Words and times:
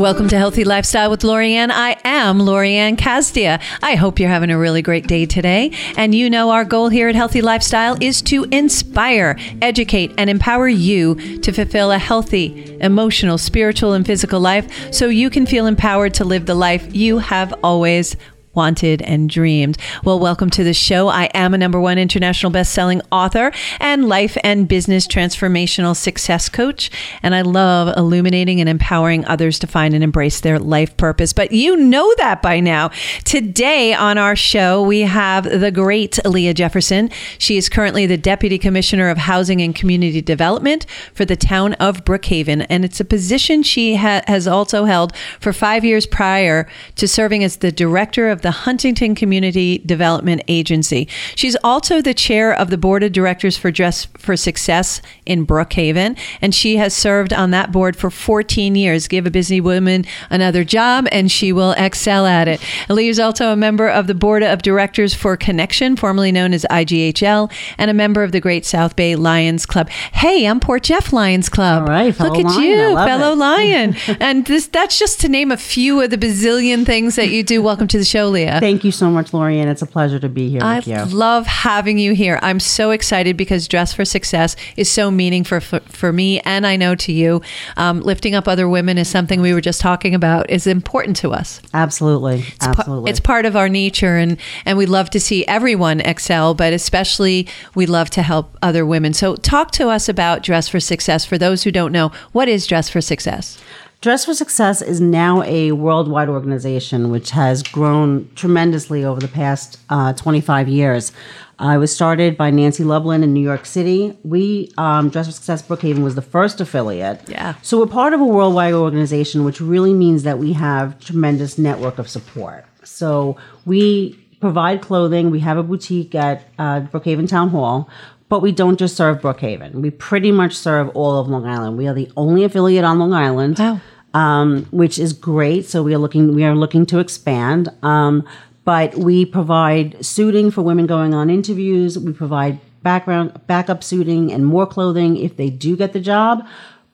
Welcome 0.00 0.28
to 0.28 0.38
Healthy 0.38 0.64
Lifestyle 0.64 1.10
with 1.10 1.20
Lorianne. 1.20 1.70
I 1.70 1.94
am 2.04 2.38
Lorianne 2.38 2.96
Castia. 2.96 3.60
I 3.82 3.96
hope 3.96 4.18
you're 4.18 4.30
having 4.30 4.50
a 4.50 4.56
really 4.56 4.80
great 4.80 5.06
day 5.06 5.26
today. 5.26 5.72
And 5.94 6.14
you 6.14 6.30
know, 6.30 6.48
our 6.48 6.64
goal 6.64 6.88
here 6.88 7.10
at 7.10 7.14
Healthy 7.14 7.42
Lifestyle 7.42 7.98
is 8.00 8.22
to 8.22 8.44
inspire, 8.44 9.36
educate, 9.60 10.14
and 10.16 10.30
empower 10.30 10.68
you 10.68 11.38
to 11.40 11.52
fulfill 11.52 11.92
a 11.92 11.98
healthy, 11.98 12.78
emotional, 12.80 13.36
spiritual, 13.36 13.92
and 13.92 14.06
physical 14.06 14.40
life 14.40 14.90
so 14.90 15.08
you 15.08 15.28
can 15.28 15.44
feel 15.44 15.66
empowered 15.66 16.14
to 16.14 16.24
live 16.24 16.46
the 16.46 16.54
life 16.54 16.96
you 16.96 17.18
have 17.18 17.52
always 17.62 18.16
wanted 18.54 19.00
and 19.02 19.30
dreamed. 19.30 19.78
Well, 20.02 20.18
welcome 20.18 20.50
to 20.50 20.64
the 20.64 20.74
show. 20.74 21.08
I 21.08 21.26
am 21.34 21.54
a 21.54 21.58
number 21.58 21.80
one 21.80 21.98
international 21.98 22.50
best-selling 22.50 23.00
author 23.12 23.52
and 23.78 24.08
life 24.08 24.36
and 24.42 24.66
business 24.66 25.06
transformational 25.06 25.94
success 25.94 26.48
coach, 26.48 26.90
and 27.22 27.34
I 27.34 27.42
love 27.42 27.96
illuminating 27.96 28.60
and 28.60 28.68
empowering 28.68 29.24
others 29.26 29.58
to 29.60 29.68
find 29.68 29.94
and 29.94 30.02
embrace 30.02 30.40
their 30.40 30.58
life 30.58 30.96
purpose. 30.96 31.32
But 31.32 31.52
you 31.52 31.76
know 31.76 32.12
that 32.16 32.42
by 32.42 32.58
now. 32.58 32.90
Today 33.24 33.94
on 33.94 34.18
our 34.18 34.34
show, 34.34 34.82
we 34.82 35.02
have 35.02 35.44
the 35.44 35.70
great 35.70 36.18
Leah 36.26 36.54
Jefferson. 36.54 37.10
She 37.38 37.56
is 37.56 37.68
currently 37.68 38.06
the 38.06 38.16
Deputy 38.16 38.58
Commissioner 38.58 39.10
of 39.10 39.18
Housing 39.18 39.62
and 39.62 39.74
Community 39.76 40.20
Development 40.20 40.86
for 41.14 41.24
the 41.24 41.36
town 41.36 41.74
of 41.74 42.04
Brookhaven, 42.04 42.66
and 42.68 42.84
it's 42.84 42.98
a 42.98 43.04
position 43.04 43.62
she 43.62 43.94
ha- 43.94 44.22
has 44.26 44.48
also 44.48 44.86
held 44.86 45.14
for 45.38 45.52
5 45.52 45.84
years 45.84 46.04
prior 46.06 46.68
to 46.96 47.06
serving 47.06 47.44
as 47.44 47.58
the 47.58 47.70
Director 47.70 48.28
of 48.28 48.39
the 48.42 48.50
Huntington 48.50 49.14
Community 49.14 49.78
Development 49.78 50.42
Agency. 50.48 51.08
She's 51.34 51.56
also 51.62 52.00
the 52.02 52.14
chair 52.14 52.52
of 52.52 52.70
the 52.70 52.78
board 52.78 53.02
of 53.02 53.12
directors 53.12 53.56
for 53.56 53.70
Dress 53.70 54.06
for 54.16 54.36
Success 54.36 55.00
in 55.26 55.46
Brookhaven, 55.46 56.18
and 56.40 56.54
she 56.54 56.76
has 56.76 56.94
served 56.94 57.32
on 57.32 57.50
that 57.50 57.72
board 57.72 57.96
for 57.96 58.10
14 58.10 58.74
years. 58.74 59.08
Give 59.08 59.26
a 59.26 59.30
busy 59.30 59.60
woman 59.60 60.04
another 60.28 60.64
job, 60.64 61.06
and 61.12 61.30
she 61.30 61.52
will 61.52 61.72
excel 61.72 62.26
at 62.26 62.48
it. 62.48 62.60
Lee 62.88 63.08
is 63.08 63.18
also 63.18 63.52
a 63.52 63.56
member 63.56 63.88
of 63.88 64.06
the 64.06 64.14
board 64.14 64.42
of 64.42 64.62
directors 64.62 65.14
for 65.14 65.36
Connection, 65.36 65.96
formerly 65.96 66.32
known 66.32 66.52
as 66.52 66.66
IGHL, 66.70 67.50
and 67.78 67.90
a 67.90 67.94
member 67.94 68.22
of 68.22 68.32
the 68.32 68.40
Great 68.40 68.64
South 68.64 68.96
Bay 68.96 69.16
Lions 69.16 69.66
Club. 69.66 69.88
Hey, 69.90 70.46
I'm 70.46 70.60
Port 70.60 70.82
Jeff 70.82 71.12
Lions 71.12 71.48
Club. 71.48 71.82
All 71.82 71.88
right, 71.88 72.18
look 72.18 72.38
at 72.38 72.44
lion. 72.44 72.62
you, 72.62 72.94
fellow 72.96 73.32
it. 73.32 73.36
lion. 73.36 73.96
and 74.20 74.46
this 74.46 74.66
that's 74.66 74.98
just 74.98 75.20
to 75.20 75.28
name 75.28 75.50
a 75.50 75.56
few 75.56 76.00
of 76.00 76.10
the 76.10 76.18
bazillion 76.18 76.86
things 76.86 77.16
that 77.16 77.30
you 77.30 77.42
do. 77.42 77.62
Welcome 77.62 77.88
to 77.88 77.98
the 77.98 78.04
show, 78.04 78.29
Thank 78.60 78.84
you 78.84 78.92
so 78.92 79.10
much, 79.10 79.32
Lorianne. 79.32 79.66
It's 79.66 79.82
a 79.82 79.86
pleasure 79.86 80.18
to 80.18 80.28
be 80.28 80.48
here 80.48 80.62
I 80.62 80.76
with 80.76 80.86
you. 80.86 81.04
love 81.06 81.46
having 81.46 81.98
you 81.98 82.14
here. 82.14 82.38
I'm 82.42 82.60
so 82.60 82.90
excited 82.90 83.36
because 83.36 83.66
Dress 83.68 83.92
for 83.92 84.04
Success 84.04 84.56
is 84.76 84.90
so 84.90 85.10
meaningful 85.10 85.60
for, 85.60 85.80
for 85.80 86.12
me, 86.12 86.40
and 86.40 86.66
I 86.66 86.76
know 86.76 86.94
to 86.96 87.12
you. 87.12 87.42
Um, 87.76 88.00
lifting 88.00 88.34
up 88.34 88.46
other 88.48 88.68
women 88.68 88.98
is 88.98 89.08
something 89.08 89.40
we 89.40 89.52
were 89.54 89.60
just 89.60 89.80
talking 89.80 90.14
about 90.14 90.48
is 90.50 90.66
important 90.66 91.16
to 91.18 91.32
us. 91.32 91.60
Absolutely. 91.74 92.42
Pa- 92.60 92.74
Absolutely. 92.78 93.10
It's 93.10 93.20
part 93.20 93.46
of 93.46 93.56
our 93.56 93.68
nature, 93.68 94.16
and 94.16 94.36
and 94.64 94.78
we 94.78 94.86
love 94.86 95.10
to 95.10 95.20
see 95.20 95.46
everyone 95.46 96.00
excel, 96.00 96.54
but 96.54 96.72
especially 96.72 97.46
we 97.74 97.86
love 97.86 98.10
to 98.10 98.22
help 98.22 98.56
other 98.62 98.84
women. 98.86 99.12
So, 99.12 99.36
talk 99.36 99.70
to 99.72 99.88
us 99.88 100.08
about 100.08 100.42
Dress 100.42 100.68
for 100.68 100.80
Success. 100.80 101.24
For 101.24 101.38
those 101.38 101.62
who 101.64 101.70
don't 101.70 101.92
know, 101.92 102.10
what 102.32 102.48
is 102.48 102.66
Dress 102.66 102.88
for 102.88 103.00
Success? 103.00 103.58
Dress 104.00 104.24
for 104.24 104.32
Success 104.32 104.80
is 104.80 104.98
now 104.98 105.42
a 105.42 105.72
worldwide 105.72 106.30
organization 106.30 107.10
which 107.10 107.32
has 107.32 107.62
grown 107.62 108.30
tremendously 108.34 109.04
over 109.04 109.20
the 109.20 109.28
past 109.28 109.78
uh, 109.90 110.14
25 110.14 110.68
years. 110.70 111.12
I 111.58 111.76
was 111.76 111.94
started 111.94 112.38
by 112.38 112.50
Nancy 112.50 112.82
Lublin 112.82 113.22
in 113.22 113.34
New 113.34 113.42
York 113.42 113.66
City. 113.66 114.16
We, 114.24 114.72
um, 114.78 115.10
Dress 115.10 115.26
for 115.26 115.32
Success 115.32 115.60
Brookhaven, 115.60 116.02
was 116.02 116.14
the 116.14 116.22
first 116.22 116.62
affiliate. 116.62 117.28
Yeah. 117.28 117.56
So 117.60 117.78
we're 117.78 117.88
part 117.88 118.14
of 118.14 118.22
a 118.22 118.24
worldwide 118.24 118.72
organization, 118.72 119.44
which 119.44 119.60
really 119.60 119.92
means 119.92 120.22
that 120.22 120.38
we 120.38 120.54
have 120.54 120.98
tremendous 121.00 121.58
network 121.58 121.98
of 121.98 122.08
support. 122.08 122.64
So 122.82 123.36
we 123.66 124.18
provide 124.40 124.80
clothing. 124.80 125.30
We 125.30 125.40
have 125.40 125.58
a 125.58 125.62
boutique 125.62 126.14
at 126.14 126.48
uh, 126.58 126.80
Brookhaven 126.80 127.28
Town 127.28 127.50
Hall. 127.50 127.90
But 128.30 128.40
we 128.40 128.52
don't 128.52 128.78
just 128.78 128.96
serve 128.96 129.20
Brookhaven. 129.20 129.72
We 129.74 129.90
pretty 129.90 130.32
much 130.32 130.54
serve 130.54 130.88
all 130.90 131.18
of 131.20 131.28
Long 131.28 131.44
Island. 131.46 131.76
We 131.76 131.86
are 131.88 131.94
the 131.94 132.10
only 132.16 132.44
affiliate 132.44 132.84
on 132.84 132.98
Long 132.98 133.12
Island 133.12 133.58
Wow. 133.58 133.80
um, 134.14 134.66
which 134.70 134.98
is 134.98 135.12
great. 135.12 135.66
So 135.66 135.82
we 135.82 135.92
are 135.94 135.98
looking 135.98 136.34
we 136.34 136.44
are 136.44 136.54
looking 136.54 136.86
to 136.86 136.98
expand. 137.00 137.68
Um, 137.82 138.24
but 138.64 138.94
we 138.94 139.24
provide 139.24 140.04
suiting 140.04 140.50
for 140.50 140.62
women 140.62 140.86
going 140.86 141.12
on 141.12 141.28
interviews. 141.28 141.98
We 141.98 142.12
provide 142.12 142.60
background 142.82 143.38
backup 143.46 143.82
suiting 143.82 144.32
and 144.32 144.46
more 144.46 144.66
clothing 144.66 145.16
if 145.16 145.36
they 145.36 145.50
do 145.50 145.76
get 145.76 145.92
the 145.92 146.00
job. 146.00 146.46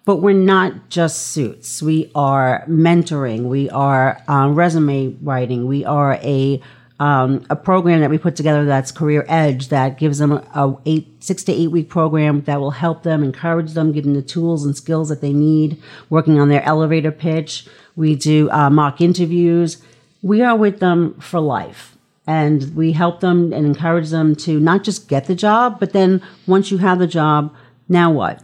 But 0.07 0.17
we're 0.23 0.33
not 0.55 0.89
just 0.89 1.17
suits. 1.35 1.83
We 1.83 2.11
are 2.15 2.65
mentoring. 2.69 3.43
We 3.57 3.69
are 3.71 4.23
um, 4.29 4.55
resume 4.55 5.17
writing. 5.21 5.67
We 5.67 5.85
are 5.85 6.15
a 6.23 6.63
um, 6.99 7.45
a 7.51 7.57
program 7.57 8.01
that 8.01 8.11
we 8.11 8.19
put 8.19 8.37
together 8.37 8.65
that's 8.65 8.91
Career 8.91 9.25
Edge 9.29 9.69
that 9.69 9.99
gives 9.99 10.19
them 10.19 10.33
a, 10.33 10.75
eight 10.87 11.23
six 11.23 11.43
to 11.45 11.53
eight 11.53 11.71
week 11.71 11.89
program 11.89 12.41
that 12.43 12.61
will 12.61 12.71
help 12.71 13.03
them, 13.03 13.23
encourage 13.23 13.73
them, 13.73 13.93
give 13.93 14.05
them 14.05 14.15
the 14.15 14.23
tools 14.23 14.65
and 14.65 14.77
skills 14.77 15.09
that 15.11 15.21
they 15.21 15.33
need, 15.33 15.81
working 16.09 16.41
on 16.41 16.49
their 16.49 16.63
elevator 16.63 17.13
pitch. 17.13 17.67
We 17.97 18.15
do 18.15 18.51
uh, 18.51 18.71
mock 18.71 19.01
interviews. 19.01 19.83
We 20.23 20.43
are 20.43 20.57
with 20.57 20.81
them 20.81 21.15
for 21.21 21.41
life. 21.41 21.97
And 22.27 22.75
we 22.75 22.91
help 22.93 23.21
them 23.21 23.53
and 23.53 23.65
encourage 23.65 24.11
them 24.11 24.35
to 24.37 24.59
not 24.59 24.83
just 24.83 25.09
get 25.09 25.27
the 25.27 25.37
job, 25.37 25.79
but 25.79 25.93
then 25.93 26.21
once 26.47 26.73
you 26.73 26.79
have 26.79 26.99
the 26.99 27.07
job, 27.07 27.55
now 27.89 28.11
what? 28.11 28.43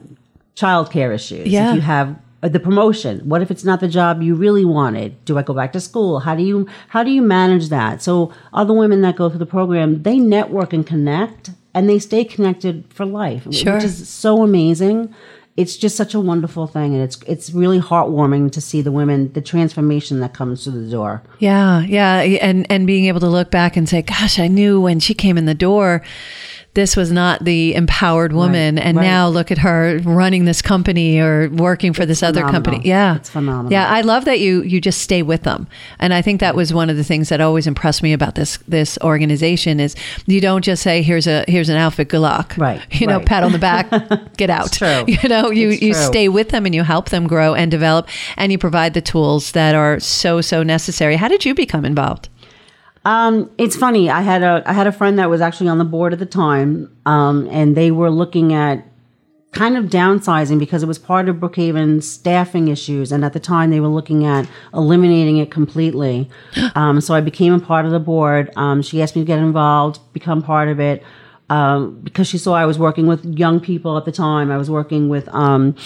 Childcare 0.54 1.12
issues. 1.12 1.48
Yeah. 1.48 1.70
If 1.70 1.76
you 1.76 1.80
have 1.80 2.16
Uh, 2.44 2.48
the 2.48 2.58
promotion. 2.58 3.20
What 3.28 3.40
if 3.40 3.50
it's 3.52 3.64
not 3.64 3.78
the 3.80 3.86
job 3.88 4.20
you 4.20 4.34
really 4.34 4.64
wanted? 4.64 5.24
Do 5.24 5.38
i 5.38 5.42
go 5.42 5.54
back 5.54 5.72
to 5.74 5.80
school? 5.80 6.18
How 6.20 6.34
do 6.34 6.42
you 6.42 6.66
how 6.88 7.04
do 7.04 7.10
you 7.10 7.22
manage 7.22 7.68
that? 7.68 8.02
So 8.02 8.32
other 8.52 8.74
women 8.74 9.00
that 9.02 9.14
go 9.16 9.28
through 9.28 9.38
the 9.38 9.46
program 9.46 10.02
they 10.02 10.18
network 10.18 10.72
and 10.72 10.84
connect 10.86 11.50
and 11.74 11.88
they 11.88 11.98
stay 12.00 12.24
connected 12.24 12.84
for 12.90 13.06
life 13.06 13.46
Sure. 13.52 13.74
which 13.74 13.84
is 13.84 14.08
so 14.08 14.42
amazing. 14.42 15.14
It's 15.56 15.76
just 15.76 15.96
such 15.96 16.14
a 16.14 16.20
wonderful 16.20 16.66
thing 16.66 16.94
and 16.94 17.02
it's 17.02 17.18
it's 17.28 17.52
really 17.52 17.78
heartwarming 17.78 18.50
to 18.52 18.60
see 18.60 18.82
the 18.82 18.90
women 18.90 19.32
the 19.34 19.40
transformation 19.42 20.18
that 20.20 20.32
comes 20.34 20.64
through 20.64 20.84
the 20.84 20.90
door. 20.90 21.22
Yeah, 21.38 21.82
yeah, 21.82 22.22
and 22.48 22.66
and 22.72 22.86
being 22.86 23.04
able 23.04 23.20
to 23.20 23.28
look 23.28 23.50
back 23.50 23.76
and 23.76 23.86
say, 23.88 24.02
"Gosh, 24.02 24.38
I 24.40 24.48
knew 24.48 24.80
when 24.80 24.98
she 24.98 25.14
came 25.14 25.36
in 25.38 25.44
the 25.44 25.54
door, 25.68 26.02
this 26.74 26.96
was 26.96 27.12
not 27.12 27.44
the 27.44 27.74
empowered 27.74 28.32
woman, 28.32 28.78
and 28.78 28.96
right. 28.96 29.02
now 29.04 29.28
look 29.28 29.50
at 29.50 29.58
her 29.58 29.98
running 30.04 30.46
this 30.46 30.62
company 30.62 31.18
or 31.20 31.48
working 31.50 31.92
for 31.92 32.06
this 32.06 32.22
other 32.22 32.42
company." 32.42 32.80
Yeah, 32.84 33.16
It's 33.16 33.28
phenomenal. 33.30 33.70
Yeah, 33.72 33.88
I 33.88 34.00
love 34.00 34.24
that 34.24 34.40
you 34.40 34.62
you 34.62 34.80
just 34.80 35.00
stay 35.02 35.22
with 35.22 35.42
them, 35.42 35.66
and 35.98 36.14
I 36.14 36.22
think 36.22 36.40
that 36.40 36.54
was 36.54 36.72
one 36.72 36.88
of 36.90 36.96
the 36.96 37.04
things 37.04 37.28
that 37.28 37.40
always 37.40 37.66
impressed 37.66 38.02
me 38.02 38.12
about 38.12 38.34
this 38.36 38.58
this 38.66 38.98
organization 39.02 39.80
is 39.80 39.94
you 40.26 40.40
don't 40.40 40.64
just 40.64 40.82
say, 40.82 41.02
"Here's 41.02 41.26
a 41.26 41.44
here's 41.46 41.68
an 41.68 41.76
outfit, 41.76 42.08
good 42.08 42.20
luck," 42.20 42.54
Right, 42.56 42.80
You 43.00 43.06
know, 43.06 43.18
right. 43.18 43.26
pat 43.26 43.42
on 43.44 43.52
the 43.52 43.58
back, 43.58 43.90
get 44.36 44.48
out. 44.50 44.72
true. 44.72 45.04
You 45.22 45.28
know, 45.28 45.50
you 45.50 45.70
It's 45.70 45.82
you 45.82 45.92
true. 45.92 46.02
stay 46.02 46.28
with 46.28 46.48
them 46.50 46.64
and 46.66 46.74
you 46.74 46.82
help 46.84 47.10
them 47.10 47.26
grow 47.26 47.54
and 47.54 47.70
develop, 47.70 48.08
and 48.36 48.50
you 48.50 48.58
provide 48.58 48.94
the 48.94 49.02
tools 49.02 49.52
that 49.52 49.74
are 49.74 50.00
so 50.00 50.40
so 50.40 50.62
necessary. 50.62 51.16
How 51.16 51.28
did 51.28 51.44
you 51.44 51.54
become 51.54 51.84
involved? 51.84 52.28
Um, 53.04 53.50
it's 53.58 53.76
funny. 53.76 54.10
I 54.10 54.20
had 54.20 54.42
a 54.42 54.62
I 54.66 54.72
had 54.72 54.86
a 54.86 54.92
friend 54.92 55.18
that 55.18 55.28
was 55.28 55.40
actually 55.40 55.68
on 55.68 55.78
the 55.78 55.84
board 55.84 56.12
at 56.12 56.18
the 56.18 56.26
time, 56.26 56.94
um, 57.04 57.48
and 57.50 57.76
they 57.76 57.90
were 57.90 58.10
looking 58.10 58.52
at 58.52 58.84
kind 59.52 59.76
of 59.76 59.86
downsizing 59.86 60.58
because 60.58 60.82
it 60.82 60.86
was 60.86 60.98
part 60.98 61.28
of 61.28 61.36
Brookhaven's 61.36 62.08
staffing 62.08 62.68
issues, 62.68 63.12
and 63.12 63.24
at 63.24 63.32
the 63.32 63.40
time 63.40 63.70
they 63.70 63.80
were 63.80 63.88
looking 63.88 64.24
at 64.24 64.48
eliminating 64.72 65.38
it 65.38 65.50
completely. 65.50 66.28
Um, 66.74 67.00
so 67.02 67.12
I 67.12 67.20
became 67.20 67.52
a 67.52 67.60
part 67.60 67.84
of 67.84 67.90
the 67.90 68.00
board. 68.00 68.50
Um, 68.56 68.80
she 68.82 69.02
asked 69.02 69.14
me 69.14 69.22
to 69.22 69.26
get 69.26 69.38
involved, 69.38 70.00
become 70.14 70.42
part 70.42 70.68
of 70.68 70.80
it. 70.80 71.02
Um, 71.50 72.00
because 72.00 72.26
she 72.26 72.38
saw 72.38 72.54
I 72.54 72.64
was 72.64 72.78
working 72.78 73.06
with 73.06 73.24
young 73.38 73.60
people 73.60 73.98
at 73.98 74.06
the 74.06 74.12
time. 74.12 74.50
I 74.50 74.56
was 74.56 74.70
working 74.70 75.10
with 75.10 75.28
um, 75.34 75.76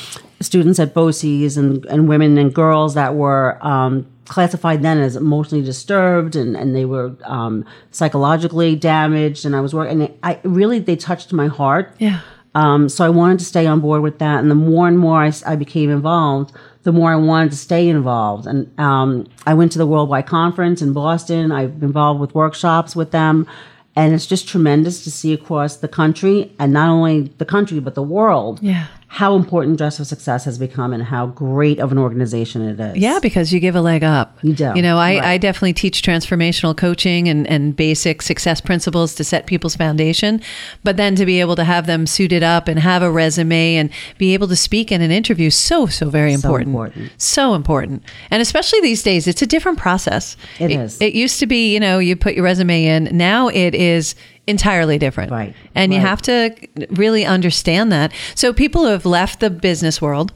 students 0.41 0.79
at 0.79 0.95
BOCES 0.95 1.57
and, 1.57 1.85
and 1.87 2.09
women 2.09 2.39
and 2.39 2.55
girls 2.55 2.95
that 2.95 3.17
were 3.17 3.59
um, 3.67 4.07
classified 4.27 4.83
then 4.83 4.99
as 4.99 5.17
emotionally 5.17 5.65
disturbed 5.65 6.37
and, 6.37 6.57
and 6.57 6.75
they 6.75 6.85
were 6.85 7.17
um, 7.25 7.65
psychologically 7.91 8.77
damaged. 8.77 9.45
And 9.45 9.57
I 9.57 9.61
was 9.61 9.75
working, 9.75 10.03
and 10.03 10.19
I 10.23 10.41
really, 10.43 10.79
they 10.79 10.97
touched 10.97 11.33
my 11.33 11.47
heart. 11.47 11.95
Yeah. 11.99 12.21
Um, 12.55 12.89
so 12.89 13.05
I 13.05 13.11
wanted 13.11 13.39
to 13.41 13.45
stay 13.45 13.67
on 13.67 13.81
board 13.81 14.03
with 14.03 14.19
that. 14.19 14.41
And 14.41 14.51
the 14.51 14.55
more 14.55 14.89
and 14.89 14.99
more 14.99 15.23
i, 15.23 15.33
I 15.47 15.57
became 15.57 15.91
involved, 15.91 16.53
the 16.85 16.93
more 16.93 17.13
I 17.13 17.17
wanted 17.17 17.51
to 17.51 17.57
stay 17.57 17.89
involved. 17.89 18.47
And 18.47 18.73
um, 18.81 19.27
I 19.47 19.55
went 19.55 19.73
to 19.73 19.79
the 19.79 19.87
Worldwide 19.87 20.27
Conference 20.27 20.81
in 20.81 20.93
Boston. 20.93 21.53
I've 21.53 21.81
been 21.81 21.91
involved 21.91 22.21
with 22.21 22.35
workshops 22.35 22.97
with 22.97 23.11
them. 23.11 23.47
And 23.95 24.15
it's 24.15 24.27
just 24.27 24.49
tremendous 24.49 25.05
to 25.05 25.11
see 25.11 25.33
across 25.33 25.77
the 25.77 25.89
country 25.89 26.53
and 26.59 26.73
not 26.73 26.89
only 26.89 27.33
the 27.39 27.45
country, 27.45 27.81
but 27.81 27.95
the 27.95 28.03
world. 28.03 28.63
Yeah. 28.63 28.87
How 29.09 29.37
important 29.37 29.79
Dress 29.79 29.99
for 29.99 30.05
Success 30.05 30.45
has 30.47 30.59
become 30.59 30.93
and 30.93 31.03
how 31.03 31.27
great 31.29 31.79
of 31.79 31.93
an 31.93 31.99
organization 31.99 32.61
it 32.69 32.79
is. 32.81 32.97
Yeah, 32.97 33.19
because 33.23 33.53
you 33.53 33.61
give 33.61 33.77
a 33.77 33.81
leg 33.81 34.03
up. 34.03 34.37
You 34.43 34.53
do. 34.53 34.73
You 34.75 34.83
know, 34.83 34.99
I, 34.99 35.15
Right. 35.17 35.23
I 35.25 35.39
definitely 35.39 35.75
teach 35.75 36.03
transformational 36.03 36.77
coaching 36.77 37.29
and, 37.29 37.47
and 37.47 37.75
basic 37.77 38.21
success 38.21 38.61
principles 38.61 39.15
to 39.15 39.25
set 39.25 39.47
people's 39.47 39.77
foundation. 39.77 40.43
But 40.83 40.97
then 40.97 41.15
to 41.17 41.25
be 41.25 41.41
able 41.41 41.55
to 41.57 41.65
have 41.65 41.87
them 41.87 42.07
suited 42.07 42.43
up 42.43 42.67
and 42.69 42.81
have 42.81 43.03
a 43.03 43.11
resume 43.11 43.77
and 43.77 43.91
be 44.19 44.35
able 44.35 44.49
to 44.49 44.57
speak 44.57 44.91
in 44.91 45.01
an 45.01 45.13
interview, 45.13 45.51
so, 45.51 45.87
so 45.87 46.11
very 46.11 46.33
So 46.33 46.49
important. 46.49 46.69
important. 46.69 47.13
So 47.17 47.55
important. 47.55 48.03
And 48.31 48.43
especially 48.43 48.81
these 48.81 49.03
days, 49.05 49.27
it's 49.29 49.41
a 49.41 49.47
different 49.47 49.79
process. 49.79 50.37
It 50.59 50.71
it 50.73 50.81
is. 50.81 51.01
It 51.01 51.15
used 51.15 51.39
to 51.41 51.47
be, 51.47 51.73
you 51.73 51.79
know, 51.81 52.01
you 52.01 52.17
put 52.17 52.35
your 52.35 52.45
resume 52.45 52.85
in. 52.85 53.09
Now 53.17 53.49
it 53.49 53.75
is 53.75 54.15
entirely 54.47 54.99
different. 54.99 55.33
Right, 55.33 55.55
And 55.75 55.93
you 55.93 56.01
have 56.01 56.23
to 56.23 56.55
really 56.91 57.25
understand 57.25 57.91
that. 57.93 58.13
So 58.35 58.53
people 58.53 58.83
who 58.85 58.89
have 58.91 59.05
left 59.07 59.41
the 59.41 59.51
business 59.51 60.01
world, 60.01 60.33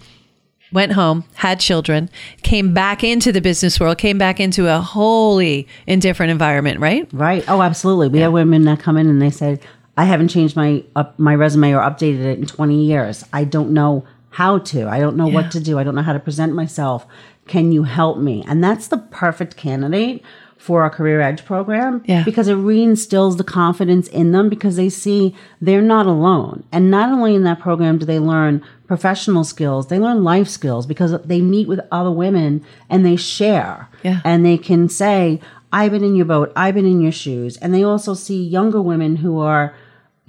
went 0.73 0.93
home, 0.93 1.25
had 1.35 1.59
children, 1.61 2.09
came 2.43 2.73
back 2.73 3.03
into 3.03 3.33
the 3.33 3.41
business 3.41 3.81
world, 3.81 3.99
came 3.99 4.19
back 4.19 4.39
into 4.41 4.69
a 4.69 4.81
wholly 4.81 5.67
indifferent 5.87 6.31
environment, 6.31 6.81
right? 6.81 7.09
Right. 7.13 7.45
Oh, 7.49 7.63
absolutely. 7.63 8.09
We 8.09 8.21
have 8.21 8.33
women 8.33 8.65
that 8.65 8.79
come 8.81 8.97
in 8.97 9.09
and 9.09 9.21
they 9.21 9.31
said, 9.31 9.61
"I 9.97 10.05
haven't 10.05 10.29
changed 10.29 10.55
my 10.57 10.85
up 10.95 11.19
my 11.19 11.35
resume 11.35 11.73
or 11.73 11.81
updated 11.81 12.21
it 12.25 12.39
in 12.39 12.47
20 12.47 12.85
years. 12.85 13.25
I 13.33 13.45
don't 13.45 13.71
know 13.73 14.05
how 14.31 14.59
to. 14.59 14.89
I 14.89 15.01
don't 15.01 15.17
know 15.17 15.27
Yeah. 15.29 15.35
what 15.35 15.51
to 15.53 15.61
do. 15.61 15.79
I 15.79 15.83
don't 15.85 15.95
know 15.97 16.03
how 16.03 16.13
to 16.13 16.21
present 16.21 16.55
myself. 16.55 17.05
Can 17.49 17.73
you 17.73 17.83
help 17.83 18.19
me?" 18.19 18.45
And 18.47 18.63
that's 18.63 18.87
the 18.87 18.99
perfect 18.99 19.57
candidate 19.57 20.23
for 20.61 20.83
our 20.83 20.91
career 20.91 21.23
edge 21.23 21.43
program 21.47 22.03
Yeah. 22.05 22.23
because 22.23 22.47
it 22.47 22.57
reinstills 22.57 23.39
the 23.39 23.45
confidence 23.45 24.07
in 24.09 24.33
them 24.33 24.51
because 24.51 24.77
they 24.77 24.91
see 24.91 25.35
they're 25.61 25.81
not 25.81 26.07
alone. 26.07 26.65
And 26.71 26.91
not 26.91 27.09
only 27.11 27.35
in 27.35 27.45
that 27.45 27.61
program 27.61 27.97
do 27.97 28.05
they 28.05 28.19
learn 28.19 28.63
professional 28.87 29.43
skills, 29.43 29.87
they 29.87 29.99
learn 29.99 30.23
life 30.23 30.49
skills 30.49 30.85
because 30.87 31.19
they 31.23 31.41
meet 31.41 31.67
with 31.67 31.81
other 31.91 32.11
women 32.11 32.63
and 32.91 33.07
they 33.07 33.17
share 33.17 33.89
Yeah. 34.03 34.21
and 34.23 34.45
they 34.45 34.59
can 34.59 34.89
say, 34.91 35.41
I've 35.73 35.93
been 35.93 36.05
in 36.05 36.15
your 36.15 36.27
boat, 36.27 36.53
I've 36.55 36.75
been 36.75 36.85
in 36.85 37.01
your 37.01 37.13
shoes. 37.13 37.57
And 37.57 37.73
they 37.73 37.83
also 37.83 38.13
see 38.13 38.43
younger 38.45 38.83
women 38.83 39.17
who 39.17 39.39
are, 39.41 39.73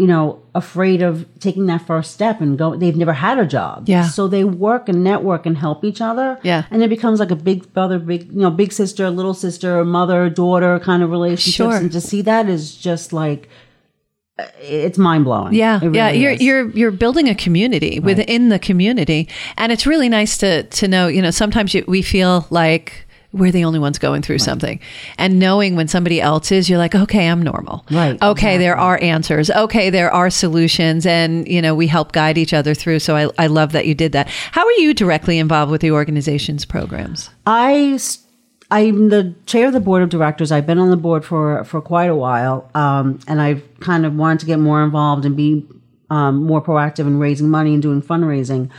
you 0.02 0.08
know, 0.08 0.42
afraid 0.56 1.04
of 1.04 1.28
taking 1.40 1.68
that 1.68 1.86
first 1.86 2.12
step 2.12 2.42
and 2.42 2.58
go, 2.58 2.76
they've 2.76 2.98
never 2.98 3.14
had 3.14 3.38
a 3.38 3.46
job. 3.46 3.88
Yeah. 3.88 4.08
So 4.10 4.28
they 4.28 4.44
work 4.44 4.90
and 4.90 5.04
network 5.04 5.46
and 5.46 5.56
help 5.56 5.86
each 5.86 6.02
other. 6.02 6.40
Yeah. 6.42 6.64
And 6.72 6.82
it 6.82 6.90
becomes 6.90 7.20
like 7.20 7.30
a 7.30 7.36
big 7.36 7.72
brother, 7.72 8.00
big, 8.00 8.24
you 8.32 8.40
know, 8.40 8.50
big 8.50 8.74
sister, 8.74 9.12
little 9.12 9.36
sister, 9.36 9.86
mother, 9.86 10.28
daughter 10.28 10.80
kind 10.80 11.04
of 11.04 11.12
relationships. 11.12 11.56
Sure. 11.56 11.76
And 11.76 11.92
to 11.92 12.02
see 12.02 12.24
that 12.24 12.50
is 12.50 12.76
just 12.76 13.14
like, 13.14 13.48
uh, 14.40 14.48
it's 14.60 14.98
mind 14.98 15.24
blowing. 15.26 15.54
Yeah, 15.54 15.80
It 15.84 15.94
yeah, 15.94 16.10
you're 16.10 16.32
is. 16.32 16.42
you're 16.42 16.70
you're 16.72 16.92
building 16.92 17.30
a 17.30 17.36
community 17.36 18.00
within 18.00 18.50
the 18.50 18.58
community, 18.58 19.30
and 19.56 19.72
it's 19.72 19.86
really 19.86 20.10
nice 20.10 20.36
to 20.40 20.64
to 20.64 20.88
know. 20.88 21.08
You 21.10 21.22
know, 21.22 21.30
sometimes 21.32 21.76
you, 21.76 21.86
we 21.88 22.02
feel 22.02 22.48
like 22.50 23.06
we're 23.34 23.52
the 23.52 23.64
only 23.64 23.80
ones 23.80 23.98
going 23.98 24.22
through 24.22 24.40
something, 24.40 24.80
and 25.18 25.40
knowing 25.40 25.76
when 25.76 25.88
somebody 25.88 26.20
else 26.20 26.52
is, 26.52 26.70
you're 26.70 26.78
like, 26.78 26.96
okay, 26.96 27.30
I'm 27.30 27.42
normal. 27.42 27.86
Right, 27.90 28.22
Okay, 28.22 28.58
there 28.58 28.76
are 28.76 29.02
answers. 29.02 29.50
Okay, 29.50 29.90
there 29.90 30.12
are 30.12 30.30
solutions, 30.30 31.06
and 31.06 31.48
you 31.48 31.62
know, 31.62 31.74
we 31.74 31.88
help 31.88 32.12
guide 32.12 32.38
each 32.38 32.54
other 32.54 32.74
through. 32.74 33.00
So 33.00 33.16
I 33.16 33.30
I 33.38 33.48
love 33.48 33.72
that 33.72 33.86
you 33.88 33.96
did 33.96 34.12
that. 34.12 34.28
How 34.28 34.66
are 34.66 34.72
you 34.74 34.94
directly 34.94 35.38
involved 35.40 35.72
with 35.72 35.82
the 35.82 35.92
organization's 35.92 36.66
programs? 36.66 37.30
I, 37.46 38.00
I'm 38.70 39.10
the 39.10 39.34
chair 39.46 39.68
of 39.68 39.74
the 39.74 39.80
board 39.80 40.04
of 40.04 40.10
directors. 40.10 40.52
I've 40.52 40.68
been 40.68 40.80
on 40.80 40.90
the 40.90 40.98
board 40.98 41.24
for 41.24 41.64
for 41.64 41.82
quite 41.82 42.10
a 42.10 42.16
while, 42.16 42.70
um, 42.76 43.20
and 43.28 43.42
I've 43.42 43.64
kind 43.80 44.06
of 44.06 44.16
wanted 44.16 44.40
to 44.42 44.46
get 44.46 44.60
more 44.60 44.84
involved 44.84 45.26
and 45.26 45.38
be 45.38 45.66
um, 46.10 46.44
more 46.44 46.62
proactive 46.62 47.08
in 47.08 47.18
raising 47.20 47.50
money 47.50 47.74
and 47.74 47.82
doing 47.82 48.02
fundraising. 48.02 48.70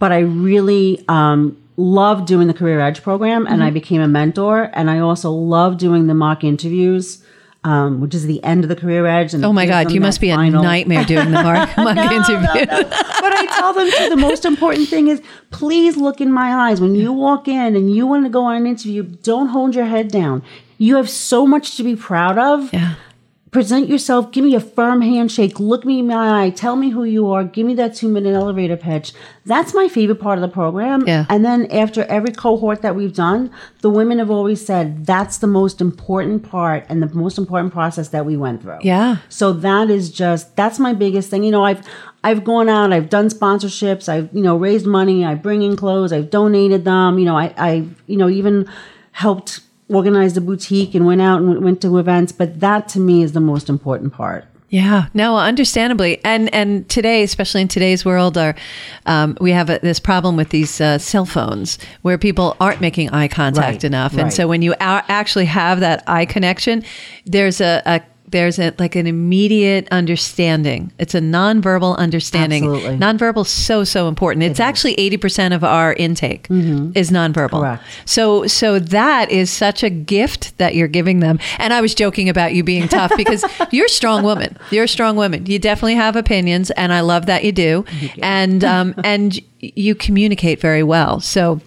But 0.00 0.10
I 0.10 0.18
really 0.18 1.04
um, 1.08 1.56
love 1.76 2.26
doing 2.26 2.46
the 2.48 2.54
Career 2.54 2.80
Edge 2.80 3.02
program, 3.02 3.46
and 3.46 3.62
I 3.62 3.66
Mm-hmm. 3.66 3.74
became 3.74 4.00
a 4.00 4.08
mentor. 4.08 4.70
And 4.74 4.90
I 4.90 4.98
also 4.98 5.30
love 5.30 5.78
doing 5.78 6.06
the 6.06 6.14
mock 6.14 6.44
interviews. 6.44 7.22
Um, 7.64 8.00
which 8.00 8.12
is 8.12 8.26
the 8.26 8.42
end 8.42 8.64
of 8.64 8.68
the 8.68 8.74
career 8.74 9.06
edge. 9.06 9.34
And 9.34 9.44
Oh 9.44 9.52
my 9.52 9.66
God, 9.66 9.92
you 9.92 10.00
must 10.00 10.20
be 10.20 10.30
a 10.30 10.36
nightmare 10.36 11.04
doing 11.04 11.30
the 11.30 11.40
mark, 11.44 11.70
mock 11.76 11.96
interview. 12.20 12.66
but 12.66 13.32
I 13.32 13.46
tell 13.56 13.72
them 13.72 13.88
too, 13.88 14.08
the 14.08 14.16
most 14.16 14.44
important 14.44 14.88
thing 14.88 15.06
is 15.06 15.22
please 15.52 15.96
look 15.96 16.20
in 16.20 16.32
my 16.32 16.52
eyes. 16.68 16.80
When 16.80 16.96
you 16.96 17.12
walk 17.12 17.46
in 17.46 17.76
and 17.76 17.94
you 17.94 18.04
want 18.04 18.24
to 18.24 18.30
go 18.30 18.46
on 18.46 18.56
an 18.56 18.66
interview, 18.66 19.04
don't 19.04 19.46
hold 19.50 19.76
your 19.76 19.84
head 19.84 20.08
down. 20.08 20.42
You 20.78 20.96
have 20.96 21.08
so 21.08 21.46
much 21.46 21.76
to 21.76 21.84
be 21.84 21.94
proud 21.94 22.36
of. 22.36 22.72
Yeah. 22.72 22.96
Present 23.52 23.86
yourself, 23.86 24.32
give 24.32 24.44
me 24.44 24.54
a 24.54 24.60
firm 24.60 25.02
handshake, 25.02 25.60
look 25.60 25.84
me 25.84 25.98
in 25.98 26.06
my 26.06 26.46
eye, 26.46 26.48
tell 26.48 26.74
me 26.74 26.88
who 26.88 27.04
you 27.04 27.30
are, 27.30 27.44
give 27.44 27.66
me 27.66 27.74
that 27.74 27.94
two 27.94 28.08
minute 28.08 28.32
elevator 28.34 28.78
pitch. 28.78 29.12
That's 29.44 29.74
my 29.74 29.88
favorite 29.88 30.20
part 30.20 30.38
of 30.38 30.42
the 30.42 30.48
program. 30.48 31.06
Yeah. 31.06 31.26
And 31.28 31.44
then 31.44 31.70
after 31.70 32.04
every 32.04 32.32
cohort 32.32 32.80
that 32.80 32.96
we've 32.96 33.12
done, 33.12 33.50
the 33.82 33.90
women 33.90 34.20
have 34.20 34.30
always 34.30 34.64
said 34.64 35.04
that's 35.04 35.36
the 35.36 35.46
most 35.46 35.82
important 35.82 36.48
part 36.48 36.86
and 36.88 37.02
the 37.02 37.14
most 37.14 37.36
important 37.36 37.74
process 37.74 38.08
that 38.08 38.24
we 38.24 38.38
went 38.38 38.62
through. 38.62 38.78
Yeah. 38.80 39.18
So 39.28 39.52
that 39.52 39.90
is 39.90 40.10
just 40.10 40.56
that's 40.56 40.78
my 40.78 40.94
biggest 40.94 41.28
thing. 41.28 41.44
You 41.44 41.50
know, 41.50 41.62
I've 41.62 41.86
I've 42.24 42.44
gone 42.44 42.70
out, 42.70 42.90
I've 42.90 43.10
done 43.10 43.28
sponsorships, 43.28 44.08
I've 44.08 44.34
you 44.34 44.40
know 44.40 44.56
raised 44.56 44.86
money, 44.86 45.26
I 45.26 45.34
bring 45.34 45.60
in 45.60 45.76
clothes, 45.76 46.10
I've 46.10 46.30
donated 46.30 46.86
them. 46.86 47.18
You 47.18 47.26
know, 47.26 47.36
I 47.36 47.52
I 47.58 47.86
you 48.06 48.16
know 48.16 48.30
even 48.30 48.66
helped 49.10 49.60
organize 49.92 50.36
a 50.36 50.40
boutique 50.40 50.94
and 50.94 51.06
went 51.06 51.20
out 51.20 51.40
and 51.40 51.62
went 51.62 51.80
to 51.82 51.98
events. 51.98 52.32
But 52.32 52.60
that 52.60 52.88
to 52.88 53.00
me 53.00 53.22
is 53.22 53.32
the 53.32 53.40
most 53.40 53.68
important 53.68 54.12
part. 54.12 54.44
Yeah, 54.68 55.08
no, 55.12 55.36
understandably, 55.36 56.18
and 56.24 56.52
and 56.54 56.88
today, 56.88 57.22
especially 57.22 57.60
in 57.60 57.68
today's 57.68 58.06
world, 58.06 58.38
are 58.38 58.54
um, 59.04 59.36
we 59.38 59.50
have 59.50 59.68
a, 59.68 59.78
this 59.82 60.00
problem 60.00 60.34
with 60.34 60.48
these 60.48 60.80
uh, 60.80 60.96
cell 60.96 61.26
phones 61.26 61.76
where 62.00 62.16
people 62.16 62.56
aren't 62.58 62.80
making 62.80 63.10
eye 63.10 63.28
contact 63.28 63.66
Right, 63.66 63.84
enough, 63.84 64.12
and 64.14 64.22
right. 64.22 64.32
so 64.32 64.48
when 64.48 64.62
you 64.62 64.72
a- 64.72 65.04
actually 65.08 65.44
have 65.44 65.80
that 65.80 66.02
eye 66.06 66.24
connection, 66.24 66.84
there's 67.26 67.60
a, 67.60 67.82
a 67.84 68.00
there's 68.32 68.58
a 68.58 68.74
like 68.78 68.96
an 68.96 69.06
immediate 69.06 69.88
understanding. 69.90 70.92
It's 70.98 71.14
a 71.14 71.20
nonverbal 71.20 71.96
understanding. 71.96 72.64
Absolutely. 72.64 72.98
Nonverbal 72.98 73.42
is 73.42 73.50
so 73.50 73.84
so 73.84 74.08
important. 74.08 74.42
It's 74.44 74.60
actually 74.60 74.94
eighty 74.94 75.16
percent 75.16 75.54
of 75.54 75.62
our 75.62 75.92
intake 75.94 76.46
is 76.50 77.10
nonverbal. 77.10 77.50
Mm-hmm. 77.50 77.60
Correct. 77.60 77.84
So 78.04 78.46
so 78.46 78.78
that 78.78 79.30
is 79.30 79.50
such 79.50 79.82
a 79.82 79.90
gift 79.90 80.56
that 80.58 80.74
you're 80.74 80.88
giving 80.88 81.20
them. 81.20 81.38
And 81.58 81.72
I 81.72 81.80
was 81.80 81.94
joking 81.94 82.28
about 82.28 82.54
you 82.54 82.64
being 82.64 82.88
tough 82.88 83.12
because 83.16 83.44
you're 83.70 83.86
a 83.86 83.90
strong 83.90 84.24
woman. 84.24 84.56
You're 84.70 84.84
a 84.84 84.88
strong 84.88 85.16
woman. 85.16 85.46
You 85.46 85.58
definitely 85.58 85.94
have 85.94 86.16
opinions, 86.16 86.70
and 86.72 86.92
I 86.92 87.00
love 87.00 87.26
that 87.26 87.44
you 87.44 87.52
do. 87.52 87.84
And 88.20 88.64
um, 88.64 88.94
and 89.04 89.38
you 89.60 89.94
communicate 89.94 90.60
very 90.60 90.82
well. 90.82 91.20
So. 91.20 91.60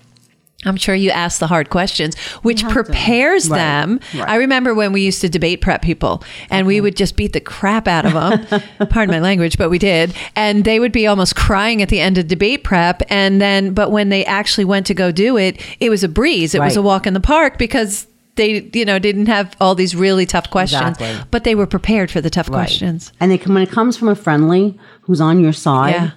I'm 0.66 0.78
sure 0.78 0.96
you 0.96 1.10
ask 1.12 1.40
the 1.40 1.48
hard 1.48 1.70
questions, 1.70 2.18
which 2.42 2.64
prepares 2.68 3.50
Right, 3.50 3.58
them. 3.58 4.00
right. 4.16 4.28
I 4.30 4.36
remember 4.36 4.74
when 4.74 4.92
we 4.94 5.02
used 5.02 5.22
to 5.22 5.30
debate 5.30 5.62
prep 5.62 5.82
people, 5.82 6.24
and 6.50 6.66
we 6.68 6.82
would 6.82 6.96
just 6.96 7.16
beat 7.16 7.34
the 7.34 7.40
crap 7.40 7.88
out 7.88 8.06
of 8.06 8.14
them. 8.14 8.62
Pardon 8.90 9.14
my 9.14 9.20
language, 9.20 9.58
but 9.58 9.70
we 9.70 9.78
did. 9.80 10.14
And 10.36 10.66
they 10.66 10.80
would 10.80 10.92
be 10.92 11.08
almost 11.08 11.36
crying 11.36 11.82
at 11.82 11.90
the 11.90 12.00
end 12.00 12.18
of 12.18 12.28
debate 12.28 12.64
prep. 12.64 13.02
And 13.10 13.40
then, 13.42 13.74
but 13.74 13.92
when 13.92 14.10
they 14.10 14.26
actually 14.26 14.66
went 14.66 14.86
to 14.88 14.94
go 14.94 15.12
do 15.12 15.38
it, 15.38 15.62
it 15.80 15.90
was 15.90 16.04
a 16.04 16.10
breeze. 16.10 16.56
It 16.56 16.62
was 16.62 16.76
a 16.76 16.82
walk 16.82 17.06
in 17.08 17.14
the 17.14 17.20
park 17.20 17.58
because 17.58 18.08
they, 18.36 18.70
you 18.74 18.84
know, 18.84 19.00
didn't 19.00 19.28
have 19.28 19.56
all 19.62 19.76
these 19.76 19.96
really 19.96 20.26
tough 20.26 20.50
questions, 20.50 20.98
Exactly. 20.98 21.26
but 21.32 21.46
they 21.46 21.56
were 21.56 21.66
prepared 21.68 22.12
for 22.12 22.20
the 22.20 22.30
tough 22.30 22.50
Right. 22.50 22.56
questions. 22.56 23.14
And 23.22 23.32
they 23.32 23.38
come 23.38 23.54
when 23.54 23.64
it 23.64 23.72
comes 23.72 23.96
from 23.96 24.10
a 24.10 24.16
friendly 24.16 24.78
who's 25.02 25.22
on 25.22 25.40
your 25.40 25.54
side. 25.54 25.94
Yeah. 25.96 26.10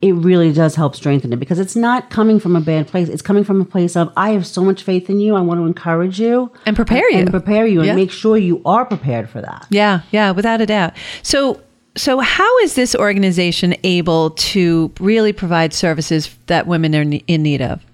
It 0.00 0.12
really 0.12 0.52
does 0.52 0.76
help 0.76 0.94
strengthen 0.94 1.32
it 1.32 1.40
because 1.40 1.58
it's 1.58 1.74
not 1.74 2.08
coming 2.08 2.38
from 2.38 2.54
a 2.54 2.60
bad 2.60 2.86
place. 2.86 3.08
It's 3.08 3.20
coming 3.22 3.42
from 3.42 3.60
a 3.60 3.64
place 3.64 3.96
of 3.96 4.12
I 4.16 4.30
have 4.30 4.46
so 4.46 4.62
much 4.62 4.84
faith 4.84 5.10
in 5.10 5.18
you. 5.18 5.34
I 5.34 5.40
want 5.40 5.58
to 5.60 5.66
encourage 5.66 6.20
you 6.20 6.52
And 6.66 6.76
prepare 6.76 7.10
you. 7.10 7.18
and 7.18 7.30
prepare 7.30 7.66
you, 7.66 7.80
and 7.80 7.86
Yeah. 7.88 7.94
make 7.96 8.12
sure 8.12 8.36
you 8.36 8.62
are 8.64 8.84
prepared 8.84 9.28
for 9.28 9.40
that. 9.40 9.66
Yeah, 9.70 10.02
yeah, 10.12 10.30
without 10.30 10.60
a 10.60 10.66
doubt. 10.66 10.92
So, 11.22 11.60
so 11.96 12.20
how 12.20 12.58
is 12.58 12.74
this 12.76 12.94
organization 12.94 13.74
able 13.82 14.30
to 14.30 14.92
really 15.00 15.32
provide 15.32 15.74
services 15.74 16.32
that 16.46 16.68
women 16.68 16.94
are 16.94 17.02
in 17.02 17.42
need 17.42 17.60
of? 17.62 17.84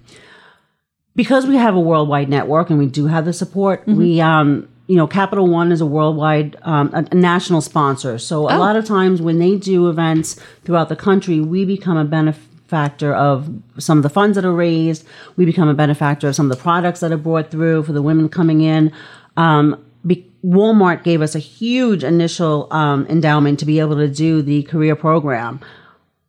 because 1.15 1.47
we 1.47 1.55
have 1.55 1.73
a 1.75 1.79
worldwide 1.79 2.27
network 2.27 2.69
and 2.69 2.77
we 2.77 2.85
do 2.87 3.07
have 3.07 3.23
the 3.23 3.31
support, 3.31 3.79
Mm-hmm. 3.87 3.97
we, 3.97 4.19
um, 4.19 4.67
you 4.87 4.95
know, 4.95 5.07
Capital 5.07 5.47
One 5.47 5.71
is 5.71 5.81
a 5.81 5.85
worldwide, 5.85 6.57
um, 6.63 6.89
a, 6.93 7.05
a 7.11 7.15
national 7.15 7.61
sponsor. 7.61 8.17
So 8.19 8.47
a 8.49 8.55
Oh. 8.55 8.59
lot 8.59 8.75
of 8.75 8.85
times 8.85 9.21
when 9.21 9.39
they 9.39 9.55
do 9.55 9.89
events 9.89 10.39
throughout 10.63 10.89
the 10.89 10.95
country, 10.95 11.39
we 11.39 11.65
become 11.65 11.97
a 11.97 12.05
benefactor 12.05 13.13
of 13.13 13.49
some 13.79 13.97
of 13.97 14.03
the 14.03 14.09
funds 14.09 14.35
that 14.35 14.45
are 14.45 14.53
raised. 14.53 15.03
We 15.37 15.45
become 15.45 15.67
a 15.67 15.73
benefactor 15.73 16.27
of 16.27 16.35
some 16.35 16.51
of 16.51 16.57
the 16.57 16.61
products 16.61 16.99
that 16.99 17.11
are 17.11 17.17
brought 17.17 17.49
through 17.51 17.83
for 17.83 17.93
the 17.93 18.01
women 18.01 18.29
coming 18.29 18.61
in. 18.61 18.91
Um, 19.37 19.83
be- 20.05 20.31
Walmart 20.45 21.03
gave 21.03 21.21
us 21.21 21.33
a 21.35 21.39
huge 21.39 22.03
initial 22.03 22.67
um, 22.71 23.07
endowment 23.09 23.57
to 23.59 23.65
be 23.65 23.79
able 23.79 23.95
to 23.95 24.07
do 24.07 24.41
the 24.43 24.63
career 24.63 24.95
program 24.95 25.59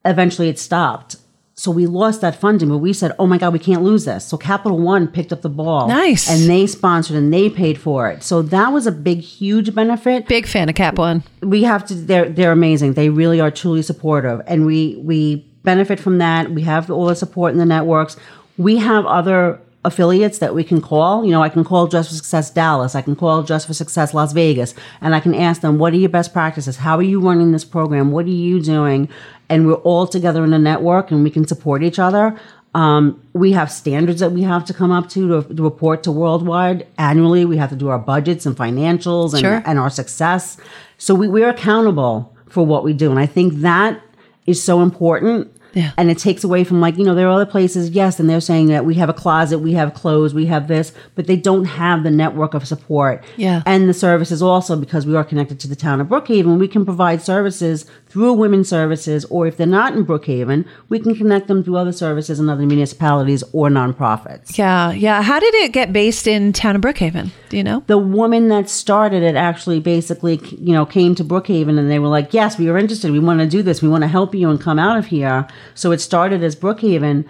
eventually 0.05 0.49
it 0.49 0.57
stopped. 0.59 1.17
So 1.59 1.71
we 1.71 1.87
lost 1.87 2.21
that 2.21 2.39
funding, 2.39 2.69
but 2.69 2.79
we 2.79 2.93
said, 2.93 3.13
"Oh 3.19 3.27
my 3.27 3.39
God, 3.39 3.55
we 3.55 3.59
can't 3.59 3.83
lose 3.83 4.05
this." 4.05 4.27
So 4.27 4.37
Capital 4.37 4.79
One 4.79 5.07
picked 5.09 5.33
up 5.33 5.41
the 5.41 5.49
ball, 5.49 5.89
Nice. 5.89 6.29
and 6.31 6.51
they 6.51 6.67
sponsored 6.67 7.17
and 7.17 7.33
they 7.33 7.49
paid 7.49 7.79
for 7.79 8.11
it. 8.11 8.23
So 8.23 8.43
that 8.43 8.75
was 8.75 8.87
a 8.87 8.93
big, 8.93 9.21
huge 9.21 9.75
benefit. 9.75 10.29
Big 10.29 10.47
fan 10.47 10.69
of 10.69 10.75
Cap 10.75 10.99
One. 10.99 11.23
We 11.41 11.63
have 11.63 11.87
to; 11.87 11.95
they're 11.95 12.29
they're 12.29 12.53
amazing. 12.53 12.93
They 12.93 13.09
really 13.09 13.41
are 13.41 13.51
truly 13.51 13.81
supportive, 13.81 14.43
and 14.47 14.67
we 14.67 15.01
we 15.03 15.47
benefit 15.63 15.99
from 15.99 16.19
that. 16.19 16.51
We 16.53 16.61
have 16.63 16.91
all 16.91 17.07
the 17.07 17.17
support 17.17 17.53
in 17.53 17.59
the 17.59 17.65
networks. 17.65 18.19
We 18.59 18.77
have 18.77 19.07
other 19.07 19.59
affiliates 19.83 20.39
that 20.39 20.53
we 20.55 20.65
can 20.65 20.81
call. 20.83 21.25
You 21.25 21.31
know, 21.31 21.43
I 21.43 21.49
can 21.49 21.63
call 21.65 21.87
Dress 21.87 22.09
for 22.09 22.15
Success 22.15 22.51
Dallas. 22.51 22.95
I 22.95 23.01
can 23.03 23.15
call 23.17 23.43
Dress 23.45 23.65
for 23.65 23.73
Success 23.73 24.13
Las 24.13 24.33
Vegas, 24.35 24.75
and 25.01 25.15
I 25.15 25.21
can 25.21 25.33
ask 25.35 25.63
them, 25.63 25.79
"What 25.79 25.95
are 25.95 25.97
your 25.97 26.11
best 26.11 26.35
practices? 26.35 26.77
How 26.79 26.97
are 26.99 27.03
you 27.03 27.19
running 27.19 27.53
this 27.53 27.65
program? 27.65 28.11
What 28.13 28.27
are 28.27 28.29
you 28.29 28.61
doing?" 28.61 29.09
And 29.49 29.67
we're 29.67 29.75
all 29.75 30.07
together 30.07 30.45
in 30.45 30.53
a 30.53 30.59
network, 30.59 31.11
and 31.11 31.23
we 31.23 31.31
can 31.31 31.47
support 31.47 31.83
each 31.83 31.99
other. 31.99 32.37
Um, 32.75 33.23
we 33.33 33.53
have 33.53 33.71
standards 33.73 34.21
that 34.21 34.33
we 34.33 34.43
have 34.43 34.65
to 34.67 34.75
come 34.75 34.91
up 34.93 35.09
to, 35.11 35.43
to 35.43 35.55
to 35.55 35.63
report 35.63 36.03
to 36.03 36.13
worldwide 36.13 36.87
annually. 36.99 37.45
We 37.47 37.57
have 37.57 37.71
to 37.71 37.77
do 37.77 37.89
our 37.89 37.99
budgets 37.99 38.45
and 38.45 38.55
financials 38.57 39.33
and, 39.33 39.41
Sure. 39.41 39.63
and 39.65 39.79
our 39.79 39.89
success. 39.89 40.59
So 40.99 41.15
we, 41.15 41.27
we're 41.29 41.49
accountable 41.49 42.37
for 42.49 42.67
what 42.67 42.85
we 42.85 42.93
do. 42.93 43.11
And 43.11 43.19
I 43.19 43.27
think 43.27 43.55
that 43.63 44.01
is 44.47 44.63
so 44.63 44.83
important. 44.83 45.53
Yeah. 45.73 45.93
And 45.99 46.11
it 46.11 46.17
takes 46.19 46.43
away 46.43 46.65
from 46.65 46.81
like, 46.81 46.97
you 46.97 47.05
know, 47.05 47.15
there 47.15 47.29
are 47.29 47.33
other 47.33 47.45
places, 47.45 47.91
yes, 47.91 48.19
and 48.19 48.31
they're 48.31 48.41
saying 48.41 48.69
that 48.69 48.87
we 48.87 48.95
have 48.95 49.11
a 49.11 49.13
closet, 49.13 49.59
we 49.59 49.73
have 49.75 49.93
clothes, 49.93 50.33
we 50.33 50.47
have 50.47 50.69
this, 50.69 50.93
but 51.15 51.27
they 51.27 51.37
don't 51.37 51.67
have 51.67 52.03
the 52.03 52.11
network 52.11 52.55
of 52.55 52.67
support. 52.67 53.23
Yeah. 53.37 53.63
And 53.67 53.87
the 53.87 53.93
services 53.95 54.41
also 54.43 54.75
because 54.77 55.05
we 55.07 55.15
are 55.17 55.25
connected 55.25 55.61
to 55.61 55.69
the 55.69 55.77
town 55.77 56.01
of 56.01 56.07
Brookhaven, 56.09 56.59
we 56.59 56.67
can 56.69 56.85
provide 56.87 57.21
services 57.21 57.85
through 58.17 58.33
women's 58.33 58.67
services, 58.67 59.27
or 59.27 59.47
if 59.47 59.59
they're 59.59 59.67
not 59.67 59.93
in 59.93 60.07
Brookhaven, 60.07 60.65
we 60.89 60.99
can 60.99 61.15
connect 61.15 61.49
them 61.49 61.63
through 61.63 61.77
other 61.77 61.93
services 61.93 62.41
in 62.41 62.49
other 62.49 62.65
municipalities 62.65 63.45
or 63.53 63.69
nonprofits. 63.69 64.57
Yeah, 64.57 64.91
yeah. 64.93 65.21
How 65.21 65.39
did 65.39 65.53
it 65.57 65.73
get 65.75 65.93
based 65.93 66.27
in 66.27 66.55
town 66.55 66.77
of 66.77 66.81
Brookhaven? 66.81 67.29
Do 67.51 67.59
you 67.59 67.63
know? 67.63 67.83
the 67.89 67.99
woman 67.99 68.49
that 68.49 68.71
started 68.71 69.23
it 69.23 69.37
actually 69.37 69.81
basically 69.81 70.41
you 70.59 70.73
know 70.73 70.87
came 70.87 71.15
to 71.15 71.23
brookhaven 71.23 71.79
and 71.79 71.91
they 71.91 71.99
were 71.99 72.09
like 72.09 72.33
yes 72.33 72.59
we 72.59 72.69
are 72.71 72.79
interested 72.79 73.13
we 73.13 73.19
want 73.21 73.39
to 73.39 73.47
do 73.47 73.63
this 73.63 73.83
we 73.83 73.89
want 73.89 74.03
to 74.03 74.09
help 74.09 74.35
you 74.35 74.49
and 74.51 74.61
come 74.61 74.79
out 74.79 74.97
of 74.99 75.07
here 75.07 75.47
so 75.75 75.93
it 75.93 76.01
started 76.01 76.43
as 76.43 76.57
brookhaven 76.57 77.25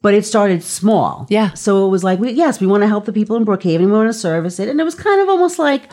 but 0.00 0.14
it 0.14 0.24
started 0.26 0.62
small 0.64 1.26
Yeah. 1.30 1.52
so 1.52 1.86
it 1.86 1.90
was 1.90 2.02
like 2.02 2.18
we, 2.18 2.32
yes 2.32 2.60
we 2.60 2.66
want 2.66 2.82
to 2.82 2.88
help 2.88 3.04
the 3.04 3.12
people 3.12 3.36
in 3.36 3.44
brookhaven 3.44 3.86
we 3.86 3.92
want 3.92 4.08
to 4.08 4.18
service 4.18 4.58
it 4.58 4.68
and 4.68 4.80
it 4.80 4.84
was 4.84 4.96
kind 4.96 5.20
of 5.20 5.28
almost 5.28 5.58
like 5.60 5.84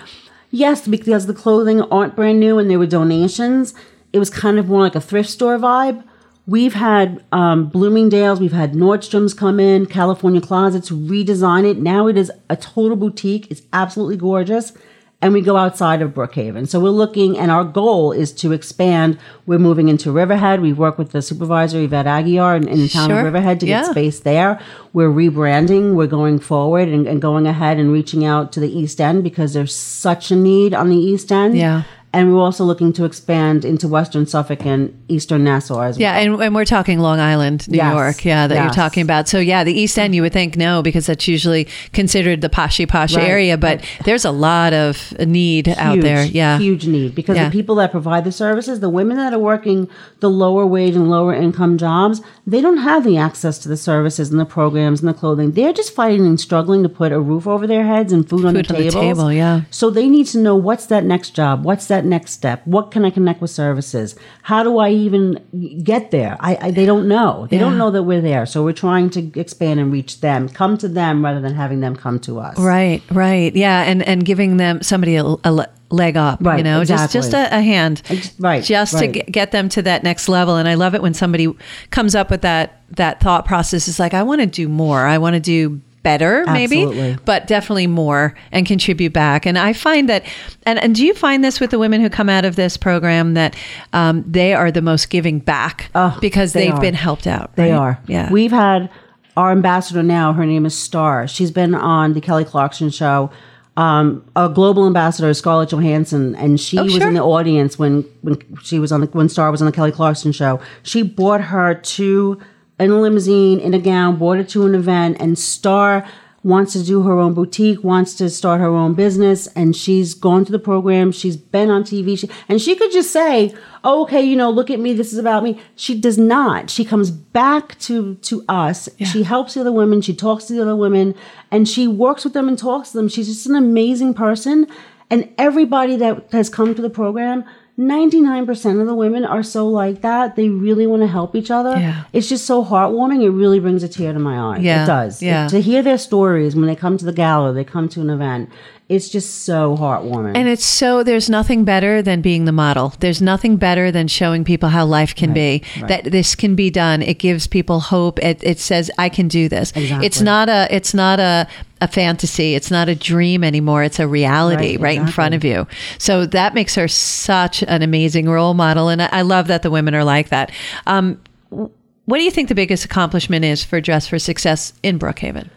yes 0.49 0.87
because 0.87 1.27
the 1.27 1.33
clothing 1.35 1.81
aren't 1.83 2.15
brand 2.15 2.39
new 2.39 2.57
and 2.57 2.69
they 2.71 2.77
were 2.77 2.87
donations 2.87 3.75
it 4.13 4.19
was 4.19 4.29
kind 4.29 4.57
of 4.59 4.67
more 4.67 4.81
like 4.81 4.95
a 4.95 5.01
thrift 5.01 5.29
store 5.29 5.57
vibe 5.57 6.03
We've 6.47 6.73
had 6.73 7.23
um, 7.31 7.67
Bloomingdale's, 7.69 8.39
we've 8.39 8.51
had 8.53 8.73
Nordstrom's 8.73 9.35
come 9.35 9.59
in, 9.59 9.85
California 9.85 10.41
Closets 10.41 10.89
redesign 10.89 11.63
it. 11.69 11.77
Now 11.77 12.07
it 12.07 12.17
is 12.17 12.31
a 12.49 12.55
total 12.55 12.97
boutique. 12.97 13.51
It's 13.51 13.61
absolutely 13.71 14.17
gorgeous. 14.17 14.73
And 15.21 15.31
we 15.33 15.41
go 15.41 15.57
outside 15.57 16.01
of 16.01 16.11
Brookhaven. 16.15 16.67
So 16.67 16.79
we're 16.79 16.89
looking, 16.89 17.37
and 17.37 17.51
our 17.51 17.63
goal 17.63 18.11
is 18.13 18.31
to 18.35 18.51
expand. 18.51 19.19
We're 19.45 19.59
moving 19.59 19.89
into 19.89 20.11
Riverhead. 20.11 20.59
We 20.61 20.73
work 20.73 20.97
with 20.97 21.11
the 21.11 21.21
supervisor, 21.21 21.81
Yvette 21.81 22.07
Aguiar, 22.07 22.55
in, 22.57 22.67
in 22.67 22.79
the 22.79 22.87
town 22.89 23.09
Sure. 23.09 23.19
of 23.19 23.25
Riverhead 23.25 23.59
to 23.59 23.67
Yeah. 23.67 23.81
get 23.81 23.91
space 23.91 24.21
there. 24.21 24.59
We're 24.91 25.11
rebranding. 25.11 25.93
We're 25.93 26.07
going 26.07 26.39
forward 26.39 26.87
and, 26.87 27.05
and 27.05 27.21
going 27.21 27.45
ahead 27.45 27.77
and 27.77 27.91
reaching 27.91 28.25
out 28.25 28.51
to 28.53 28.59
the 28.59 28.75
East 28.75 28.99
End 28.99 29.23
because 29.23 29.53
there's 29.53 29.75
such 29.75 30.31
a 30.31 30.35
need 30.35 30.73
on 30.73 30.89
the 30.89 30.97
East 30.97 31.31
End. 31.31 31.55
Yeah. 31.55 31.83
And 32.11 32.33
we're 32.33 32.41
also 32.41 32.63
looking 32.63 32.91
to 32.93 33.05
expand 33.05 33.63
into 33.63 33.87
Western 33.87 34.25
Suffolk 34.25 34.65
and 34.65 34.99
Eastern 35.09 35.43
Nassau 35.43 35.79
as 35.81 35.95
well. 35.95 36.01
Yeah, 36.01 36.17
and, 36.17 36.41
and 36.41 36.55
we're 36.55 36.65
talking 36.65 36.97
Long 36.97 37.19
Island, 37.19 37.69
New 37.69 37.77
Yes, 37.77 37.93
York. 37.93 38.25
Yeah, 38.25 38.47
that 38.47 38.63
you're 38.63 38.73
talking 38.73 39.03
about. 39.03 39.27
So 39.27 39.37
yeah, 39.37 39.63
the 39.63 39.73
East 39.73 39.97
End, 39.99 40.15
you 40.15 40.23
would 40.23 40.33
think 40.33 40.57
no, 40.57 40.81
because 40.81 41.05
that's 41.05 41.27
usually 41.27 41.67
considered 41.93 42.41
the 42.41 42.49
poshy 42.49 42.87
posh 42.87 43.15
Right, 43.15 43.27
area. 43.29 43.57
But 43.59 43.85
there's 44.05 44.25
a 44.25 44.31
lot 44.31 44.73
of 44.73 45.13
need 45.19 45.69
out 45.69 46.01
there. 46.01 46.25
Yeah, 46.25 46.57
huge 46.57 46.87
need 46.87 47.13
because 47.13 47.37
Yeah. 47.37 47.45
the 47.45 47.51
people 47.51 47.75
that 47.75 47.91
provide 47.91 48.23
the 48.23 48.31
services, 48.31 48.79
the 48.79 48.89
women 48.89 49.17
that 49.17 49.31
are 49.31 49.39
working 49.39 49.87
the 50.19 50.31
lower 50.31 50.65
wage 50.65 50.95
and 50.95 51.11
lower 51.11 51.33
income 51.35 51.77
jobs, 51.77 52.21
they 52.47 52.59
don't 52.59 52.77
have 52.77 53.03
the 53.03 53.17
access 53.17 53.59
to 53.59 53.69
the 53.69 53.77
services 53.77 54.31
and 54.31 54.39
the 54.39 54.45
programs 54.45 55.01
and 55.01 55.09
the 55.09 55.13
clothing. 55.13 55.51
They're 55.51 55.73
just 55.73 55.93
fighting 55.93 56.25
and 56.25 56.39
struggling 56.39 56.81
to 56.81 56.89
put 56.89 57.11
a 57.11 57.19
roof 57.19 57.45
over 57.45 57.67
their 57.67 57.85
heads 57.85 58.11
and 58.11 58.27
food, 58.27 58.45
on, 58.45 58.55
the 58.55 58.63
Food 58.63 58.75
on 58.75 58.81
the 58.81 58.89
table, 58.89 59.31
yeah. 59.31 59.61
So 59.69 59.91
they 59.91 60.09
need 60.09 60.25
to 60.27 60.39
know 60.39 60.55
what's 60.55 60.87
that 60.87 61.03
next 61.05 61.35
job, 61.35 61.63
what's 61.63 61.85
that 61.85 61.98
next 62.05 62.31
step, 62.31 62.65
what 62.65 62.91
can 62.91 63.05
I 63.05 63.09
connect 63.09 63.41
with 63.41 63.51
services, 63.51 64.15
how 64.43 64.63
do 64.63 64.77
I 64.79 64.89
even 64.89 65.39
get 65.83 66.11
there? 66.11 66.37
I, 66.39 66.57
I 66.61 66.71
they 66.71 66.85
don't 66.85 67.07
know. 67.07 67.47
They 67.49 67.57
Yeah. 67.57 67.63
don't 67.63 67.77
know 67.77 67.91
that 67.91 68.03
we're 68.03 68.21
there. 68.21 68.45
So 68.45 68.63
we're 68.63 68.73
trying 68.73 69.09
to 69.11 69.31
expand 69.39 69.79
and 69.79 69.91
reach 69.91 70.21
them, 70.21 70.49
come 70.49 70.77
to 70.79 70.87
them 70.87 71.23
rather 71.23 71.41
than 71.41 71.53
having 71.55 71.79
them 71.79 71.95
come 71.95 72.19
to 72.21 72.39
us. 72.39 72.57
Right, 72.59 73.01
right. 73.11 73.55
Yeah, 73.55 73.83
and 73.83 74.03
and 74.03 74.23
giving 74.25 74.57
them 74.57 74.81
somebody 74.81 75.15
a, 75.15 75.23
a 75.43 75.67
leg 75.91 76.15
up, 76.17 76.39
you 76.41 76.45
Right, 76.47 76.63
know, 76.63 76.83
just 76.83 77.11
just 77.11 77.33
a, 77.33 77.47
a 77.55 77.61
hand, 77.61 78.01
right, 78.39 78.63
just 78.63 78.97
to 78.99 79.07
g- 79.11 79.23
get 79.23 79.51
them 79.51 79.69
to 79.69 79.81
that 79.81 80.03
next 80.03 80.29
level. 80.29 80.55
And 80.55 80.67
I 80.67 80.75
love 80.75 80.93
it 80.93 81.01
when 81.01 81.13
somebody 81.13 81.47
comes 81.89 82.13
up 82.15 82.29
with 82.29 82.41
that 82.41 82.81
that 82.91 83.19
thought 83.19 83.45
process. 83.45 83.87
It's 83.87 83.99
like 83.99 84.13
I 84.13 84.23
want 84.23 84.41
to 84.41 84.47
do 84.47 84.67
more. 84.69 85.05
I 85.05 85.17
want 85.17 85.33
to 85.35 85.39
do 85.39 85.81
better 86.03 86.43
maybe 86.47 86.83
Absolutely. 86.83 87.17
but 87.25 87.45
definitely 87.47 87.87
more 87.87 88.33
and 88.51 88.65
contribute 88.65 89.11
back 89.13 89.45
and 89.45 89.57
i 89.57 89.73
find 89.73 90.07
that 90.09 90.23
and, 90.65 90.79
and 90.79 90.95
do 90.95 91.05
you 91.05 91.13
find 91.13 91.43
this 91.43 91.59
with 91.59 91.71
the 91.71 91.79
women 91.79 92.01
who 92.01 92.09
come 92.09 92.29
out 92.29 92.45
of 92.45 92.55
this 92.55 92.77
program 92.77 93.33
that 93.33 93.55
um, 93.93 94.23
they 94.27 94.53
are 94.53 94.71
the 94.71 94.81
most 94.81 95.09
giving 95.09 95.39
back 95.39 95.89
Oh, 95.95 96.17
because 96.21 96.53
they 96.53 96.65
they've 96.67 96.73
are. 96.75 96.81
been 96.81 96.93
helped 96.93 97.27
out 97.27 97.55
They 97.55 97.71
right? 97.71 97.77
are. 97.77 97.99
yeah 98.07 98.31
We've 98.31 98.51
had 98.51 98.89
our 99.37 99.51
ambassador 99.51 100.03
now, 100.03 100.33
her 100.33 100.45
name 100.45 100.65
is 100.65 100.77
Star. 100.77 101.25
She's 101.25 101.49
been 101.51 101.73
on 101.73 102.11
the 102.13 102.19
Kelly 102.19 102.43
Clarkson 102.43 102.89
show. 102.89 103.31
Um, 103.77 104.25
a 104.35 104.49
global 104.49 104.85
ambassador 104.85 105.33
Scarlett 105.33 105.69
Johansson, 105.69 106.35
and 106.35 106.59
she 106.59 106.77
Oh, 106.77 106.83
was 106.83 106.95
sure. 106.95 107.07
in 107.07 107.13
the 107.13 107.23
audience 107.23 107.79
when, 107.79 108.03
when 108.21 108.37
she 108.61 108.79
was 108.79 108.91
on 108.91 108.99
the 109.01 109.07
when 109.07 109.29
Star 109.29 109.49
was 109.49 109.61
on 109.61 109.65
the 109.67 109.71
Kelly 109.71 109.93
Clarkson 109.93 110.33
show. 110.33 110.59
She 110.83 111.03
brought 111.03 111.39
her 111.41 111.75
to 111.75 112.37
in 112.79 112.91
a 112.91 112.99
limousine 112.99 113.59
in 113.59 113.73
a 113.73 113.79
gown, 113.79 114.17
brought 114.17 114.47
to 114.49 114.65
an 114.65 114.75
event, 114.75 115.17
and 115.19 115.37
Star 115.37 116.07
wants 116.43 116.73
to 116.73 116.83
do 116.83 117.03
her 117.03 117.19
own 117.19 117.33
boutique, 117.33 117.83
wants 117.83 118.13
to 118.15 118.29
start 118.29 118.61
her 118.61 118.67
own 118.67 118.93
business, 118.93 119.47
and 119.47 119.75
she's 119.75 120.13
gone 120.13 120.45
to 120.45 120.51
the 120.51 120.59
program. 120.59 121.11
She's 121.11 121.35
been 121.35 121.69
on 121.69 121.83
TV, 121.83 122.17
she, 122.17 122.29
and 122.47 122.61
she 122.61 122.75
could 122.75 122.91
just 122.91 123.11
say, 123.11 123.53
oh, 123.83 124.03
"Okay, 124.03 124.21
you 124.21 124.35
know, 124.35 124.49
look 124.49 124.69
at 124.69 124.79
me. 124.79 124.93
This 124.93 125.11
is 125.11 125.19
about 125.19 125.43
me." 125.43 125.61
She 125.75 125.99
does 125.99 126.17
not. 126.17 126.69
She 126.69 126.85
comes 126.85 127.11
back 127.11 127.77
to 127.79 128.15
to 128.15 128.45
us. 128.47 128.87
She 129.03 129.23
helps 129.23 129.53
the 129.53 129.61
other 129.61 129.71
women. 129.71 130.01
She 130.01 130.13
talks 130.13 130.45
to 130.45 130.53
the 130.53 130.61
other 130.61 130.75
women, 130.75 131.15
and 131.51 131.67
she 131.67 131.87
works 131.87 132.23
with 132.23 132.33
them 132.33 132.47
and 132.47 132.57
talks 132.57 132.91
to 132.91 132.97
them. 132.97 133.09
She's 133.09 133.27
just 133.27 133.47
an 133.47 133.55
amazing 133.55 134.13
person, 134.13 134.67
and 135.09 135.29
everybody 135.37 135.97
that 135.97 136.31
has 136.31 136.49
come 136.49 136.73
to 136.73 136.81
the 136.81 136.89
program. 136.89 137.43
99% 137.79 138.81
of 138.81 138.87
the 138.87 138.93
women 138.93 139.23
are 139.23 139.41
so 139.41 139.67
like 139.67 140.01
that. 140.01 140.35
They 140.35 140.49
really 140.49 140.85
want 140.85 141.01
to 141.01 141.07
help 141.07 141.33
each 141.33 141.49
other. 141.49 141.79
Yeah. 141.79 142.03
It's 142.11 142.27
just 142.27 142.45
so 142.45 142.63
heartwarming. 142.63 143.23
It 143.23 143.29
really 143.29 143.59
brings 143.61 143.83
a 143.83 143.87
tear 143.87 144.11
to 144.11 144.19
my 144.19 144.37
eye. 144.37 144.59
Yeah, 144.59 144.83
It 144.83 144.87
does. 144.87 145.23
yeah. 145.23 145.47
to 145.47 145.61
hear 145.61 145.81
their 145.81 145.97
stories 145.97 146.55
when 146.55 146.65
they 146.67 146.75
come 146.75 146.97
to 146.97 147.05
the 147.05 147.13
gala, 147.13 147.53
they 147.53 147.63
come 147.63 147.87
to 147.89 148.01
an 148.01 148.09
event. 148.09 148.49
It's 148.89 149.07
just 149.07 149.43
so 149.43 149.77
heartwarming. 149.77 150.35
And 150.35 150.47
it's 150.47 150.65
so 150.65 151.03
there's 151.03 151.29
nothing 151.29 151.63
better 151.63 152.01
than 152.01 152.21
being 152.21 152.45
the 152.45 152.51
model. 152.51 152.95
There's 152.99 153.21
nothing 153.21 153.55
better 153.57 153.91
than 153.91 154.07
showing 154.07 154.43
people 154.43 154.69
how 154.69 154.83
life 154.83 155.13
can 155.13 155.31
be. 155.31 155.63
That 155.87 156.05
this 156.05 156.33
can 156.33 156.55
be 156.55 156.71
done. 156.71 157.03
It 157.03 157.19
gives 157.19 157.45
people 157.45 157.81
hope. 157.81 158.17
It, 158.17 158.43
it 158.43 158.59
says 158.59 158.89
I 158.97 159.09
can 159.09 159.27
do 159.27 159.47
this. 159.47 159.71
Exactly. 159.75 160.07
It's 160.07 160.21
not 160.21 160.49
a 160.49 160.67
it's 160.71 160.95
not 160.95 161.19
a 161.19 161.47
a 161.81 161.87
fantasy. 161.87 162.55
It's 162.55 162.71
not 162.71 162.89
a 162.89 162.95
dream 162.95 163.43
anymore. 163.43 163.83
It's 163.83 163.99
a 163.99 164.07
reality 164.07 164.75
right, 164.77 164.81
Right, 164.81 164.97
in 164.97 165.07
front 165.07 165.35
of 165.35 165.43
you. 165.43 165.67
So 165.99 166.25
that 166.25 166.55
makes 166.55 166.73
her 166.73 166.87
such 166.87 167.61
an 167.63 167.83
amazing 167.83 168.27
role 168.27 168.55
model. 168.55 168.89
And 168.89 169.03
I, 169.03 169.09
I 169.11 169.21
love 169.21 169.47
that 169.47 169.61
the 169.61 169.69
women 169.69 169.93
are 169.93 170.03
like 170.03 170.29
that. 170.29 170.51
Um, 170.87 171.21
what 171.49 172.17
do 172.17 172.23
you 172.23 172.31
think 172.31 172.49
the 172.49 172.55
biggest 172.55 172.85
accomplishment 172.85 173.45
is 173.45 173.63
for 173.63 173.79
Dress 173.79 174.07
for 174.07 174.17
Success 174.17 174.73
in 174.81 174.97
Brookhaven? 174.97 175.49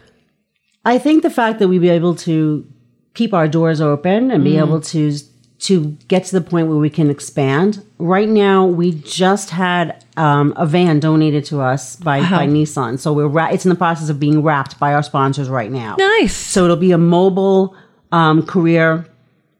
I 0.85 0.99
think 0.99 1.23
the 1.23 1.31
fact 1.31 1.59
that 1.59 1.67
we 1.67 1.79
be 1.79 1.89
able 1.89 2.15
to 2.17 2.67
keep 3.13 3.33
our 3.33 3.47
doors 3.47 3.79
open 3.81 4.31
and 4.31 4.41
Mm. 4.41 4.45
be 4.45 4.57
able 4.57 4.81
to 4.81 5.17
to 5.59 5.95
get 6.09 6.25
to 6.25 6.33
the 6.37 6.41
point 6.41 6.67
where 6.67 6.77
we 6.77 6.89
can 6.89 7.09
expand. 7.09 7.81
Right 7.97 8.27
now, 8.27 8.65
we 8.65 8.91
just 8.91 9.49
had 9.51 10.03
um, 10.17 10.53
a 10.57 10.65
van 10.65 10.99
donated 10.99 11.45
to 11.45 11.61
us 11.61 11.95
by, 11.95 12.19
by 12.19 12.45
Nissan, 12.47 12.99
so 12.99 13.13
we're 13.13 13.27
ra- 13.27 13.47
it's 13.49 13.63
in 13.65 13.69
the 13.69 13.75
process 13.75 14.09
of 14.09 14.19
being 14.19 14.43
wrapped 14.43 14.77
by 14.77 14.93
our 14.93 15.01
sponsors 15.03 15.47
right 15.47 15.71
now. 15.71 15.95
Nice. 15.97 16.35
So 16.35 16.65
it'll 16.65 16.75
be 16.75 16.91
a 16.91 16.97
mobile 16.97 17.75
um, 18.11 18.45
career 18.45 19.05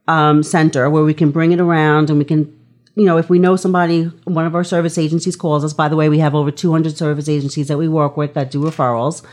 um, 0.10 0.44
center 0.44 0.90
where 0.90 1.06
we 1.06 1.14
can 1.14 1.32
bring 1.32 1.54
it 1.54 1.62
around 1.62 2.10
and 2.10 2.20
we 2.20 2.26
can, 2.26 2.54
you 2.96 3.06
know, 3.06 3.16
if 3.18 3.30
we 3.30 3.40
know 3.40 3.56
somebody, 3.56 4.04
one 4.26 4.46
of 4.46 4.56
our 4.56 4.66
service 4.66 4.98
agencies 4.98 5.38
calls 5.38 5.64
us. 5.64 5.72
By 5.72 5.88
the 5.88 5.96
way, 5.96 6.10
we 6.10 6.20
have 6.20 6.36
over 6.36 6.52
200 6.52 6.98
service 6.98 7.30
agencies 7.30 7.70
that 7.70 7.78
we 7.78 7.88
work 7.88 8.18
with 8.18 8.34
that 8.34 8.52
do 8.52 8.60
referrals. 8.62 9.24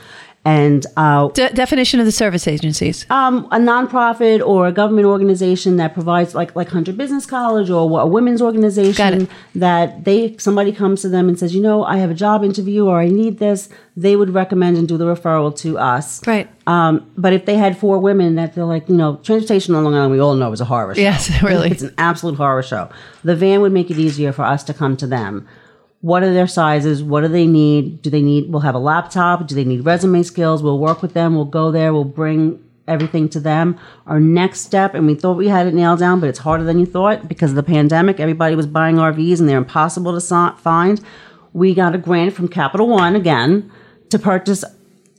And 0.42 0.86
uh, 0.96 1.28
De- 1.28 1.52
definition 1.52 2.00
of 2.00 2.06
the 2.06 2.12
service 2.12 2.48
agencies. 2.48 3.04
um, 3.10 3.46
a 3.52 3.58
nonprofit 3.58 4.40
or 4.44 4.66
a 4.68 4.72
government 4.72 5.06
organization 5.06 5.76
that 5.76 5.92
provides 5.92 6.34
like 6.34 6.56
like 6.56 6.68
Hunter 6.68 6.94
Business 6.94 7.26
College 7.26 7.68
or 7.68 8.00
a 8.00 8.06
women's 8.06 8.40
organization 8.40 9.28
that 9.54 10.04
they 10.04 10.34
somebody 10.38 10.72
comes 10.72 11.02
to 11.02 11.10
them 11.10 11.28
and 11.28 11.38
says, 11.38 11.54
you 11.54 11.60
know, 11.60 11.84
I 11.84 11.98
have 11.98 12.10
a 12.10 12.14
job 12.14 12.42
interview 12.42 12.86
or 12.86 12.98
I 12.98 13.08
need 13.08 13.38
this, 13.38 13.68
they 13.98 14.16
would 14.16 14.30
recommend 14.32 14.78
and 14.78 14.88
do 14.88 14.96
the 14.96 15.04
referral 15.04 15.54
to 15.58 15.76
us. 15.78 16.26
Right. 16.26 16.48
Um, 16.66 17.10
but 17.18 17.34
if 17.34 17.44
they 17.44 17.56
had 17.56 17.76
four 17.76 17.98
women 17.98 18.36
that 18.36 18.54
they're 18.54 18.64
like, 18.64 18.88
you 18.88 18.96
know, 18.96 19.16
transportation 19.16 19.74
on 19.74 19.84
Long 19.84 19.94
Island, 19.94 20.12
we 20.12 20.20
all 20.20 20.34
know 20.36 20.50
is 20.52 20.62
a 20.62 20.64
horror 20.64 20.94
show. 20.94 21.02
Yes, 21.02 21.42
really. 21.42 21.70
It's 21.70 21.82
an 21.82 21.94
absolute 21.98 22.36
horror 22.36 22.62
show. 22.62 22.88
The 23.24 23.36
van 23.36 23.60
would 23.60 23.72
make 23.72 23.90
it 23.90 23.98
easier 23.98 24.32
for 24.32 24.44
us 24.44 24.64
to 24.64 24.72
come 24.72 24.96
to 24.98 25.06
them. 25.06 25.46
What 26.00 26.22
are 26.22 26.32
their 26.32 26.46
sizes? 26.46 27.02
What 27.02 27.20
do 27.22 27.28
they 27.28 27.46
need? 27.46 28.00
Do 28.02 28.10
they 28.10 28.22
need, 28.22 28.50
we'll 28.50 28.62
have 28.62 28.74
a 28.74 28.78
laptop. 28.78 29.46
Do 29.46 29.54
they 29.54 29.64
need 29.64 29.84
resume 29.84 30.22
skills? 30.22 30.62
We'll 30.62 30.78
work 30.78 31.02
with 31.02 31.12
them. 31.14 31.34
We'll 31.34 31.44
go 31.44 31.70
there. 31.70 31.92
We'll 31.92 32.04
bring 32.04 32.62
everything 32.88 33.28
to 33.30 33.40
them. 33.40 33.78
Our 34.06 34.18
next 34.18 34.60
step, 34.62 34.94
and 34.94 35.06
we 35.06 35.14
thought 35.14 35.36
we 35.36 35.48
had 35.48 35.66
it 35.66 35.74
nailed 35.74 35.98
down, 36.00 36.18
but 36.20 36.28
it's 36.28 36.38
harder 36.40 36.64
than 36.64 36.78
you 36.78 36.86
thought 36.86 37.28
because 37.28 37.50
of 37.50 37.56
the 37.56 37.62
pandemic. 37.62 38.18
Everybody 38.18 38.56
was 38.56 38.66
buying 38.66 38.96
RVs 38.96 39.40
and 39.40 39.48
they're 39.48 39.58
impossible 39.58 40.12
to 40.12 40.20
so- 40.20 40.54
find. 40.58 41.00
We 41.52 41.74
got 41.74 41.94
a 41.94 41.98
grant 41.98 42.34
from 42.34 42.48
Capital 42.48 42.88
One 42.88 43.14
again 43.14 43.70
to 44.10 44.18
purchase 44.18 44.64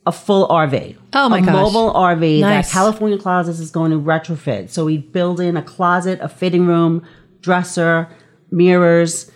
a 0.05 0.11
full 0.11 0.47
RV. 0.47 0.97
Oh 1.13 1.29
my 1.29 1.39
a 1.39 1.41
gosh. 1.41 1.53
mobile 1.53 1.93
RV 1.93 2.41
Nice. 2.41 2.67
that 2.67 2.73
California 2.73 3.17
Closets 3.17 3.59
is 3.59 3.69
going 3.71 3.91
to 3.91 3.97
retrofit. 3.99 4.69
So 4.69 4.83
we 4.85 4.97
build 4.97 5.39
in 5.39 5.55
a 5.55 5.61
closet, 5.61 6.19
a 6.21 6.27
fitting 6.27 6.65
room, 6.65 7.03
dresser, 7.41 8.09
mirrors, 8.49 9.30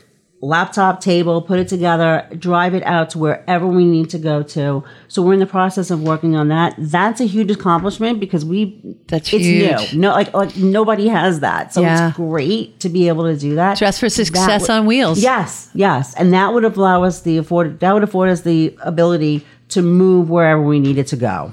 laptop 0.46 1.02
table, 1.02 1.42
put 1.42 1.60
it 1.60 1.68
together, 1.68 2.28
drive 2.38 2.74
it 2.76 2.84
out 2.84 3.10
to 3.12 3.18
wherever 3.18 3.66
we 3.68 3.84
need 3.86 4.10
to 4.12 4.20
go 4.20 4.44
to. 4.44 4.84
So 5.08 5.22
we're 5.22 5.34
in 5.34 5.40
the 5.40 5.46
process 5.46 5.90
of 5.92 6.02
working 6.04 6.36
on 6.36 6.48
that. 6.50 6.76
That's 6.78 7.20
a 7.22 7.26
huge 7.26 7.52
accomplishment 7.52 8.20
because 8.20 8.46
we 8.46 8.80
That's 9.08 9.34
it's 9.34 9.44
huge. 9.46 9.94
new. 9.94 10.00
No, 10.02 10.12
like 10.12 10.34
like 10.34 10.56
nobody 10.58 11.08
has 11.08 11.40
that. 11.40 11.74
So 11.74 11.82
Yeah. 11.82 12.10
it's 12.10 12.18
great 12.18 12.80
to 12.82 12.90
be 12.90 13.08
able 13.08 13.24
to 13.26 13.36
do 13.38 13.56
that. 13.56 13.78
Dress 13.78 14.00
for 14.00 14.10
success 14.10 14.62
would- 14.62 14.70
on 14.70 14.86
wheels. 14.86 15.20
Yes, 15.22 15.70
yes, 15.74 16.14
and 16.16 16.32
that 16.34 16.54
would 16.54 16.64
allow 16.66 17.04
us 17.04 17.22
the 17.22 17.38
afford 17.38 17.80
that 17.80 17.94
would 17.94 18.04
afford 18.04 18.30
us 18.30 18.42
the 18.42 18.76
ability 18.82 19.46
to 19.70 19.82
move 19.82 20.30
wherever 20.30 20.62
we 20.62 20.80
needed 20.80 21.08
to 21.08 21.16
go. 21.16 21.52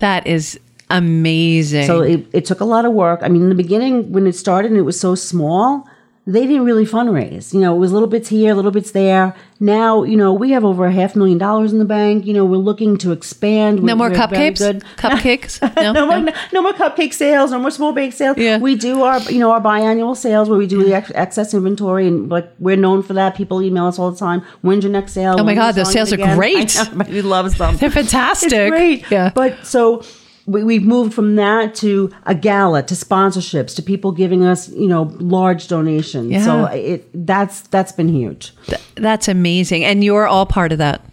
That 0.00 0.26
is 0.26 0.58
amazing. 0.90 1.86
So 1.86 2.00
it, 2.00 2.26
it 2.32 2.44
took 2.44 2.60
a 2.60 2.64
lot 2.64 2.84
of 2.84 2.92
work. 2.92 3.20
I 3.22 3.28
mean, 3.28 3.42
in 3.42 3.48
the 3.48 3.54
beginning, 3.54 4.12
when 4.12 4.26
it 4.26 4.34
started 4.34 4.70
and 4.70 4.78
it 4.78 4.82
was 4.82 4.98
so 4.98 5.14
small, 5.14 5.86
they 6.24 6.46
didn't 6.46 6.64
really 6.64 6.86
fundraise. 6.86 7.52
You 7.52 7.58
know, 7.60 7.74
it 7.74 7.78
was 7.78 7.92
little 7.92 8.06
bits 8.08 8.28
here, 8.28 8.54
little 8.54 8.70
bits 8.70 8.92
there. 8.92 9.34
Now, 9.58 10.04
you 10.04 10.16
know, 10.16 10.32
we 10.32 10.50
have 10.52 10.64
over 10.64 10.86
a 10.86 10.92
half 10.92 11.16
million 11.16 11.36
dollars 11.36 11.72
in 11.72 11.80
the 11.80 11.84
bank. 11.84 12.26
You 12.26 12.32
know, 12.32 12.44
we're 12.44 12.58
looking 12.58 12.96
to 12.98 13.10
expand. 13.10 13.82
no 13.82 13.96
more 13.96 14.08
We're 14.08 14.14
cupcakes? 14.16 14.82
Cupcakes? 14.96 15.60
No. 15.82 15.92
No, 15.92 16.06
more, 16.06 16.32
no 16.52 16.62
more 16.62 16.72
cupcake 16.74 17.12
sales, 17.12 17.50
no 17.50 17.58
more 17.58 17.70
small 17.72 17.92
bake 17.92 18.12
sales. 18.12 18.38
Yeah. 18.38 18.58
We 18.58 18.76
do 18.76 19.02
our, 19.02 19.20
you 19.22 19.40
know, 19.40 19.50
our 19.50 19.60
biannual 19.60 20.16
sales 20.16 20.48
where 20.48 20.58
we 20.58 20.66
do 20.68 20.84
the 20.84 20.94
ex- 20.94 21.10
excess 21.14 21.54
inventory, 21.54 22.06
and 22.06 22.28
like 22.28 22.48
we're 22.60 22.76
known 22.76 23.02
for 23.02 23.14
that. 23.14 23.34
People 23.34 23.60
email 23.62 23.86
us 23.86 23.98
all 23.98 24.12
the 24.12 24.18
time. 24.18 24.42
When's 24.60 24.84
your 24.84 24.92
next 24.92 25.12
sale? 25.12 25.34
Oh 25.34 25.38
my 25.38 25.44
When 25.44 25.56
God, 25.56 25.74
those 25.74 25.90
sales 25.92 26.12
are 26.12 26.16
again?" 26.16 26.36
great. 26.36 26.74
Know, 26.76 26.82
Everybody 26.82 27.22
loves 27.22 27.58
them. 27.58 27.76
They're 27.78 27.90
fantastic. 27.90 28.52
It's 28.52 28.70
great. 28.70 29.10
Yeah. 29.10 29.32
But 29.34 29.66
so 29.66 30.04
we, 30.46 30.64
we've 30.64 30.84
moved 30.84 31.14
from 31.14 31.36
that 31.36 31.74
to 31.76 32.10
a 32.24 32.34
gala 32.34 32.82
to 32.82 32.94
sponsorships 32.94 33.74
to 33.76 33.82
people 33.82 34.12
giving 34.12 34.44
us, 34.44 34.68
you 34.68 34.88
know, 34.88 35.02
large 35.18 35.68
donations. 35.68 36.30
Yeah. 36.30 36.44
So 36.44 36.64
it 36.66 37.08
that's 37.26 37.62
that's 37.62 37.92
been 37.92 38.08
huge. 38.08 38.52
That's 38.96 39.28
amazing. 39.28 39.84
And 39.84 40.02
you're 40.02 40.26
all 40.26 40.46
part 40.46 40.72
of 40.72 40.78
that. 40.78 41.04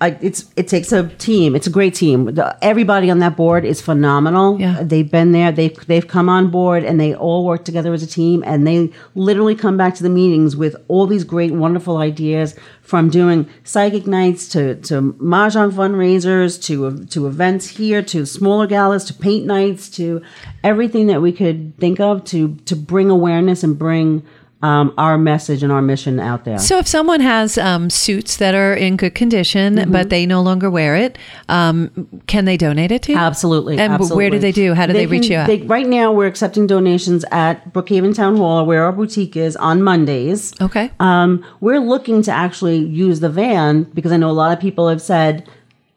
I, 0.00 0.18
it's 0.20 0.50
it 0.56 0.68
takes 0.68 0.92
a 0.92 1.08
team. 1.08 1.56
It's 1.56 1.66
a 1.66 1.70
great 1.70 1.94
team. 1.94 2.34
The, 2.34 2.56
everybody 2.62 3.10
on 3.10 3.18
that 3.20 3.34
board 3.34 3.64
is 3.64 3.80
phenomenal. 3.80 4.60
Yeah. 4.60 4.82
They've 4.82 5.10
been 5.10 5.32
there. 5.32 5.50
They've 5.50 5.74
they've 5.86 6.06
come 6.06 6.28
on 6.28 6.50
board 6.50 6.84
and 6.84 7.00
they 7.00 7.14
all 7.14 7.46
work 7.46 7.64
together 7.64 7.94
as 7.94 8.02
a 8.02 8.06
team. 8.06 8.44
And 8.46 8.66
they 8.66 8.92
literally 9.14 9.54
come 9.54 9.78
back 9.78 9.94
to 9.94 10.02
the 10.02 10.10
meetings 10.10 10.54
with 10.54 10.76
all 10.88 11.06
these 11.06 11.24
great, 11.24 11.52
wonderful 11.52 11.96
ideas 11.96 12.54
from 12.82 13.08
doing 13.08 13.48
psychic 13.64 14.06
nights 14.06 14.48
to 14.50 14.74
to 14.82 15.14
mahjong 15.14 15.72
fundraisers 15.72 16.62
to 16.64 17.06
to 17.06 17.26
events 17.26 17.66
here 17.68 18.02
to 18.02 18.26
smaller 18.26 18.66
galas 18.66 19.04
to 19.04 19.14
paint 19.14 19.46
nights 19.46 19.88
to 19.88 20.20
everything 20.62 21.06
that 21.06 21.22
we 21.22 21.32
could 21.32 21.76
think 21.78 22.00
of 22.00 22.22
to 22.24 22.56
to 22.66 22.76
bring 22.76 23.08
awareness 23.08 23.62
and 23.62 23.78
bring. 23.78 24.22
Um, 24.62 24.94
our 24.96 25.18
message 25.18 25.62
and 25.62 25.70
our 25.70 25.82
mission 25.82 26.18
out 26.18 26.44
there. 26.46 26.58
So 26.58 26.78
if 26.78 26.88
someone 26.88 27.20
has 27.20 27.58
um, 27.58 27.90
suits 27.90 28.38
that 28.38 28.54
are 28.54 28.72
in 28.72 28.96
good 28.96 29.14
condition, 29.14 29.76
Mm-hmm. 29.76 29.92
but 29.92 30.08
they 30.08 30.24
no 30.24 30.40
longer 30.40 30.70
wear 30.70 30.96
it, 30.96 31.18
um, 31.50 32.08
can 32.26 32.46
they 32.46 32.56
donate 32.56 32.90
it 32.90 33.02
to 33.02 33.12
you? 33.12 33.18
Absolutely. 33.18 33.78
And 33.78 33.92
absolutely. 33.92 34.16
where 34.16 34.30
do 34.30 34.38
they 34.38 34.52
do? 34.52 34.72
How 34.72 34.86
do 34.86 34.94
they, 34.94 35.06
reach 35.06 35.24
can- 35.24 35.30
you 35.32 35.36
out? 35.38 35.46
they- 35.48 35.62
right 35.62 35.86
now, 35.86 36.10
we're 36.10 36.26
accepting 36.26 36.66
donations 36.66 37.22
at 37.30 37.70
Brookhaven 37.74 38.14
Town 38.16 38.38
Hall, 38.38 38.64
where 38.64 38.82
our 38.84 38.92
boutique 38.92 39.36
is, 39.36 39.56
on 39.56 39.82
Mondays. 39.82 40.54
okay. 40.60 40.90
Um, 41.00 41.44
we're 41.60 41.78
looking 41.80 42.22
to 42.22 42.32
actually 42.32 42.78
use 42.78 43.20
the 43.20 43.28
van 43.28 43.82
because 43.92 44.10
I 44.10 44.16
know 44.16 44.30
a 44.30 44.32
lot 44.32 44.52
of 44.52 44.58
people 44.58 44.88
have 44.88 45.02
said, 45.02 45.46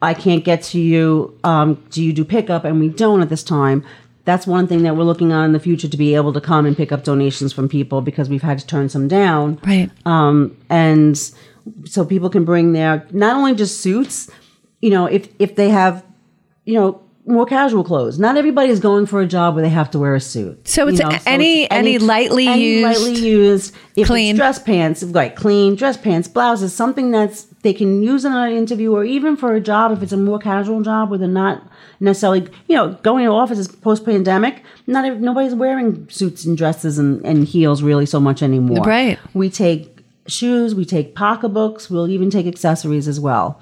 I 0.02 0.14
can't 0.14 0.44
get 0.44 0.62
to 0.64 0.78
you. 0.80 1.38
Um, 1.44 1.82
do 1.90 2.02
you 2.04 2.12
do 2.12 2.24
pickup? 2.24 2.64
And 2.64 2.78
we 2.80 2.88
don't 2.90 3.20
at 3.22 3.28
this 3.30 3.42
time. 3.42 3.84
That's 4.24 4.46
one 4.46 4.66
thing 4.66 4.82
that 4.82 4.96
we're 4.96 5.04
looking 5.04 5.32
on 5.32 5.46
in 5.46 5.52
the 5.52 5.60
future 5.60 5.88
to 5.88 5.96
be 5.96 6.14
able 6.14 6.32
to 6.32 6.40
come 6.40 6.66
and 6.66 6.76
pick 6.76 6.92
up 6.92 7.04
donations 7.04 7.52
from 7.52 7.68
people 7.68 8.00
because 8.00 8.28
we've 8.28 8.42
had 8.42 8.58
to 8.58 8.66
turn 8.66 8.88
some 8.88 9.08
down 9.08 9.58
right. 9.64 9.90
um, 10.04 10.56
and 10.68 11.32
so 11.84 12.04
people 12.04 12.30
can 12.30 12.44
bring 12.44 12.72
their 12.72 13.06
not 13.10 13.36
only 13.36 13.54
just 13.54 13.80
suits, 13.80 14.30
you 14.80 14.90
know, 14.90 15.06
if 15.06 15.28
if 15.38 15.56
they 15.56 15.68
have, 15.68 16.04
you 16.64 16.74
know, 16.74 17.02
more 17.30 17.46
casual 17.46 17.84
clothes. 17.84 18.18
Not 18.18 18.36
everybody 18.36 18.68
is 18.70 18.80
going 18.80 19.06
for 19.06 19.20
a 19.20 19.26
job 19.26 19.54
where 19.54 19.62
they 19.62 19.68
have 19.70 19.90
to 19.92 19.98
wear 19.98 20.14
a 20.14 20.20
suit. 20.20 20.66
So 20.68 20.84
you 20.84 20.90
it's 20.90 21.00
know? 21.00 21.10
any- 21.26 21.70
any 21.70 21.98
lightly 21.98 22.46
any 22.48 22.80
used- 22.80 22.84
lightly 23.00 23.20
used, 23.20 23.74
if 23.96 24.06
Clean. 24.08 24.30
it's 24.30 24.38
dress 24.38 24.58
pants, 24.58 25.02
like 25.02 25.36
clean 25.36 25.74
dress 25.76 25.96
pants, 25.96 26.28
blouses, 26.28 26.74
something 26.74 27.10
that's 27.10 27.46
they 27.62 27.72
can 27.74 28.02
use 28.02 28.24
in 28.24 28.32
an 28.32 28.52
interview 28.52 28.92
or 28.92 29.04
even 29.04 29.36
for 29.36 29.54
a 29.54 29.60
job 29.60 29.92
if 29.92 30.02
it's 30.02 30.12
a 30.12 30.16
more 30.16 30.38
casual 30.38 30.80
job 30.82 31.10
where 31.10 31.18
they're 31.18 31.28
not 31.28 31.62
necessarily, 32.00 32.48
you 32.68 32.74
know, 32.74 32.92
going 33.02 33.24
to 33.26 33.30
offices 33.30 33.68
post 33.68 34.04
pandemic. 34.06 34.62
Not 34.86 35.20
nobody's 35.20 35.54
wearing 35.54 36.08
suits 36.08 36.44
and 36.46 36.56
dresses 36.56 36.98
and, 36.98 37.24
and 37.24 37.44
heels 37.46 37.82
really 37.82 38.06
so 38.06 38.18
much 38.18 38.42
anymore. 38.42 38.82
Right. 38.84 39.18
We 39.34 39.50
take 39.50 39.98
shoes, 40.26 40.74
we 40.74 40.84
take 40.84 41.14
pocketbooks, 41.14 41.90
we'll 41.90 42.08
even 42.08 42.30
take 42.30 42.46
accessories 42.46 43.06
as 43.08 43.20
well. 43.20 43.60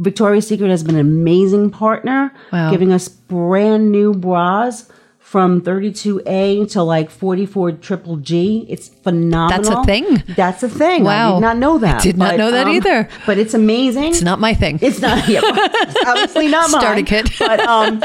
Victoria's 0.00 0.46
Secret 0.48 0.70
has 0.70 0.82
been 0.82 0.94
an 0.96 1.00
amazing 1.00 1.70
partner, 1.70 2.32
Wow. 2.52 2.70
giving 2.70 2.92
us 2.92 3.08
brand 3.08 3.92
new 3.92 4.14
bras 4.14 4.88
from 5.18 5.60
32A 5.60 6.68
to 6.72 6.82
like 6.82 7.08
44 7.10 7.72
triple 7.72 8.16
G. 8.16 8.66
It's 8.68 8.88
phenomenal. 8.88 9.62
That's 9.62 9.68
a 9.68 9.84
thing? 9.84 10.22
That's 10.34 10.62
a 10.64 10.68
thing. 10.68 11.04
Wow. 11.04 11.32
I 11.32 11.34
did 11.34 11.40
not 11.42 11.56
know 11.58 11.78
that. 11.78 11.96
I 12.00 12.02
did 12.02 12.16
not 12.16 12.36
know 12.36 12.50
that 12.50 12.66
either. 12.66 13.08
But 13.26 13.38
it's 13.38 13.54
amazing. 13.54 14.04
It's 14.10 14.22
not 14.22 14.40
my 14.40 14.54
thing. 14.54 14.78
It's 14.82 15.00
not. 15.00 15.28
Yeah, 15.28 15.40
it's 15.44 16.04
obviously 16.06 16.48
not 16.48 16.70
mine. 16.72 16.80
Starter 16.80 17.02
kit. 17.02 17.30
but 17.38 17.60
um, 17.60 18.02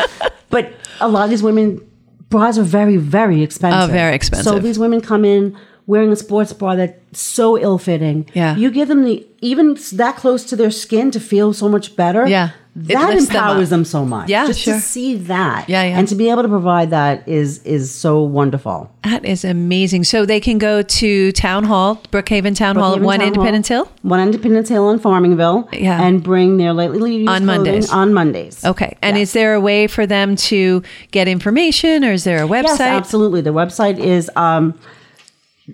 but 0.50 0.74
a 1.00 1.08
lot 1.08 1.24
of 1.24 1.30
these 1.32 1.42
women 1.42 1.82
bras 2.30 2.60
are 2.60 2.64
very 2.64 2.98
very 2.98 3.42
expensive. 3.42 3.90
Oh, 3.90 3.92
very 3.92 4.14
expensive. 4.14 4.46
So 4.46 4.60
these 4.60 4.78
women 4.78 5.02
come 5.02 5.26
in 5.26 5.58
wearing 5.88 6.12
a 6.12 6.16
sports 6.16 6.52
bra 6.54 6.76
that's 6.76 7.20
so 7.20 7.58
ill 7.58 7.78
fitting. 7.78 8.28
Yeah. 8.34 8.56
You 8.56 8.72
give 8.72 8.88
them 8.88 9.04
the 9.04 9.26
even 9.42 9.78
that 9.94 10.16
close 10.18 10.44
to 10.46 10.56
their 10.56 10.72
skin 10.72 11.12
to 11.12 11.20
feel 11.20 11.54
so 11.54 11.70
much 11.70 11.96
better. 11.96 12.28
Yeah. 12.28 12.52
That 12.78 13.08
lifts 13.10 13.28
them 13.28 13.38
empowers 13.38 13.70
them, 13.70 13.86
so 13.86 14.04
much. 14.04 14.28
Yeah, 14.28 14.48
Just 14.48 14.60
sure. 14.60 14.74
to 14.74 14.80
see 14.82 15.16
that. 15.16 15.70
Yeah, 15.70 15.84
yeah. 15.84 15.98
And 15.98 16.10
to 16.10 16.16
be 16.16 16.30
able 16.30 16.42
to 16.42 16.50
provide 16.50 16.90
that 16.90 17.26
is 17.26 17.60
is 17.64 17.90
so 17.90 18.22
wonderful. 18.22 18.92
That 19.06 19.24
is 19.24 19.46
amazing. 19.46 20.04
So 20.04 20.26
they 20.26 20.42
can 20.42 20.58
go 20.58 20.82
to 20.82 21.32
Town 21.32 21.64
Hall, 21.64 22.02
Brookhaven 22.12 22.54
Town 22.54 22.76
Hall, 22.76 22.98
Brookhaven 22.98 23.02
One 23.04 23.20
Town 23.20 23.28
Independence 23.30 23.70
Hall, 23.70 23.86
Hill. 23.86 23.92
One 24.02 24.20
Independence 24.20 24.68
Hill 24.68 24.90
in 24.90 25.00
Farmingville. 25.00 25.70
Yeah. 25.72 26.02
And 26.02 26.22
bring 26.22 26.58
their 26.58 26.74
lightly 26.74 27.16
used 27.16 27.30
On 27.30 27.46
Mondays. 27.46 27.90
On 27.92 28.14
Mondays. 28.14 28.66
Okay. 28.66 28.98
And 29.02 29.16
Yeah. 29.16 29.24
is 29.24 29.32
there 29.32 29.54
a 29.54 29.62
way 29.62 29.88
for 29.88 30.06
them 30.06 30.36
to 30.36 30.84
get 31.12 31.30
information 31.30 32.04
or 32.04 32.12
is 32.12 32.26
there 32.26 32.44
a 32.44 32.48
website? 32.48 32.80
Yes, 32.80 32.82
absolutely. 32.82 33.40
The 33.40 33.54
website 33.54 34.00
is 34.00 34.30
um 34.36 34.74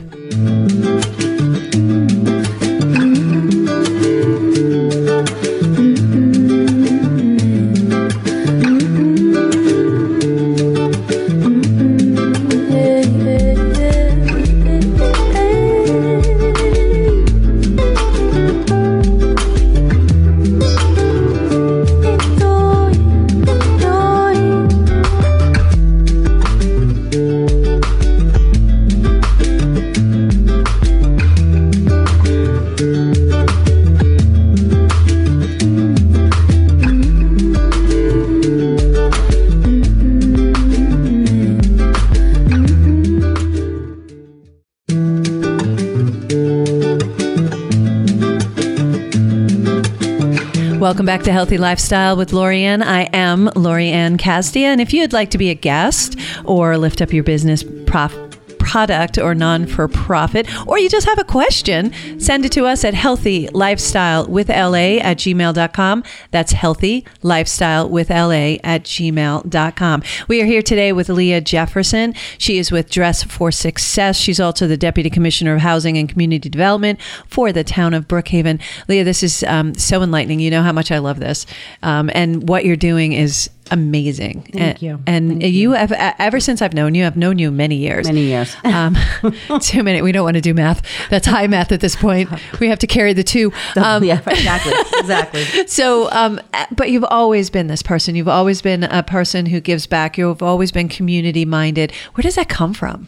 Back 51.07 51.23
to 51.23 51.31
Healthy 51.31 51.57
Lifestyle 51.57 52.17
with 52.17 52.31
Lorianne. 52.31 52.83
I 52.83 53.03
am 53.13 53.47
Lorianne 53.55 54.19
Castia, 54.19 54.67
and 54.67 54.81
if 54.81 54.93
you'd 54.93 55.13
like 55.13 55.29
to 55.29 55.37
be 55.37 55.49
a 55.49 55.55
guest 55.55 56.19
or 56.43 56.77
lift 56.77 57.01
up 57.01 57.13
your 57.13 57.23
business 57.23 57.63
prof- 57.85 58.26
product 58.67 59.17
or 59.17 59.33
non 59.33 59.65
for 59.65 59.87
profit, 59.87 60.45
or 60.67 60.77
you 60.77 60.89
just 60.89 61.07
have 61.07 61.17
a 61.17 61.23
question, 61.23 61.93
send 62.19 62.45
it 62.45 62.51
to 62.51 62.65
us 62.65 62.83
at 62.83 62.93
healthy 62.93 63.47
lifestyle 63.53 64.27
with 64.27 64.49
LA 64.49 64.99
at 64.99 65.17
gmail.com. 65.17 66.03
That's 66.31 66.51
healthy 66.51 67.05
lifestyle 67.23 67.87
with 67.87 68.09
LA 68.09 68.57
at 68.65 68.83
gmail.com. 68.83 70.03
We 70.27 70.41
are 70.41 70.45
here 70.45 70.61
today 70.61 70.91
with 70.91 71.07
Leah 71.07 71.39
Jefferson. 71.39 72.13
She 72.37 72.57
is 72.57 72.69
with 72.69 72.89
Dress 72.89 73.23
for 73.23 73.51
Success. 73.51 74.17
She's 74.17 74.39
also 74.39 74.67
the 74.67 74.75
Deputy 74.75 75.09
Commissioner 75.09 75.55
of 75.55 75.61
Housing 75.61 75.97
and 75.97 76.09
Community 76.09 76.49
Development 76.49 76.99
for 77.25 77.53
the 77.53 77.63
town 77.63 77.93
of 77.93 78.07
Brookhaven. 78.09 78.61
Leah, 78.89 79.05
this 79.05 79.23
is 79.23 79.43
um, 79.43 79.75
so 79.75 80.03
enlightening. 80.03 80.41
You 80.41 80.51
know 80.51 80.61
how 80.61 80.73
much 80.73 80.91
I 80.91 80.97
love 80.97 81.21
this. 81.21 81.45
Um, 81.83 82.11
and 82.13 82.49
what 82.49 82.65
you're 82.65 82.75
doing 82.75 83.13
is 83.13 83.49
amazing. 83.71 84.43
Thank 84.53 84.55
and, 84.55 84.81
you. 84.81 84.99
And 85.05 85.43
you 85.43 85.71
have, 85.71 85.91
ever 85.91 86.39
since 86.39 86.61
I've 86.61 86.73
known 86.73 86.95
you, 86.95 87.05
I've 87.05 87.17
known 87.17 87.39
you 87.39 87.51
many 87.51 87.75
years. 87.75 88.07
Many 88.07 88.21
years. 88.21 88.55
Um, 88.67 88.97
too 89.61 89.81
many. 89.81 90.01
We 90.01 90.11
don't 90.11 90.23
want 90.25 90.35
to 90.35 90.41
do 90.41 90.53
math. 90.53 90.81
That's 91.09 91.25
high 91.25 91.47
math 91.47 91.71
at 91.71 91.79
this 91.79 91.95
point. 91.95 92.29
We 92.59 92.67
have 92.67 92.79
to 92.79 92.87
carry 92.87 93.13
the 93.13 93.23
two. 93.23 93.51
Um, 93.77 94.03
yeah, 94.03 94.21
exactly, 94.25 94.73
exactly. 94.97 95.67
so, 95.67 96.11
um, 96.11 96.41
but 96.71 96.89
you've 96.89 97.05
always 97.05 97.49
been 97.49 97.67
this 97.67 97.83
person. 97.83 98.15
You've 98.15 98.27
always 98.27 98.61
been 98.61 98.83
a 98.83 99.03
person 99.03 99.45
who 99.45 99.61
gives 99.61 99.85
back. 99.85 100.17
You've 100.17 100.41
always 100.41 100.71
been 100.71 100.89
community 100.89 101.45
minded. 101.45 101.91
Where 102.15 102.23
does 102.23 102.35
that 102.35 102.49
come 102.49 102.73
from? 102.73 103.07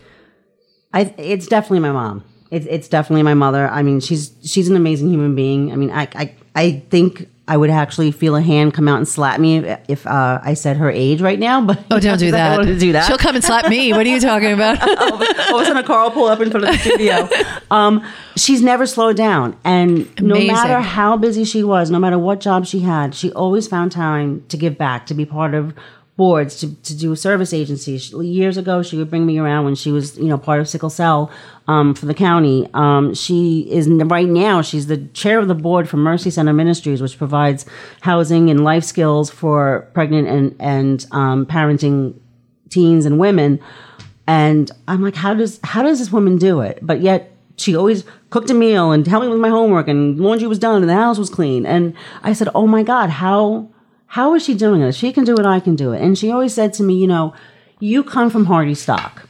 I, 0.93 1.13
it's 1.17 1.47
definitely 1.47 1.79
my 1.79 1.91
mom. 1.91 2.23
It's, 2.51 2.65
it's 2.67 2.87
definitely 2.87 3.23
my 3.23 3.33
mother. 3.33 3.67
I 3.67 3.83
mean, 3.83 3.99
she's 3.99 4.31
she's 4.43 4.69
an 4.69 4.75
amazing 4.75 5.09
human 5.09 5.35
being. 5.35 5.71
I 5.71 5.75
mean, 5.75 5.91
I 5.91 6.07
I, 6.15 6.35
I 6.55 6.83
think 6.89 7.27
I 7.49 7.57
would 7.57 7.69
actually 7.71 8.11
feel 8.11 8.35
a 8.35 8.41
hand 8.41 8.73
come 8.75 8.87
out 8.87 8.97
and 8.97 9.07
slap 9.07 9.39
me 9.39 9.57
if, 9.87 10.05
uh, 10.07 10.39
I 10.41 10.53
said 10.53 10.77
her 10.77 10.89
age 10.89 11.19
right 11.21 11.39
now. 11.39 11.59
But 11.65 11.79
Oh, 11.91 11.99
don't 11.99 12.17
do 12.19 12.27
I 12.29 12.31
that. 12.31 12.47
don't 12.55 12.65
want 12.65 12.67
to 12.69 12.79
do 12.79 12.91
that. 12.93 13.07
She'll 13.07 13.17
come 13.17 13.35
and 13.35 13.43
slap 13.43 13.67
me. 13.67 13.91
What 13.91 14.05
are 14.05 14.09
you 14.09 14.19
talking 14.19 14.53
about? 14.53 14.79
all 14.81 15.15
of 15.15 15.21
a 15.61 15.65
sudden 15.65 15.77
a 15.77 15.83
car 15.83 16.03
will 16.03 16.11
pull 16.11 16.25
up 16.25 16.39
in 16.41 16.51
front 16.51 16.65
of 16.67 16.71
the 16.73 16.77
studio. 16.77 17.27
Um, 17.71 18.03
she's 18.35 18.63
never 18.63 18.87
slowed 18.87 19.15
down. 19.15 19.55
And 19.63 20.07
no 20.19 20.35
matter 20.43 20.79
how 20.79 21.17
busy 21.17 21.43
she 21.43 21.63
was, 21.63 21.91
no 21.91 21.99
matter 21.99 22.17
what 22.17 22.39
job 22.39 22.65
she 22.65 22.79
had, 22.79 23.13
she 23.13 23.31
always 23.33 23.67
found 23.67 23.91
time 23.91 24.43
to 24.49 24.57
give 24.57 24.75
back, 24.77 25.05
to 25.07 25.13
be 25.13 25.23
part 25.25 25.53
of 25.53 25.73
boards, 26.19 26.59
to, 26.59 26.75
to 26.83 26.93
do 26.97 27.15
service 27.15 27.53
agencies. 27.53 28.11
Years 28.11 28.57
ago, 28.57 28.83
she 28.83 28.97
would 28.97 29.09
bring 29.09 29.25
me 29.25 29.39
around 29.39 29.63
when 29.63 29.73
she 29.73 29.89
was, 29.89 30.17
you 30.17 30.25
know, 30.25 30.37
part 30.37 30.59
of 30.59 30.67
Sickle 30.67 30.89
Cell 30.89 31.31
um, 31.69 31.95
for 31.95 32.07
the 32.07 32.13
county. 32.13 32.67
Um, 32.73 33.13
she 33.13 33.61
is 33.71 33.87
right 33.87 34.27
now, 34.27 34.61
she's 34.61 34.87
the 34.87 34.97
chair 35.13 35.39
of 35.39 35.47
the 35.47 35.55
board 35.55 35.87
for 35.87 35.95
Mercy 35.95 36.29
Center 36.29 36.51
Ministries, 36.51 37.01
which 37.01 37.17
provides 37.17 37.65
housing 38.01 38.49
and 38.49 38.65
life 38.65 38.83
skills 38.83 39.29
for 39.29 39.87
pregnant 39.93 40.27
and, 40.27 40.55
and 40.59 41.05
um, 41.11 41.45
parenting 41.45 42.19
teens 42.69 43.05
and 43.05 43.17
women. 43.17 43.57
And 44.27 44.69
I'm 44.89 45.01
like, 45.01 45.15
how 45.15 45.33
does 45.33 45.57
how 45.63 45.83
does 45.83 45.99
this 45.99 46.11
woman 46.11 46.37
do 46.37 46.59
it? 46.59 46.79
But 46.81 46.99
yet 46.99 47.31
she 47.55 47.77
always 47.77 48.03
cooked 48.29 48.49
a 48.49 48.53
meal 48.53 48.91
and 48.91 49.07
helped 49.07 49.23
me 49.23 49.31
with 49.31 49.39
my 49.39 49.49
homework 49.49 49.87
and 49.87 50.19
laundry 50.19 50.49
was 50.49 50.59
done 50.59 50.81
and 50.81 50.89
the 50.89 50.95
house 50.95 51.17
was 51.17 51.29
clean. 51.29 51.65
And 51.65 51.93
I 52.23 52.33
said, 52.33 52.49
Oh 52.53 52.67
my 52.67 52.83
God, 52.83 53.09
how 53.09 53.69
how 54.09 54.33
is 54.35 54.43
she 54.43 54.53
doing 54.55 54.81
it? 54.81 54.93
She 54.95 55.11
can 55.13 55.23
do 55.23 55.35
it, 55.35 55.45
I 55.45 55.59
can 55.59 55.75
do 55.75 55.91
it. 55.93 56.01
And 56.01 56.17
she 56.17 56.31
always 56.31 56.53
said 56.53 56.73
to 56.73 56.83
me, 56.83 56.95
you 56.95 57.07
know, 57.07 57.33
you 57.79 58.03
come 58.03 58.29
from 58.29 58.45
hardy 58.45 58.75
stock. 58.75 59.23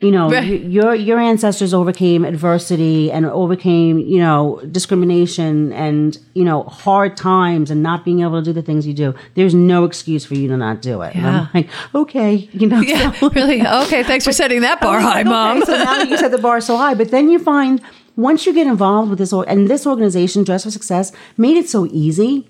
You 0.00 0.10
know, 0.10 0.28
Right. 0.30 0.42
y- 0.50 0.66
your 0.76 0.94
your 0.96 1.18
ancestors 1.20 1.72
overcame 1.72 2.24
adversity 2.24 3.12
and 3.12 3.24
overcame, 3.26 3.98
you 4.00 4.18
know, 4.18 4.60
discrimination 4.70 5.72
and, 5.72 6.18
you 6.34 6.42
know, 6.44 6.64
hard 6.64 7.16
times 7.16 7.70
and 7.70 7.82
not 7.84 8.04
being 8.04 8.20
able 8.20 8.40
to 8.40 8.44
do 8.44 8.52
the 8.52 8.62
things 8.62 8.84
you 8.84 8.94
do. 8.94 9.14
There's 9.36 9.54
no 9.54 9.84
excuse 9.84 10.24
for 10.24 10.34
you 10.34 10.48
to 10.48 10.56
not 10.56 10.82
do 10.82 11.02
it. 11.02 11.14
Yeah. 11.14 11.46
I'm 11.46 11.48
like, 11.54 11.68
okay, 11.94 12.48
you 12.52 12.66
know, 12.66 12.80
yeah, 12.80 13.12
so- 13.12 13.30
really? 13.38 13.64
Okay, 13.64 14.02
thanks 14.02 14.24
for 14.24 14.32
setting 14.32 14.60
that 14.62 14.80
bar 14.80 14.98
high, 15.00 15.22
like, 15.22 15.26
mom. 15.26 15.62
okay, 15.62 15.66
so 15.72 15.84
now 15.84 16.02
you 16.02 16.16
set 16.18 16.32
the 16.32 16.38
bar 16.38 16.60
so 16.60 16.76
high, 16.76 16.94
but 16.94 17.10
then 17.12 17.30
you 17.30 17.38
find 17.38 17.80
once 18.16 18.44
you 18.44 18.52
get 18.52 18.66
involved 18.66 19.08
with 19.10 19.18
this, 19.20 19.32
or- 19.32 19.48
and 19.48 19.68
this 19.68 19.86
organization, 19.86 20.42
Dress 20.42 20.64
for 20.64 20.70
Success, 20.72 21.12
made 21.36 21.56
it 21.56 21.68
so 21.68 21.86
easy. 21.92 22.48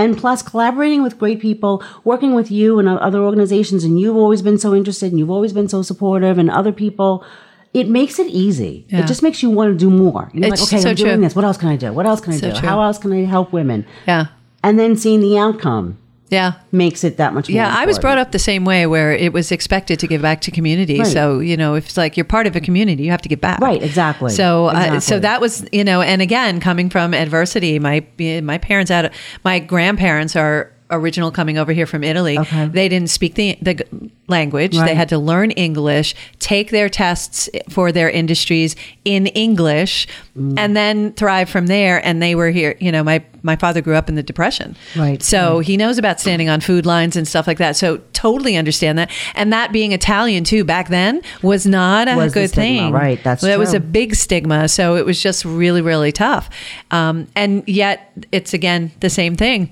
And 0.00 0.16
plus, 0.16 0.42
collaborating 0.42 1.02
with 1.02 1.18
great 1.18 1.40
people, 1.40 1.82
working 2.04 2.34
with 2.34 2.50
you 2.50 2.78
and 2.78 2.88
other 2.88 3.20
organizations, 3.20 3.84
and 3.84 3.98
you've 4.00 4.16
always 4.16 4.42
been 4.42 4.58
so 4.58 4.74
interested, 4.74 5.10
and 5.12 5.18
you've 5.18 5.30
always 5.30 5.52
been 5.52 5.68
so 5.68 5.82
supportive, 5.82 6.38
and 6.38 6.50
other 6.50 6.72
people, 6.72 7.24
it 7.72 7.88
makes 7.88 8.18
it 8.18 8.26
easy. 8.28 8.86
Yeah. 8.88 9.00
It 9.00 9.06
just 9.06 9.22
makes 9.22 9.42
you 9.42 9.50
want 9.50 9.72
to 9.72 9.78
do 9.78 9.90
more. 9.90 10.30
You're 10.34 10.52
It's 10.52 10.60
like, 10.62 10.68
okay, 10.68 10.80
so 10.82 10.90
I'm 10.90 10.96
doing 10.96 11.20
this. 11.20 11.36
What 11.36 11.44
else 11.44 11.56
can 11.56 11.68
I 11.68 11.76
do? 11.76 11.92
What 11.92 12.06
else 12.06 12.20
can 12.20 12.32
I 12.32 12.36
So 12.38 12.50
do? 12.50 12.58
true. 12.58 12.68
How 12.68 12.82
else 12.82 12.98
can 12.98 13.12
I 13.12 13.24
help 13.24 13.52
women? 13.52 13.86
yeah, 14.08 14.26
And 14.64 14.78
then 14.78 14.96
seeing 14.96 15.20
the 15.20 15.38
outcome 15.38 15.98
yeah. 16.30 16.54
makes 16.72 17.04
it 17.04 17.16
that 17.18 17.34
much 17.34 17.48
more. 17.48 17.56
Yeah, 17.56 17.74
I 17.76 17.86
was 17.86 17.98
brought 17.98 18.18
up 18.18 18.32
the 18.32 18.38
same 18.38 18.64
way 18.64 18.86
where 18.86 19.12
it 19.12 19.32
was 19.32 19.52
expected 19.52 19.98
to 20.00 20.06
give 20.06 20.22
back 20.22 20.40
to 20.42 20.50
community. 20.50 20.98
Right. 20.98 21.06
So, 21.06 21.40
you 21.40 21.56
know, 21.56 21.74
if 21.74 21.86
it's 21.86 21.96
like 21.96 22.16
you're 22.16 22.24
part 22.24 22.46
of 22.46 22.56
a 22.56 22.60
community, 22.60 23.02
you 23.02 23.10
have 23.10 23.22
to 23.22 23.28
give 23.28 23.40
back. 23.40 23.60
Right, 23.60 23.82
exactly. 23.82 24.30
So, 24.30 24.66
uh, 24.66 25.00
so 25.00 25.18
that 25.18 25.40
was, 25.40 25.66
you 25.72 25.84
know, 25.84 26.00
and 26.00 26.22
again, 26.22 26.60
coming 26.60 26.88
from 26.88 27.12
adversity, 27.12 27.78
my 27.78 28.06
my 28.18 28.58
parents 28.58 28.90
had, 28.90 29.12
my 29.44 29.58
grandparents 29.58 30.36
are 30.36 30.72
original 30.90 31.30
coming 31.30 31.58
over 31.58 31.72
here 31.72 31.86
from 31.86 32.02
Italy. 32.04 32.38
Okay. 32.38 32.66
They 32.66 32.88
didn't 32.88 33.10
speak 33.10 33.34
the 33.34 33.56
the 33.62 33.84
language. 34.28 34.76
They 34.78 34.94
had 34.94 35.08
to 35.10 35.18
learn 35.18 35.50
English, 35.52 36.14
take 36.38 36.70
their 36.70 36.88
tests 36.88 37.48
for 37.68 37.90
their 37.92 38.08
industries 38.08 38.76
in 39.04 39.26
English, 39.28 40.06
Mm. 40.38 40.54
and 40.56 40.76
then 40.76 41.12
thrive 41.14 41.50
from 41.50 41.66
there. 41.66 42.04
And 42.06 42.22
they 42.22 42.34
were 42.36 42.50
here. 42.50 42.76
You 42.80 42.92
know, 42.92 43.02
my 43.02 43.22
my 43.42 43.56
father 43.56 43.80
grew 43.80 43.94
up 43.96 44.08
in 44.08 44.14
the 44.16 44.22
depression. 44.22 44.76
Right, 44.94 45.22
So 45.22 45.60
he 45.60 45.76
knows 45.78 45.96
about 45.98 46.20
standing 46.20 46.48
on 46.50 46.60
food 46.60 46.84
lines 46.84 47.16
and 47.16 47.26
stuff 47.26 47.46
like 47.46 47.56
that. 47.58 47.74
So 47.74 47.98
totally 48.12 48.56
understand 48.56 48.98
that. 48.98 49.10
And 49.34 49.50
that 49.52 49.72
being 49.72 49.92
Italian 49.92 50.44
too 50.44 50.62
back 50.62 50.88
then 50.88 51.22
was 51.42 51.64
not 51.66 52.06
a 52.06 52.16
Was 52.16 52.34
good 52.34 52.50
stigma, 52.50 52.62
thing. 52.82 52.92
right, 52.92 53.22
that's 53.24 53.42
That 53.42 53.58
was 53.58 53.72
a 53.72 53.80
big 53.80 54.14
stigma. 54.14 54.68
So 54.68 54.94
it 54.96 55.06
was 55.06 55.20
just 55.22 55.44
really, 55.46 55.80
really 55.80 56.12
tough. 56.12 56.50
Um, 56.90 57.28
and 57.34 57.62
yet 57.66 58.12
it's 58.30 58.52
again 58.52 58.90
the 59.00 59.08
same 59.10 59.36
thing. 59.36 59.70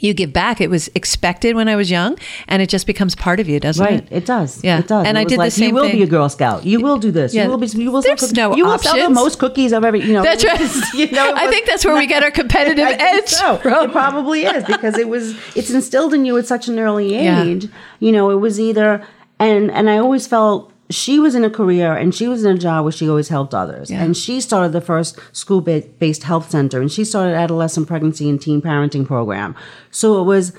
You 0.00 0.12
give 0.12 0.32
back. 0.32 0.60
It 0.60 0.68
was 0.70 0.88
expected 0.96 1.54
when 1.56 1.68
I 1.68 1.76
was 1.76 1.90
young, 1.90 2.18
and 2.48 2.60
it 2.60 2.68
just 2.68 2.86
becomes 2.86 3.14
part 3.14 3.38
of 3.40 3.48
you, 3.48 3.60
doesn't 3.60 3.82
Right, 3.84 4.00
it? 4.00 4.08
it 4.10 4.26
does. 4.26 4.62
Yeah. 4.62 4.80
it 4.80 4.88
does. 4.88 5.06
And 5.06 5.16
It 5.16 5.20
I 5.20 5.24
was 5.24 5.30
did 5.30 5.36
the 5.36 5.42
like, 5.44 5.52
same 5.52 5.68
You 5.68 5.74
will 5.74 5.82
thing. 5.84 5.92
be 5.98 6.02
a 6.02 6.06
Girl 6.06 6.28
Scout. 6.28 6.66
You 6.66 6.80
will 6.80 6.98
do 6.98 7.10
this. 7.12 7.32
Yeah. 7.32 7.44
You 7.44 7.50
will 7.50 7.58
be. 7.58 7.66
You 7.68 7.90
will. 7.92 8.02
There's 8.02 8.32
no 8.32 8.54
You 8.56 8.66
will 8.66 8.78
sell 8.78 8.96
the 8.96 9.08
most 9.08 9.38
cookies 9.38 9.72
I've 9.72 9.84
ever. 9.84 9.96
You 9.96 10.12
know. 10.14 10.22
That's 10.22 10.44
right. 10.44 10.60
you 10.94 11.10
know, 11.12 11.28
it 11.30 11.36
I 11.36 11.48
think 11.48 11.66
that's 11.66 11.84
where 11.84 11.94
we 11.96 12.06
get 12.06 12.22
our 12.24 12.30
competitive 12.42 12.84
edge. 12.86 13.28
so. 13.28 13.56
from. 13.58 13.84
It 13.88 13.92
probably 13.92 14.44
is 14.44 14.64
because 14.64 14.98
it 14.98 15.08
was. 15.08 15.34
It's 15.56 15.70
instilled 15.70 16.12
in 16.12 16.24
you 16.26 16.36
at 16.38 16.46
such 16.46 16.68
an 16.68 16.78
early 16.78 17.14
age. 17.14 17.24
Yeah. 17.24 17.42
age. 17.44 17.68
You 18.00 18.10
know, 18.12 18.30
it 18.30 18.36
was 18.40 18.58
either 18.60 19.06
and 19.38 19.70
and 19.70 19.88
I 19.88 19.98
always 19.98 20.26
felt. 20.26 20.72
She 20.94 21.18
was 21.18 21.34
in 21.34 21.44
a 21.44 21.50
career 21.50 21.94
and 21.94 22.14
she 22.14 22.28
was 22.28 22.44
in 22.44 22.56
a 22.56 22.58
job 22.58 22.84
where 22.84 22.92
she 22.92 23.08
always 23.08 23.28
helped 23.28 23.54
others. 23.54 23.90
Yeah. 23.90 24.02
And 24.02 24.16
she 24.16 24.40
started 24.40 24.72
the 24.72 24.80
first 24.80 25.18
school 25.32 25.60
based 25.60 26.22
health 26.22 26.50
center 26.50 26.80
and 26.80 26.90
she 26.90 27.04
started 27.04 27.34
adolescent 27.34 27.88
pregnancy 27.88 28.28
and 28.28 28.40
teen 28.40 28.62
parenting 28.62 29.06
program. 29.06 29.54
So 29.90 30.20
it 30.20 30.24
was 30.24 30.52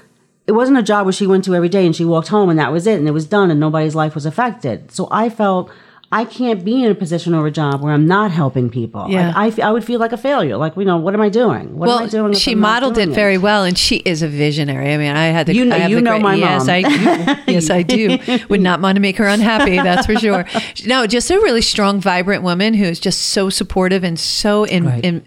it 0.48 0.52
wasn't 0.52 0.78
a 0.78 0.84
job 0.84 1.06
where 1.06 1.14
she 1.14 1.26
went 1.26 1.44
to 1.46 1.56
every 1.56 1.70
day 1.70 1.86
and 1.86 1.96
she 1.96 2.06
walked 2.06 2.28
home 2.28 2.50
and 2.50 2.60
that 2.60 2.72
was 2.72 2.86
it 2.86 3.00
and 3.00 3.08
it 3.08 3.12
was 3.12 3.26
done 3.26 3.50
and 3.50 3.60
nobody's 3.60 3.96
life 3.96 4.14
was 4.14 4.26
affected. 4.26 4.92
So 4.92 5.08
I 5.10 5.30
felt 5.30 5.72
I 6.16 6.24
can't 6.24 6.64
be 6.64 6.82
in 6.84 6.90
a 6.90 6.96
position 6.96 7.34
or 7.34 7.46
a 7.46 7.52
job 7.52 7.82
where 7.82 7.92
I'm 7.94 8.08
not 8.08 8.32
helping 8.32 8.70
people. 8.70 9.08
Yeah. 9.10 9.34
Like, 9.36 9.60
I, 9.60 9.68
I 9.68 9.72
would 9.74 9.84
feel 9.84 10.00
like 10.00 10.14
a 10.14 10.18
failure. 10.18 10.56
Like, 10.56 10.76
you 10.78 10.86
know, 10.86 10.98
what 10.98 11.14
am 11.14 11.20
I 11.22 11.30
doing? 11.30 11.78
What 11.78 11.88
well, 11.88 11.98
am 12.00 12.06
I 12.06 12.08
doing? 12.08 12.34
she 12.34 12.54
I'm 12.54 12.60
modeled 12.60 12.98
it 12.98 13.10
very 13.10 13.38
well, 13.38 13.66
and 13.66 13.78
she 13.78 13.98
is 13.98 14.22
a 14.22 14.28
visionary. 14.30 14.94
I 14.94 14.98
mean, 14.98 15.16
I 15.16 15.26
had 15.26 15.46
the 15.48 15.54
You 15.56 15.66
know- 15.66 15.76
I 15.76 15.80
have 15.80 15.90
you 15.92 15.98
the 15.98 16.02
know 16.04 16.12
great- 16.12 16.22
my 16.24 16.36
yes, 16.36 16.68
mom. 16.68 16.76
I 16.76 17.44
yes 17.48 17.70
I 17.70 17.82
do. 17.82 18.18
Would 18.50 18.62
not 18.62 18.80
want 18.82 18.96
to 18.96 19.02
make 19.02 19.18
her 19.18 19.28
unhappy. 19.28 19.76
That's 19.76 20.06
for 20.06 20.16
sure. 20.16 20.46
No, 20.86 21.06
just 21.08 21.30
a 21.32 21.36
really 21.36 21.62
strong, 21.62 22.00
vibrant 22.00 22.44
woman 22.44 22.74
who 22.76 22.86
is 22.86 23.00
just 23.00 23.20
so 23.22 23.50
supportive 23.50 24.04
and 24.04 24.20
so 24.20 24.64
in, 24.64 24.86
Right. 24.86 25.04
in 25.04 25.26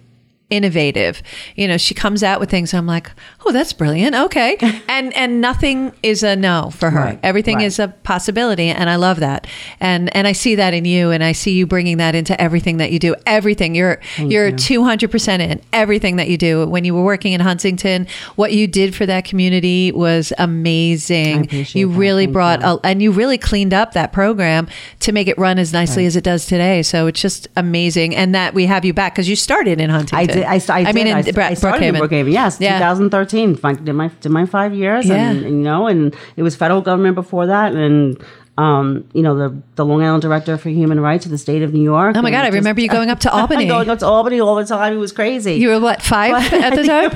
innovative. 0.50 1.22
You 1.56 1.68
know, 1.68 1.76
she 1.76 1.94
comes 1.94 2.22
out 2.22 2.40
with 2.40 2.50
things. 2.50 2.72
I'm 2.72 2.86
like, 2.86 3.10
oh, 3.44 3.52
that's 3.52 3.72
brilliant. 3.72 4.14
Okay, 4.14 4.56
and 4.88 5.14
and 5.14 5.40
nothing 5.40 5.92
is 6.02 6.22
a 6.22 6.36
no 6.36 6.70
for 6.70 6.90
her. 6.90 6.98
Right, 6.98 7.20
Everything 7.22 7.56
right. 7.56 7.66
is 7.66 7.78
a 7.78 7.88
possibility, 7.88 8.68
and 8.68 8.88
I 8.88 8.96
love 8.96 9.20
that. 9.20 9.46
And 9.80 10.14
and 10.16 10.26
I 10.26 10.32
see 10.32 10.54
that 10.54 10.74
in 10.74 10.84
you, 10.84 11.10
and 11.10 11.22
I 11.22 11.32
see 11.32 11.52
you 11.52 11.66
bringing 11.66 11.98
that 11.98 12.14
into 12.14 12.38
everything 12.40 12.78
that 12.78 12.92
you 12.92 12.98
do. 12.98 13.14
Everything 13.26 13.74
you're 13.74 14.00
you're 14.16 14.48
you. 14.48 14.56
200 14.56 15.10
percent 15.10 15.42
in 15.42 15.60
everything 15.72 16.16
that 16.16 16.28
you 16.28 16.38
do. 16.38 16.66
When 16.66 16.84
you 16.84 16.94
were 16.94 17.04
working 17.04 17.32
in 17.32 17.40
Huntington, 17.40 18.06
what 18.36 18.52
you 18.52 18.66
did 18.66 18.94
for 18.94 19.06
that 19.06 19.24
community 19.24 19.92
was 19.92 20.32
amazing. 20.38 21.48
You 21.50 21.88
really 21.88 22.24
Thank 22.24 22.32
brought 22.32 22.62
a, 22.62 22.80
and 22.84 23.02
you 23.02 23.12
really 23.12 23.38
cleaned 23.38 23.74
up 23.74 23.92
that 23.92 24.12
program 24.12 24.68
to 25.00 25.12
make 25.12 25.28
it 25.28 25.36
run 25.38 25.58
as 25.58 25.72
nicely 25.72 26.06
as 26.06 26.16
it 26.16 26.24
does 26.24 26.46
today. 26.46 26.82
So 26.82 27.06
it's 27.06 27.20
just 27.20 27.48
amazing, 27.56 28.16
and 28.16 28.34
that 28.34 28.54
we 28.54 28.66
have 28.66 28.84
you 28.84 28.94
back 28.94 29.14
because 29.14 29.28
you 29.28 29.36
started 29.36 29.80
in 29.80 29.90
Huntington. 29.90 30.37
I 30.44 30.58
did. 30.58 30.70
I, 30.70 30.78
I, 30.78 30.84
did. 30.84 30.94
mean, 30.94 31.06
in 31.08 31.16
I, 31.16 31.30
Bra- 31.32 31.44
I 31.46 31.54
started 31.54 31.82
in 31.86 31.94
Brookhaven. 31.94 32.08
Brookhaven. 32.08 32.32
Yes, 32.32 32.58
Yeah. 32.60 32.78
2013. 32.78 33.56
Fi- 33.56 33.72
Did 33.74 33.92
my 33.94 34.08
did 34.20 34.30
my 34.30 34.46
five 34.46 34.74
years, 34.74 35.06
Yeah. 35.06 35.30
and, 35.30 35.44
and, 35.44 35.56
you 35.58 35.62
know, 35.64 35.86
and 35.86 36.14
it 36.36 36.42
was 36.42 36.54
federal 36.56 36.80
government 36.80 37.14
before 37.14 37.46
that, 37.46 37.74
and 37.74 38.22
um, 38.56 39.04
you 39.12 39.22
know, 39.22 39.36
the 39.36 39.56
the 39.76 39.84
Long 39.84 40.02
Island 40.02 40.22
Director 40.22 40.58
for 40.58 40.68
Human 40.68 40.98
Rights 41.00 41.24
of 41.24 41.30
the 41.30 41.38
state 41.38 41.62
of 41.62 41.72
New 41.72 41.82
York. 41.82 42.16
Oh 42.16 42.22
my 42.22 42.30
God, 42.32 42.40
I 42.40 42.46
just- 42.48 42.54
remember 42.54 42.80
you 42.80 42.88
going 42.88 43.08
up 43.10 43.20
to 43.20 43.32
Albany. 43.38 43.66
going 43.66 43.88
up 43.88 44.00
to 44.00 44.06
Albany 44.06 44.40
all 44.40 44.56
the 44.56 44.64
time. 44.66 44.94
It 44.94 44.96
was 44.96 45.12
crazy. 45.12 45.54
You 45.54 45.68
were 45.68 45.80
what 45.80 46.02
five 46.02 46.34
at 46.52 46.74
the 46.74 46.82
time? 46.94 47.10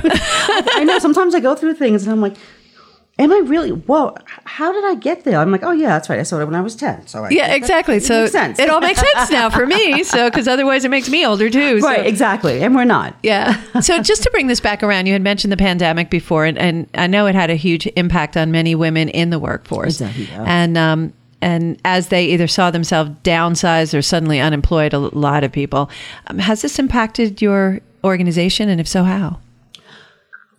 I 0.79 0.83
know. 0.85 0.99
Sometimes 0.99 1.35
I 1.35 1.39
go 1.41 1.53
through 1.55 1.73
things, 1.75 2.03
and 2.03 2.11
I'm 2.11 2.21
like. 2.21 2.35
Am 3.19 3.31
I 3.31 3.37
really? 3.45 3.69
Whoa! 3.69 4.15
How 4.45 4.71
did 4.73 4.83
I 4.85 4.95
get 4.95 5.23
there? 5.23 5.39
I'm 5.39 5.51
like, 5.51 5.61
oh 5.61 5.71
yeah, 5.71 5.89
that's 5.89 6.09
right. 6.09 6.17
I 6.19 6.23
saw 6.23 6.39
it 6.39 6.45
when 6.45 6.55
I 6.55 6.61
was 6.61 6.75
ten. 6.75 7.05
So 7.05 7.23
I 7.23 7.29
Yeah, 7.29 7.53
exactly. 7.53 7.97
It 7.97 8.03
So 8.03 8.21
makes 8.21 8.31
sense. 8.31 8.57
it 8.57 8.69
all 8.69 8.81
makes 8.81 8.99
sense 8.99 9.29
now 9.29 9.51
for 9.51 9.67
me. 9.67 10.03
So 10.13 10.29
because 10.29 10.47
otherwise 10.47 10.83
it 10.83 10.89
makes 10.89 11.09
me 11.09 11.23
older 11.25 11.47
too. 11.49 11.79
So. 11.79 11.87
right, 11.87 12.05
exactly. 12.05 12.63
And 12.63 12.73
we're 12.73 12.85
not. 12.85 13.15
Yeah. 13.21 13.61
So 13.81 14.01
just 14.01 14.23
to 14.23 14.31
bring 14.31 14.47
this 14.47 14.59
back 14.59 14.81
around, 14.81 15.05
you 15.07 15.13
had 15.13 15.21
mentioned 15.21 15.51
the 15.51 15.57
pandemic 15.57 16.09
before, 16.09 16.45
and, 16.45 16.57
and 16.57 16.87
I 16.95 17.05
know 17.07 17.27
it 17.27 17.35
had 17.35 17.49
a 17.49 17.55
huge 17.55 17.85
impact 17.95 18.35
on 18.37 18.51
many 18.51 18.75
women 18.75 19.09
in 19.09 19.29
the 19.29 19.39
workforce. 19.39 20.01
Exactly, 20.01 20.25
yeah. 20.25 20.43
And 20.47 20.77
um, 20.77 21.13
and 21.41 21.79
as 21.85 22.07
they 22.07 22.25
either 22.27 22.47
saw 22.47 22.71
themselves 22.71 23.11
downsized 23.23 23.97
or 23.97 24.01
suddenly 24.01 24.39
unemployed, 24.39 24.93
a 24.93 24.99
lot 24.99 25.43
of 25.43 25.51
people, 25.51 25.89
um, 26.27 26.39
has 26.39 26.61
this 26.61 26.79
impacted 26.79 27.41
your 27.41 27.79
organization, 28.03 28.69
and 28.69 28.79
if 28.81 28.87
so, 28.87 29.03
how? 29.03 29.39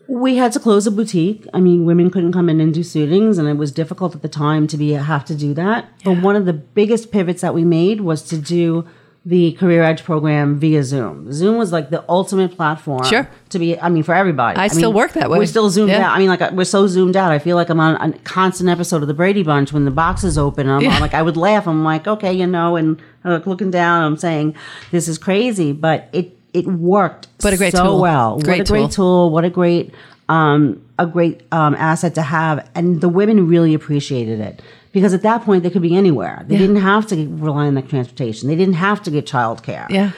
We 0.06 0.36
had 0.36 0.52
to 0.52 0.60
close 0.60 0.86
a 0.86 0.90
boutique. 0.90 1.46
I 1.54 1.60
mean, 1.60 1.84
women 1.86 2.10
couldn't 2.10 2.32
come 2.32 2.48
in 2.48 2.60
and 2.60 2.72
do 2.74 2.82
suitings, 2.82 3.38
and 3.38 3.48
it 3.48 3.56
was 3.56 3.72
difficult 3.72 4.14
at 4.14 4.22
the 4.22 4.28
time 4.28 4.66
to 4.68 4.76
be 4.76 4.90
have 4.92 5.24
to 5.26 5.34
do 5.34 5.54
that. 5.54 5.88
But 6.04 6.20
one 6.20 6.36
of 6.36 6.44
the 6.46 6.52
biggest 6.52 7.10
pivots 7.10 7.40
that 7.42 7.54
we 7.54 7.64
made 7.64 8.00
was 8.02 8.22
to 8.24 8.36
do 8.38 8.86
the 9.26 9.52
Career 9.52 9.82
Edge 9.82 10.04
program 10.04 10.58
via 10.58 10.84
Zoom. 10.84 11.32
Zoom 11.32 11.56
was 11.56 11.72
like 11.72 11.88
the 11.88 12.04
ultimate 12.10 12.54
platform. 12.54 13.02
Sure. 13.04 13.26
To 13.48 13.58
be, 13.58 13.80
I 13.80 13.88
mean, 13.88 14.02
for 14.02 14.14
everybody. 14.14 14.58
I 14.60 14.68
still 14.68 14.92
work 14.92 15.14
that 15.14 15.30
way. 15.30 15.38
We're 15.38 15.46
still 15.46 15.70
zoomed 15.70 15.88
Yeah. 15.92 16.10
out. 16.10 16.14
I 16.14 16.18
mean, 16.18 16.28
like 16.28 16.50
we're 16.52 16.64
so 16.64 16.86
zoomed 16.86 17.16
out. 17.16 17.32
I 17.32 17.38
feel 17.38 17.56
like 17.56 17.70
I'm 17.70 17.80
on 17.80 17.96
a 17.96 18.12
constant 18.18 18.68
episode 18.68 19.00
of 19.00 19.08
the 19.08 19.14
Brady 19.14 19.42
Bunch 19.42 19.72
when 19.72 19.86
the 19.86 19.90
box 19.90 20.24
is 20.24 20.36
open. 20.36 20.68
I'm, 20.68 20.82
Yeah. 20.82 20.90
I'm 20.90 21.00
like, 21.00 21.14
I 21.14 21.22
would 21.22 21.38
laugh. 21.38 21.66
I'm 21.66 21.82
like, 21.84 22.06
okay, 22.06 22.34
you 22.34 22.46
know, 22.46 22.76
and 22.76 23.00
uh, 23.24 23.40
looking 23.46 23.70
down, 23.70 24.02
I'm 24.04 24.18
saying, 24.18 24.56
this 24.90 25.08
is 25.08 25.16
crazy, 25.16 25.72
but 25.72 26.10
it 26.12 26.36
it 26.54 26.66
worked. 26.66 27.26
What 27.40 27.52
a 27.52 27.56
great 27.56 27.72
so 27.72 27.84
tool. 27.84 28.00
well. 28.00 28.38
Great 28.40 28.60
what 28.60 28.68
a 28.68 28.72
great 28.72 28.80
tool. 28.80 28.88
tool. 28.88 29.30
What 29.30 29.44
a 29.44 29.50
great 29.50 29.92
um, 30.28 30.82
a 30.98 31.06
great 31.06 31.42
um, 31.52 31.74
asset 31.74 32.14
to 32.14 32.22
have, 32.22 32.66
and 32.74 33.00
the 33.00 33.08
women 33.08 33.46
really 33.46 33.74
appreciated 33.74 34.40
it 34.40 34.62
because 34.92 35.12
at 35.12 35.22
that 35.22 35.42
point 35.42 35.64
they 35.64 35.70
could 35.70 35.82
be 35.82 35.94
anywhere. 35.94 36.44
They 36.46 36.56
didn't 36.56 36.76
have 36.76 37.06
to 37.08 37.16
rely 37.28 37.66
on 37.66 37.74
the 37.74 37.82
transportation. 37.82 38.48
They 38.48 38.56
didn't 38.56 38.74
have 38.74 39.02
to 39.02 39.10
get 39.10 39.26
childcare. 39.26 39.90
Yeah. 39.90 40.12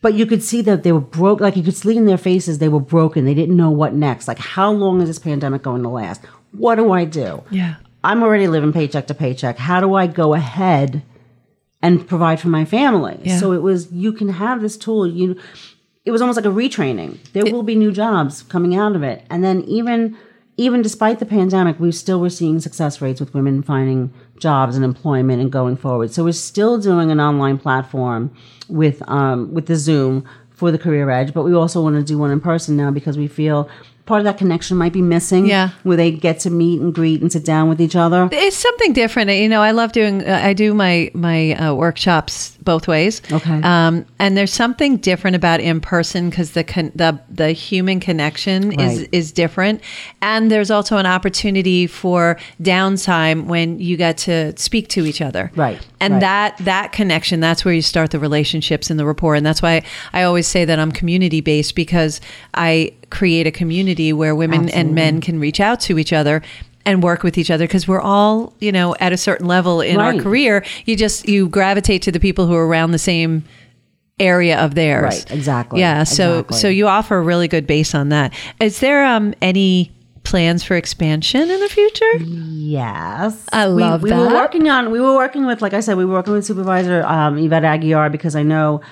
But 0.00 0.14
you 0.14 0.26
could 0.26 0.42
see 0.42 0.60
that 0.62 0.82
they 0.82 0.92
were 0.92 1.00
broke. 1.00 1.40
Like 1.40 1.56
you 1.56 1.62
could 1.62 1.76
see 1.76 1.96
in 1.96 2.06
their 2.06 2.18
faces, 2.18 2.58
they 2.58 2.68
were 2.68 2.80
broken. 2.80 3.24
They 3.24 3.34
didn't 3.34 3.56
know 3.56 3.70
what 3.70 3.94
next. 3.94 4.28
Like, 4.28 4.38
how 4.38 4.70
long 4.70 5.00
is 5.00 5.08
this 5.08 5.18
pandemic 5.18 5.62
going 5.62 5.82
to 5.82 5.88
last? 5.88 6.20
What 6.52 6.76
do 6.76 6.92
I 6.92 7.04
do? 7.04 7.42
Yeah. 7.50 7.76
I'm 8.04 8.22
already 8.22 8.48
living 8.48 8.72
paycheck 8.72 9.06
to 9.08 9.14
paycheck. 9.14 9.56
How 9.56 9.80
do 9.80 9.94
I 9.94 10.06
go 10.06 10.34
ahead 10.34 11.02
and 11.82 12.06
provide 12.06 12.40
for 12.40 12.48
my 12.48 12.64
family? 12.64 13.18
Yeah. 13.22 13.38
So 13.38 13.52
it 13.52 13.62
was 13.62 13.90
you 13.92 14.12
can 14.12 14.28
have 14.28 14.60
this 14.60 14.76
tool. 14.76 15.06
You 15.06 15.38
it 16.04 16.10
was 16.10 16.22
almost 16.22 16.36
like 16.36 16.46
a 16.46 16.48
retraining. 16.48 17.18
There 17.32 17.44
will 17.44 17.62
be 17.62 17.74
new 17.74 17.92
jobs 17.92 18.42
coming 18.44 18.74
out 18.74 18.96
of 18.96 19.02
it. 19.02 19.24
And 19.30 19.44
then 19.44 19.62
even 19.62 20.16
even 20.56 20.82
despite 20.82 21.20
the 21.20 21.26
pandemic, 21.26 21.78
we 21.78 21.92
still 21.92 22.20
were 22.20 22.30
seeing 22.30 22.58
success 22.58 23.00
rates 23.00 23.20
with 23.20 23.32
women 23.32 23.62
finding 23.62 24.12
jobs 24.38 24.74
and 24.74 24.84
employment 24.84 25.40
and 25.40 25.52
going 25.52 25.76
forward. 25.76 26.10
So 26.12 26.24
we're 26.24 26.32
still 26.32 26.78
doing 26.78 27.12
an 27.12 27.20
online 27.20 27.58
platform 27.58 28.34
with 28.68 29.02
um, 29.08 29.54
with 29.54 29.66
the 29.66 29.76
Zoom 29.76 30.24
for 30.50 30.72
the 30.72 30.78
Career 30.78 31.08
Edge, 31.10 31.32
but 31.32 31.44
we 31.44 31.54
also 31.54 31.80
want 31.80 31.94
to 31.94 32.02
do 32.02 32.18
one 32.18 32.32
in 32.32 32.40
person 32.40 32.76
now 32.76 32.90
because 32.90 33.16
we 33.16 33.28
feel 33.28 33.68
part 34.08 34.20
of 34.20 34.24
that 34.24 34.38
connection 34.38 34.76
might 34.76 34.92
be 34.92 35.02
missing. 35.02 35.46
Yeah. 35.46 35.70
where 35.84 35.96
they 35.96 36.10
get 36.10 36.40
to 36.40 36.50
meet 36.50 36.80
and 36.80 36.92
greet 36.94 37.20
and 37.20 37.30
sit 37.30 37.44
down 37.44 37.68
with 37.68 37.80
each 37.80 37.94
other. 37.94 38.28
It's 38.32 38.56
something 38.56 38.92
different. 38.92 39.30
You 39.30 39.48
know, 39.48 39.62
I 39.62 39.70
love 39.70 39.92
doing. 39.92 40.26
Uh, 40.26 40.40
I 40.42 40.52
do 40.54 40.74
my 40.74 41.10
my 41.14 41.52
uh, 41.54 41.74
workshops 41.74 42.56
both 42.62 42.88
ways. 42.88 43.22
Okay. 43.32 43.60
Um, 43.62 44.04
and 44.18 44.36
there's 44.36 44.52
something 44.52 44.96
different 44.98 45.36
about 45.36 45.60
in 45.60 45.80
person 45.80 46.28
because 46.30 46.52
the 46.52 46.64
con- 46.64 46.92
the 46.94 47.20
the 47.30 47.52
human 47.52 48.00
connection 48.00 48.78
is 48.80 49.02
is 49.12 49.32
different, 49.32 49.80
and 50.20 50.50
there's 50.50 50.70
also 50.70 50.96
an 50.96 51.06
opportunity 51.06 51.86
for 51.86 52.36
downtime 52.62 53.46
when 53.46 53.78
you 53.78 53.96
get 53.96 54.18
to 54.18 54.56
speak 54.56 54.88
to 54.88 55.04
each 55.06 55.20
other. 55.20 55.50
Right, 55.56 55.80
And 56.00 56.14
right. 56.14 56.20
that 56.20 56.56
that 56.60 56.92
connection, 56.92 57.40
that's 57.40 57.64
where 57.64 57.74
you 57.74 57.82
start 57.82 58.10
the 58.10 58.18
relationships 58.18 58.90
and 58.90 58.98
the 58.98 59.04
rapport, 59.06 59.34
and 59.34 59.44
that's 59.44 59.62
why 59.62 59.82
I 60.12 60.22
always 60.22 60.46
say 60.46 60.64
that 60.64 60.78
I'm 60.78 60.92
community 60.92 61.40
based 61.40 61.74
because 61.74 62.20
I 62.54 62.92
create 63.10 63.46
a 63.46 63.50
community 63.50 64.12
where 64.12 64.34
women 64.34 64.68
and 64.70 64.94
men 64.94 65.20
can 65.20 65.38
reach 65.38 65.60
out 65.60 65.80
to 65.80 65.98
each 65.98 66.12
other 66.12 66.42
and 66.84 67.02
work 67.02 67.22
with 67.22 67.36
each 67.36 67.50
other 67.50 67.66
because 67.66 67.86
we're 67.86 68.00
all 68.00 68.54
you 68.60 68.72
know 68.72 68.96
at 69.00 69.12
a 69.12 69.16
certain 69.16 69.46
level 69.46 69.80
in 69.80 70.00
our 70.00 70.14
career. 70.14 70.64
You 70.86 70.96
just 70.96 71.28
you 71.28 71.48
gravitate 71.48 72.02
to 72.02 72.12
the 72.12 72.20
people 72.20 72.46
who 72.46 72.54
are 72.54 72.66
around 72.66 72.92
the 72.92 72.98
same 72.98 73.44
area 74.18 74.58
of 74.58 74.74
theirs. 74.74 75.02
Right, 75.02 75.30
exactly, 75.30 75.80
yeah 75.80 76.04
so 76.04 76.40
exactly. 76.40 76.58
so 76.58 76.68
you 76.68 76.88
offer 76.88 77.16
a 77.16 77.22
really 77.22 77.48
good 77.48 77.66
base 77.66 77.94
on 77.94 78.08
that. 78.08 78.32
Is 78.60 78.80
there 78.80 79.04
um 79.04 79.34
any 79.40 79.92
plans 80.28 80.62
for 80.62 80.76
expansion 80.76 81.50
in 81.50 81.60
the 81.60 81.68
future? 81.68 82.16
Yes, 82.18 83.46
I 83.52 83.68
we, 83.68 83.82
love 83.82 84.02
we 84.02 84.12
were 84.12 84.28
working 84.28 84.68
on. 84.68 84.90
We 84.90 85.00
were 85.00 85.14
working 85.14 85.46
with, 85.46 85.62
like 85.62 85.72
I 85.72 85.80
said, 85.80 85.96
we 85.96 86.04
were 86.04 86.12
working 86.12 86.34
with 86.34 86.44
Supervisor 86.44 87.02
um, 87.04 87.38
Yvette 87.38 87.62
Aguiar 87.62 88.12
because 88.12 88.36
I 88.36 88.42
know 88.42 88.82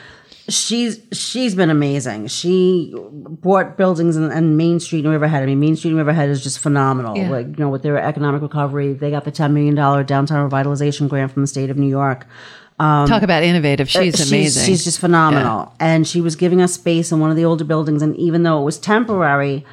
she's 0.48 1.00
she's 1.12 1.54
been 1.54 1.70
amazing. 1.70 2.28
She 2.28 2.94
bought 2.96 3.76
buildings 3.76 4.16
in, 4.16 4.30
in 4.30 4.56
Main 4.56 4.80
Street 4.80 5.04
and 5.04 5.12
Riverhead. 5.12 5.42
I 5.42 5.46
mean, 5.46 5.60
Main 5.60 5.76
Street 5.76 5.90
and 5.90 5.98
Riverhead 5.98 6.28
is 6.28 6.42
just 6.42 6.58
phenomenal. 6.58 7.16
Yeah. 7.16 7.30
Like 7.30 7.46
you 7.46 7.56
know, 7.58 7.68
with 7.68 7.82
their 7.82 7.98
economic 7.98 8.42
recovery, 8.42 8.92
they 8.92 9.10
got 9.10 9.24
the 9.24 9.30
ten 9.30 9.54
million 9.54 9.74
dollar 9.74 10.04
downtown 10.04 10.48
revitalization 10.48 11.08
grant 11.08 11.32
from 11.32 11.42
the 11.42 11.48
state 11.48 11.70
of 11.70 11.76
New 11.76 11.88
York. 11.88 12.26
talk 12.78 13.22
about 13.22 13.42
innovative 13.42 13.88
she's 13.88 14.30
amazing 14.30 14.62
Um, 14.62 14.66
She's 14.66 14.84
just 14.84 14.98
phenomenal. 15.00 15.72
And 15.80 16.06
she 16.06 16.20
was 16.20 16.36
giving 16.36 16.60
us 16.60 16.74
space 16.74 17.10
in 17.12 17.20
one 17.20 17.30
of 17.30 17.36
the 17.36 17.44
older 17.44 17.64
buildings. 17.64 18.02
And 18.02 18.14
even 18.16 18.42
though 18.42 18.60
it 18.60 18.64
was 18.64 18.78
temporary, 18.78 19.64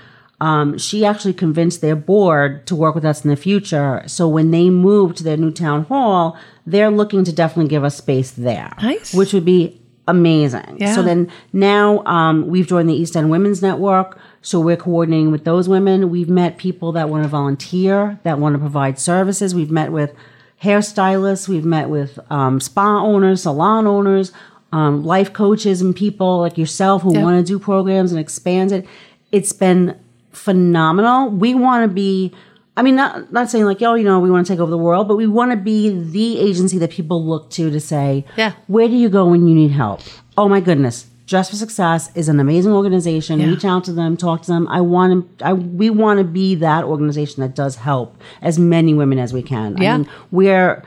um, 0.42 0.78
she 0.78 1.06
actually 1.06 1.34
convinced 1.34 1.82
their 1.82 1.96
board 1.96 2.66
to 2.68 2.76
work 2.76 2.96
with 2.96 3.06
us 3.06 3.24
in 3.24 3.30
the 3.30 3.36
future. 3.36 4.04
So 4.08 4.28
when 4.28 4.52
they 4.52 4.70
move 4.70 5.16
to 5.16 5.24
their 5.24 5.38
new 5.38 5.52
town 5.52 5.86
hall, 5.86 6.38
they're 6.66 6.90
looking 6.92 7.24
to 7.26 7.32
definitely 7.32 7.70
give 7.70 7.84
us 7.84 7.98
space 7.98 8.32
there. 8.32 8.74
Nice. 8.82 9.14
Which 9.14 9.34
would 9.34 9.46
be 9.46 9.80
amazing. 10.08 10.78
Yeah. 10.80 10.96
So 10.96 11.02
then 11.04 11.32
now 11.54 12.04
um, 12.06 12.48
we've 12.48 12.68
joined 12.68 12.90
the 12.90 12.94
East 12.94 13.16
End 13.16 13.30
Women's 13.30 13.62
Network. 13.62 14.18
So 14.42 14.60
we're 14.60 14.76
coordinating 14.78 15.32
with 15.32 15.46
those 15.46 15.70
women. 15.70 16.10
We've 16.10 16.30
met 16.30 16.58
people 16.58 16.92
that 16.94 17.10
want 17.10 17.24
to 17.24 17.30
volunteer, 17.30 18.20
that 18.24 18.40
want 18.40 18.56
to 18.56 18.60
provide 18.60 19.00
services. 19.00 19.56
We've 19.56 19.72
met 19.72 19.92
with 19.92 20.14
hairstylists. 20.62 21.48
We've 21.48 21.66
met 21.66 21.90
with 21.90 22.20
um, 22.30 22.60
spa 22.60 23.02
owners, 23.02 23.44
salon 23.44 23.88
owners, 23.88 24.32
um, 24.72 25.04
life 25.06 25.32
coaches, 25.34 25.82
and 25.82 25.96
people 25.96 26.40
like 26.40 26.58
yourself 26.58 27.04
who 27.04 27.14
Yeah. 27.14 27.24
want 27.24 27.46
to 27.46 27.54
do 27.54 27.58
programs 27.60 28.12
and 28.12 28.20
expand 28.20 28.72
it. 28.72 28.86
It's 29.32 29.54
been 29.54 29.98
phenomenal. 30.32 31.30
We 31.30 31.54
want 31.56 31.90
to 31.90 31.94
be. 31.94 32.34
I 32.76 32.82
mean, 32.82 32.96
not 32.96 33.32
not 33.32 33.50
saying 33.52 33.66
like, 33.66 33.82
oh, 33.84 33.94
you 33.94 34.04
know, 34.04 34.20
we 34.20 34.32
want 34.32 34.48
to 34.48 34.52
take 34.54 34.60
over 34.60 34.72
the 34.72 34.78
world, 34.78 35.08
but 35.08 35.16
we 35.16 35.28
want 35.28 35.52
to 35.52 35.58
be 35.58 35.90
the 35.90 36.40
agency 36.40 36.78
that 36.80 36.90
people 36.92 37.24
look 37.24 37.50
to 37.52 37.70
to 37.70 37.80
say, 37.80 38.26
Yeah. 38.36 38.54
where 38.68 38.88
do 38.88 38.96
you 38.96 39.10
go 39.10 39.28
when 39.28 39.48
you 39.48 39.54
need 39.54 39.72
help? 39.72 40.02
Oh 40.38 40.50
my 40.50 40.60
goodness, 40.60 41.06
Dress 41.28 41.52
for 41.52 41.56
Success 41.56 42.10
is 42.16 42.28
an 42.30 42.40
amazing 42.40 42.72
organization. 42.74 43.40
Yeah. 43.40 43.48
Reach 43.48 43.64
out 43.64 43.84
to 43.86 43.94
them, 43.94 44.18
talk 44.18 44.42
to 44.42 44.48
them. 44.48 44.68
I 44.70 44.82
want 44.82 45.38
to. 45.40 45.46
I, 45.46 45.54
we 45.54 45.92
want 45.92 46.18
to 46.18 46.24
be 46.24 46.56
that 46.56 46.84
organization 46.84 47.42
that 47.42 47.54
does 47.54 47.76
help 47.76 48.18
as 48.42 48.58
many 48.58 48.94
women 48.96 49.20
as 49.20 49.34
we 49.34 49.44
can. 49.44 49.78
Yeah. 49.78 49.94
I 49.94 49.98
mean, 50.00 50.10
we're 50.32 50.84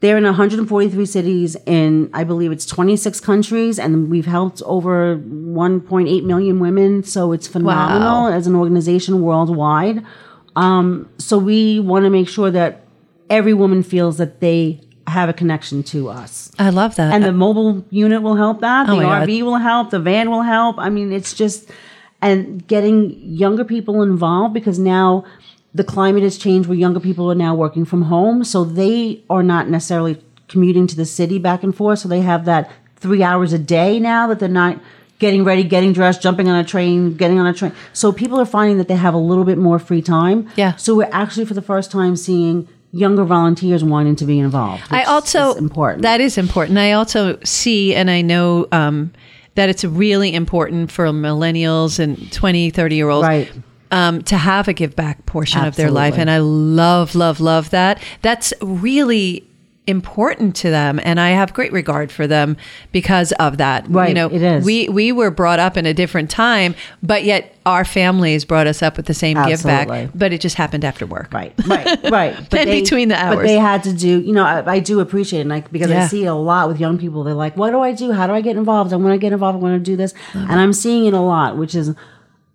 they're 0.00 0.16
in 0.18 0.24
143 0.24 1.04
cities 1.06 1.56
in 1.66 2.10
I 2.12 2.22
believe 2.24 2.52
it's 2.52 2.66
26 2.66 3.18
countries, 3.20 3.78
and 3.80 4.08
we've 4.08 4.26
helped 4.26 4.62
over 4.66 5.16
1.8 5.16 6.24
million 6.24 6.60
women. 6.60 7.02
So 7.02 7.32
it's 7.32 7.48
phenomenal 7.48 8.24
Wow. 8.24 8.32
as 8.32 8.46
an 8.46 8.54
organization 8.54 9.20
worldwide. 9.22 10.02
Um, 10.56 11.08
so 11.18 11.38
we 11.38 11.80
want 11.80 12.04
to 12.04 12.10
make 12.10 12.28
sure 12.28 12.50
that 12.50 12.84
every 13.30 13.54
woman 13.54 13.82
feels 13.82 14.18
that 14.18 14.40
they 14.40 14.80
have 15.06 15.28
a 15.28 15.32
connection 15.32 15.82
to 15.82 16.08
us. 16.08 16.50
I 16.58 16.70
love 16.70 16.96
that. 16.96 17.12
And 17.12 17.24
the 17.24 17.32
mobile 17.32 17.84
unit 17.90 18.22
will 18.22 18.36
help 18.36 18.60
that. 18.60 18.88
Oh 18.88 18.92
the 18.92 19.02
my 19.02 19.02
God. 19.02 19.28
RV 19.28 19.42
will 19.42 19.56
help. 19.56 19.90
The 19.90 20.00
van 20.00 20.30
will 20.30 20.42
help. 20.42 20.78
I 20.78 20.88
mean, 20.90 21.12
it's 21.12 21.34
just, 21.34 21.70
and 22.22 22.66
getting 22.66 23.10
younger 23.20 23.64
people 23.64 24.02
involved 24.02 24.54
because 24.54 24.78
now 24.78 25.24
the 25.74 25.84
climate 25.84 26.22
has 26.22 26.38
changed 26.38 26.68
where 26.68 26.78
younger 26.78 27.00
people 27.00 27.30
are 27.30 27.34
now 27.34 27.54
working 27.54 27.84
from 27.84 28.02
home. 28.02 28.44
So 28.44 28.64
they 28.64 29.22
are 29.28 29.42
not 29.42 29.68
necessarily 29.68 30.22
commuting 30.48 30.86
to 30.86 30.96
the 30.96 31.04
city 31.04 31.38
back 31.38 31.62
and 31.62 31.76
forth. 31.76 31.98
So 31.98 32.08
they 32.08 32.22
have 32.22 32.44
that 32.44 32.70
three 32.96 33.22
hours 33.22 33.52
a 33.52 33.58
day 33.58 33.98
now 33.98 34.26
that 34.28 34.38
they're 34.38 34.48
not 34.48 34.80
getting 35.24 35.42
ready, 35.42 35.64
getting 35.64 35.94
dressed, 35.94 36.20
jumping 36.20 36.50
on 36.50 36.56
a 36.56 36.64
train, 36.64 37.14
getting 37.16 37.40
on 37.40 37.46
a 37.46 37.54
train. 37.54 37.72
So 37.94 38.12
people 38.12 38.38
are 38.38 38.44
finding 38.44 38.76
that 38.76 38.88
they 38.88 38.96
have 38.96 39.14
a 39.14 39.18
little 39.18 39.44
bit 39.44 39.56
more 39.56 39.78
free 39.78 40.02
time. 40.02 40.50
Yeah. 40.54 40.76
So 40.76 40.94
we're 40.94 41.08
actually 41.12 41.46
for 41.46 41.54
the 41.54 41.62
first 41.62 41.90
time 41.90 42.14
seeing 42.14 42.68
younger 42.92 43.24
volunteers 43.24 43.82
wanting 43.82 44.16
to 44.16 44.26
be 44.26 44.38
involved. 44.38 44.82
I 44.90 45.04
also 45.04 45.54
important. 45.54 46.02
That 46.02 46.20
is 46.20 46.36
important. 46.36 46.76
I 46.76 46.92
also 46.92 47.38
see 47.42 47.94
and 47.94 48.10
I 48.10 48.20
know 48.20 48.68
um, 48.70 49.14
that 49.54 49.70
it's 49.70 49.82
really 49.82 50.34
important 50.34 50.92
for 50.92 51.06
millennials 51.06 51.98
and 51.98 52.30
20, 52.30 52.68
30 52.68 52.94
year 52.94 53.08
olds. 53.08 53.26
Right. 53.26 53.50
Um, 53.90 54.22
to 54.24 54.36
have 54.36 54.68
a 54.68 54.74
give 54.74 54.94
back 54.94 55.24
portion 55.24 55.64
of 55.64 55.76
their 55.76 55.90
life. 55.90 56.18
And 56.18 56.28
I 56.28 56.38
love, 56.38 57.14
love, 57.14 57.38
love 57.38 57.70
that. 57.70 58.02
That's 58.22 58.52
really 58.60 59.48
important 59.86 60.56
to 60.56 60.70
them 60.70 60.98
and 61.04 61.20
I 61.20 61.30
have 61.30 61.52
great 61.52 61.70
regard 61.70 62.10
for 62.10 62.26
them 62.26 62.56
because 62.90 63.32
of 63.32 63.58
that. 63.58 63.84
Right, 63.88 64.08
You 64.08 64.14
know, 64.14 64.26
it 64.30 64.40
is. 64.40 64.64
we 64.64 64.88
we 64.88 65.12
were 65.12 65.30
brought 65.30 65.58
up 65.58 65.76
in 65.76 65.84
a 65.84 65.92
different 65.92 66.30
time, 66.30 66.74
but 67.02 67.24
yet 67.24 67.54
our 67.66 67.84
families 67.84 68.44
brought 68.46 68.66
us 68.66 68.82
up 68.82 68.96
with 68.96 69.04
the 69.06 69.12
same 69.14 69.36
give 69.46 69.62
back, 69.62 70.10
but 70.14 70.32
it 70.32 70.40
just 70.40 70.56
happened 70.56 70.84
after 70.84 71.04
work. 71.06 71.32
Right, 71.34 71.52
right, 71.66 71.98
right. 72.10 72.34
And 72.54 72.70
between 72.70 73.08
the 73.08 73.16
hours. 73.16 73.36
But 73.36 73.42
they 73.46 73.58
had 73.58 73.82
to 73.84 73.92
do, 73.92 74.20
you 74.20 74.32
know, 74.32 74.44
I, 74.44 74.72
I 74.74 74.78
do 74.80 75.00
appreciate 75.00 75.40
it, 75.42 75.46
like 75.48 75.70
because 75.70 75.90
Yeah. 75.90 76.04
I 76.04 76.06
see 76.06 76.24
a 76.24 76.34
lot 76.34 76.68
with 76.68 76.80
young 76.80 76.96
people. 76.96 77.22
They're 77.24 77.34
like, 77.34 77.56
"What 77.56 77.70
do 77.70 77.80
I 77.80 77.92
do? 77.92 78.12
How 78.12 78.26
do 78.26 78.32
I 78.32 78.40
get 78.40 78.56
involved? 78.56 78.92
I 78.92 78.96
want 78.96 79.12
to 79.12 79.18
get 79.18 79.32
involved. 79.34 79.56
I 79.58 79.60
want 79.60 79.74
to 79.84 79.90
do 79.90 79.96
this," 79.96 80.14
and 80.32 80.52
I'm 80.60 80.72
seeing 80.72 81.04
it 81.06 81.12
a 81.14 81.20
lot, 81.20 81.58
which 81.58 81.74
is 81.74 81.94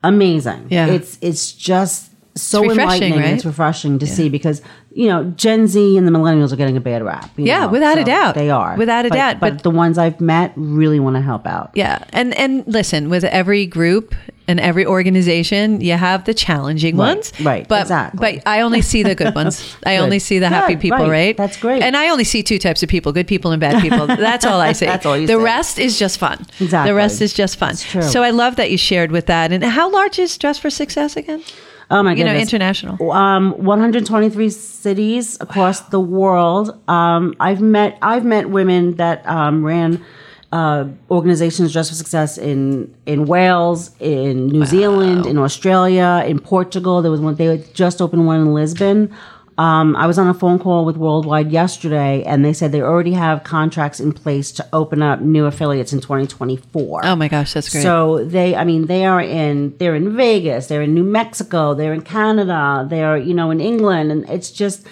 amazing. 0.03 0.67
Yeah. 0.69 0.87
it's 0.87 1.17
it's 1.21 1.51
just 1.51 2.07
so 2.35 2.63
It's 2.63 2.69
refreshing, 2.69 3.03
enlightening. 3.03 3.19
right? 3.19 3.33
It's 3.33 3.45
refreshing 3.45 3.99
to 3.99 4.07
see 4.07 4.29
because 4.29 4.61
you 4.91 5.07
know 5.07 5.25
Gen 5.35 5.67
Z 5.67 5.97
and 5.97 6.07
the 6.07 6.11
millennials 6.11 6.51
are 6.51 6.55
getting 6.55 6.77
a 6.77 6.81
bad 6.81 7.03
rap. 7.03 7.29
you 7.37 7.45
Yeah, 7.45 7.61
know, 7.61 7.67
without 7.69 7.97
a 7.97 8.03
doubt. 8.03 8.35
they 8.35 8.49
are 8.49 8.75
Without 8.75 9.05
a 9.05 9.09
But- 9.09 9.15
doubt, 9.15 9.39
But, 9.39 9.53
but- 9.55 9.63
the 9.63 9.69
ones 9.71 9.97
I've 9.97 10.19
met 10.19 10.51
really 10.55 10.99
want 10.99 11.15
to 11.15 11.21
help 11.21 11.45
out. 11.47 11.71
Yeah, 11.75 11.99
and 12.11 12.33
and 12.37 12.63
listen, 12.67 13.09
with 13.09 13.23
every 13.23 13.65
group 13.65 14.15
and 14.47 14.59
every 14.59 14.83
organization, 14.85 15.79
you 15.79 15.93
have 15.93 16.23
the 16.25 16.33
challenging 16.33 16.97
Right, 16.97 17.15
ones, 17.15 17.31
right, 17.41 17.67
But 17.67 17.81
exactly. 17.83 18.41
but 18.41 18.47
I 18.49 18.61
only 18.61 18.81
see 18.81 19.03
the 19.03 19.13
good 19.13 19.35
ones. 19.35 19.75
I 19.85 19.97
Good. 19.97 20.03
only 20.03 20.17
see 20.17 20.39
the 20.39 20.49
happy 20.49 20.73
Good, 20.73 20.81
people, 20.81 20.97
right. 21.01 21.09
right. 21.09 21.37
That's 21.37 21.55
great. 21.57 21.83
And 21.83 21.95
I 21.95 22.09
only 22.09 22.23
see 22.23 22.41
two 22.41 22.57
types 22.57 22.81
of 22.81 22.89
people: 22.89 23.11
good 23.11 23.27
people 23.27 23.51
and 23.51 23.59
bad 23.59 23.81
people. 23.83 24.07
That's 24.07 24.45
all 24.45 24.59
I 24.59 24.71
see. 24.73 24.87
That's 24.87 25.05
all 25.05 25.15
you 25.17 25.27
the 25.27 25.37
rest 25.37 25.77
is 25.77 25.99
just 25.99 26.17
fun. 26.17 26.47
Exactly. 26.59 26.89
The 26.89 26.95
rest 26.95 27.21
is 27.21 27.31
just 27.33 27.57
fun. 27.57 27.75
True. 27.75 28.01
So 28.01 28.23
I 28.23 28.31
love 28.31 28.55
that 28.55 28.71
you 28.71 28.77
shared 28.77 29.11
with 29.11 29.27
that. 29.27 29.51
And 29.51 29.63
how 29.63 29.87
large 29.91 30.17
is 30.17 30.35
Dress 30.35 30.57
for 30.57 30.71
Success 30.71 31.15
again? 31.15 31.43
Oh 31.91 32.03
my 32.03 32.11
You 32.13 32.23
know, 32.23 32.31
goodness. 32.31 32.49
international. 32.53 33.11
um, 33.11 33.51
123 33.63 34.49
cities 34.49 35.37
across 35.41 35.79
the 35.89 35.99
world. 35.99 36.79
Um, 36.87 37.33
I've 37.39 37.61
met 37.61 37.97
I've 38.01 38.25
met 38.25 38.49
women 38.49 38.95
that 38.95 39.25
um, 39.27 39.63
ran 39.65 40.03
uh, 40.51 40.85
organizations 41.11 41.71
Dress 41.73 41.89
for 41.89 41.95
Success 41.95 42.37
in 42.37 42.93
in 43.05 43.25
Wales, 43.25 43.91
in 43.99 44.47
New 44.47 44.65
Zealand, 44.65 45.25
in 45.25 45.37
Australia, 45.37 46.23
in 46.27 46.39
Portugal. 46.39 47.01
There 47.01 47.11
was 47.11 47.21
one. 47.21 47.35
They 47.35 47.45
had 47.45 47.73
just 47.73 48.01
opened 48.01 48.25
one 48.27 48.39
in 48.41 48.53
Lisbon. 48.53 49.11
Um, 49.59 49.97
I 49.97 50.07
was 50.07 50.17
on 50.17 50.27
a 50.27 50.33
phone 50.33 50.57
call 50.57 50.85
with 50.85 50.95
Worldwide 50.95 51.51
yesterday, 51.51 52.23
and 52.23 52.45
they 52.45 52.53
said 52.53 52.71
they 52.71 52.81
already 52.81 53.11
have 53.11 53.43
contracts 53.43 53.99
in 53.99 54.13
place 54.13 54.53
to 54.53 54.65
open 54.71 55.01
up 55.01 55.19
new 55.19 55.47
affiliates 55.47 55.91
in 55.91 55.99
2024. 55.99 57.01
Oh 57.03 57.15
my 57.17 57.27
gosh, 57.27 57.51
that's 57.51 57.67
great. 57.67 57.81
So 57.81 58.23
they, 58.23 58.55
I 58.55 58.63
mean, 58.63 58.85
they 58.85 59.03
are 59.03 59.19
in, 59.19 59.75
they're 59.77 59.95
in 59.95 60.15
Vegas, 60.15 60.67
they're 60.67 60.83
in 60.83 60.93
New 60.93 61.03
Mexico, 61.03 61.73
they're 61.73 61.91
in 61.91 62.03
Canada, 62.03 62.87
they're, 62.89 63.17
you 63.17 63.33
know, 63.33 63.51
in 63.51 63.59
England, 63.59 64.13
and 64.13 64.29
it's 64.29 64.49
just 64.49 64.87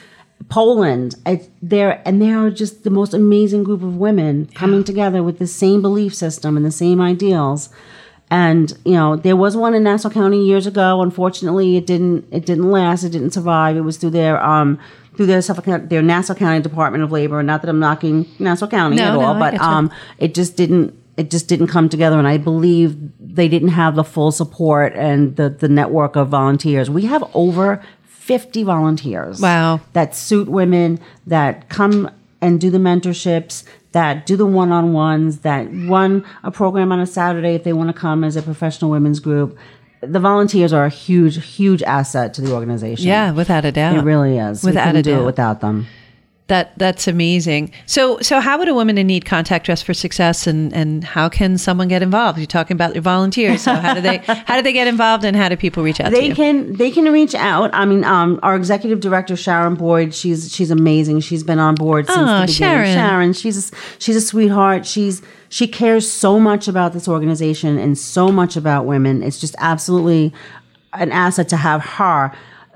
Poland. 0.50 1.16
It's, 1.26 1.48
they're, 1.62 2.02
and 2.06 2.22
they 2.22 2.34
are 2.34 2.52
just 2.52 2.84
the 2.84 2.90
most 2.90 3.14
amazing 3.14 3.64
group 3.64 3.82
of 3.82 3.96
women 3.96 4.48
coming 4.48 4.84
together 4.84 5.24
with 5.24 5.40
the 5.40 5.48
same 5.48 5.82
belief 5.82 6.14
system 6.14 6.58
and 6.58 6.66
the 6.66 6.72
same 6.72 7.00
ideals. 7.00 7.70
And 8.30 8.74
you 8.84 8.94
know, 8.94 9.16
there 9.16 9.36
was 9.36 9.56
one 9.56 9.74
in 9.74 9.84
Nassau 9.84 10.10
County 10.10 10.46
years 10.46 10.68
ago. 10.68 11.02
Unfortunately, 11.02 11.78
it 11.78 11.86
didn't. 11.86 12.26
It 12.32 12.46
didn't 12.46 12.70
last. 12.72 13.04
It 13.04 13.10
didn't 13.12 13.32
survive. 13.32 13.78
It 13.78 13.82
was 13.82 13.98
through 13.98 14.10
their 14.12 14.44
um 14.44 14.78
through 15.16 15.28
their 15.28 15.42
Suffolk, 15.42 15.90
their 15.90 16.02
Nassau 16.04 16.36
County 16.36 16.62
Department 16.62 17.04
of 17.04 17.12
Labor. 17.12 17.42
Not 17.42 17.62
that 17.62 17.70
I'm 17.70 17.80
knocking 17.80 18.26
Nassau 18.38 18.68
County 18.68 18.98
No, 18.98 19.04
at 19.20 19.26
all, 19.26 19.40
but 19.40 19.56
um, 19.62 19.90
it 20.18 20.36
just 20.36 20.56
didn't 20.58 20.94
it 21.16 21.32
just 21.32 21.48
didn't 21.48 21.66
come 21.66 21.90
together 21.90 22.20
and 22.20 22.28
i 22.28 22.38
believe 22.38 22.96
they 23.20 23.48
didn't 23.48 23.70
have 23.70 23.96
the 23.96 24.04
full 24.04 24.32
support 24.32 24.94
and 24.94 25.36
the, 25.36 25.50
the 25.50 25.68
network 25.68 26.16
of 26.16 26.28
volunteers 26.28 26.92
we 26.92 27.06
have 27.06 27.24
over 27.34 27.82
50 28.04 28.62
volunteers 28.62 29.42
Wow. 29.42 29.82
that 29.94 30.16
suit 30.16 30.48
women 30.48 31.00
that 31.26 31.70
come 31.70 32.12
and 32.40 32.62
do 32.62 32.70
the 32.70 32.78
mentorships 32.78 33.64
that 33.92 34.26
do 34.26 34.36
the 34.36 34.46
one-on-ones 34.46 35.40
that 35.40 35.68
run 35.88 36.26
a 36.44 36.52
program 36.52 36.92
on 36.92 37.00
a 37.00 37.06
saturday 37.06 37.56
if 37.56 37.64
they 37.64 37.74
want 37.74 37.90
to 37.90 38.00
come 38.00 38.24
as 38.24 38.36
a 38.36 38.42
professional 38.42 38.92
women's 38.92 39.20
group. 39.20 39.58
The 40.02 40.20
volunteers 40.20 40.74
are 40.74 40.86
a 40.86 40.90
huge 40.90 41.44
huge 41.56 41.82
asset 41.84 42.34
to 42.36 42.42
the 42.42 42.54
organization. 42.54 43.08
Yeah, 43.08 43.32
without 43.32 43.66
a 43.66 43.72
doubt, 43.72 43.98
it 43.98 44.02
really 44.02 44.38
is. 44.38 44.64
Without 44.64 44.94
we 44.94 45.00
a 45.00 45.04
do 45.04 45.12
doubt. 45.12 45.22
it 45.22 45.26
without 45.26 45.62
them 45.62 45.88
That 46.48 46.78
that's 46.78 47.10
amazing. 47.10 47.74
So 47.88 48.20
so 48.22 48.40
how 48.40 48.58
would 48.58 48.70
a 48.70 48.74
woman 48.74 48.98
in 48.98 49.08
need 49.08 49.26
contact 49.26 49.66
Dress 49.66 49.82
for 49.82 49.94
Success 49.94 50.48
and 50.48 50.74
and 50.74 51.04
how 51.04 51.28
can 51.28 51.58
someone 51.58 51.90
get 51.90 52.02
involved? 52.02 52.38
You're 52.38 52.48
talking 52.48 52.76
about 52.76 52.96
your 52.96 53.02
volunteers. 53.02 53.62
So 53.62 53.74
how 53.74 53.94
do 53.94 54.00
they 54.00 54.20
how 54.20 54.56
do 54.56 54.62
they 54.62 54.72
get 54.72 54.88
involved 54.88 55.26
and 55.26 55.36
how 55.36 55.50
do 55.50 55.58
people 55.58 55.84
reach 55.84 56.00
out 56.00 56.06
to 56.06 56.12
they 56.12 56.28
you? 56.28 56.36
can 56.36 56.74
they 56.78 56.90
can 56.90 57.12
reach 57.12 57.36
out. 57.36 57.70
I 57.74 57.84
mean, 57.84 58.06
um, 58.06 58.40
our 58.44 58.56
executive 58.56 59.02
director 59.02 59.36
Sharon 59.36 59.76
Boyd, 59.76 60.14
she's 60.16 60.54
she's 60.54 60.72
amazing. 60.72 61.20
She's 61.20 61.44
been 61.44 61.60
on 61.60 61.76
board 61.76 62.08
since 62.08 62.18
Aw, 62.18 62.42
the 62.42 62.48
beginning. 62.48 62.86
Sharon. 62.86 62.94
Sharon, 62.94 63.34
she's 63.34 63.72
a, 63.72 63.76
she's 64.00 64.16
a 64.16 64.22
sweetheart. 64.22 64.86
She's 64.86 65.22
she 65.50 65.68
cares 65.68 66.10
so 66.10 66.40
much 66.40 66.70
about 66.70 66.94
this 66.94 67.10
organization 67.10 67.78
and 67.78 67.98
so 67.98 68.30
much 68.30 68.56
about 68.56 68.86
women. 68.86 69.22
It's 69.22 69.40
just 69.42 69.56
absolutely 69.60 70.34
an 70.94 71.12
asset 71.12 71.50
to 71.50 71.58
have 71.58 71.82
her. 71.84 72.32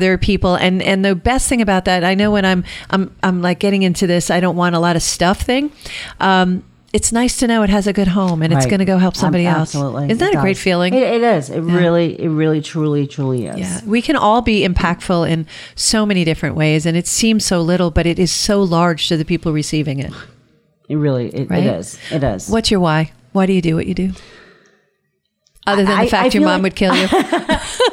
other 0.00 0.16
people. 0.18 0.54
And 0.54 0.82
and 0.82 1.04
the 1.04 1.14
best 1.14 1.48
thing 1.48 1.60
about 1.60 1.84
that, 1.84 2.04
I 2.04 2.14
know 2.14 2.30
when 2.30 2.44
I'm 2.44 2.64
I'm 2.88 3.14
I'm 3.22 3.42
like 3.42 3.58
getting 3.58 3.82
into 3.82 4.06
this, 4.06 4.30
I 4.30 4.40
don't 4.40 4.56
want 4.56 4.74
a 4.74 4.78
lot 4.78 4.96
of 4.96 5.02
stuff 5.02 5.42
thing. 5.42 5.70
Um, 6.18 6.64
it's 6.92 7.12
nice 7.12 7.36
to 7.36 7.46
know 7.46 7.62
it 7.62 7.70
has 7.70 7.86
a 7.86 7.92
good 7.92 8.08
home 8.08 8.42
and 8.42 8.52
it's 8.52 8.66
going 8.66 8.80
to 8.80 8.84
go 8.84 8.98
help 8.98 9.14
somebody 9.14 9.46
Ab- 9.46 9.58
else. 9.58 9.76
Absolutely. 9.76 10.06
Isn't 10.06 10.18
that 10.18 10.34
a 10.34 10.40
great 10.40 10.56
feeling? 10.56 10.92
It, 10.92 11.04
it 11.04 11.22
is. 11.22 11.48
It 11.48 11.60
really, 11.60 12.20
it 12.20 12.28
really, 12.28 12.60
truly, 12.60 13.06
truly 13.06 13.46
is. 13.46 13.58
yeah, 13.58 13.80
we 13.86 14.02
can 14.02 14.16
all 14.16 14.42
be 14.42 14.66
impactful 14.66 15.30
in 15.30 15.46
so 15.76 16.04
many 16.04 16.24
different 16.24 16.56
ways, 16.56 16.86
and 16.86 16.96
it 16.96 17.06
seems 17.06 17.44
so 17.44 17.60
little, 17.62 17.92
but 17.92 18.06
it 18.06 18.18
is 18.18 18.32
so 18.32 18.60
large 18.60 19.06
to 19.06 19.16
the 19.16 19.24
people 19.24 19.52
receiving 19.52 20.00
it. 20.00 20.12
It 20.88 20.96
really, 20.96 21.28
it, 21.28 21.48
Right? 21.48 21.64
it 21.64 21.74
is. 21.78 21.96
It 22.10 22.24
is. 22.24 22.48
What's 22.48 22.72
your 22.72 22.80
why? 22.80 23.12
Why 23.32 23.46
do 23.46 23.52
you 23.52 23.62
do 23.62 23.76
what 23.76 23.86
you 23.86 23.94
do? 23.94 24.10
Other 25.72 25.84
than 25.84 25.98
I- 25.98 26.04
the 26.04 26.10
fact 26.10 26.34
I 26.34 26.38
your 26.38 26.48
mom 26.48 26.62
like- 26.62 26.62
would 26.62 26.76
kill 26.76 26.94
you. 26.96 27.08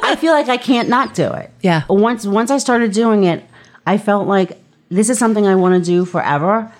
I 0.02 0.16
feel 0.18 0.32
like 0.32 0.48
I 0.48 0.56
can't 0.56 0.88
not 0.88 1.14
do 1.14 1.30
it. 1.32 1.50
Yeah. 1.62 1.82
Once 1.88 2.26
once 2.26 2.50
I 2.50 2.58
started 2.58 2.92
doing 2.92 3.24
it, 3.24 3.44
I 3.86 3.98
felt 3.98 4.26
like 4.26 4.58
this 4.90 5.08
is 5.10 5.18
something 5.18 5.46
I 5.46 5.54
want 5.54 5.82
to 5.82 5.90
do 5.90 6.04
forever. 6.04 6.72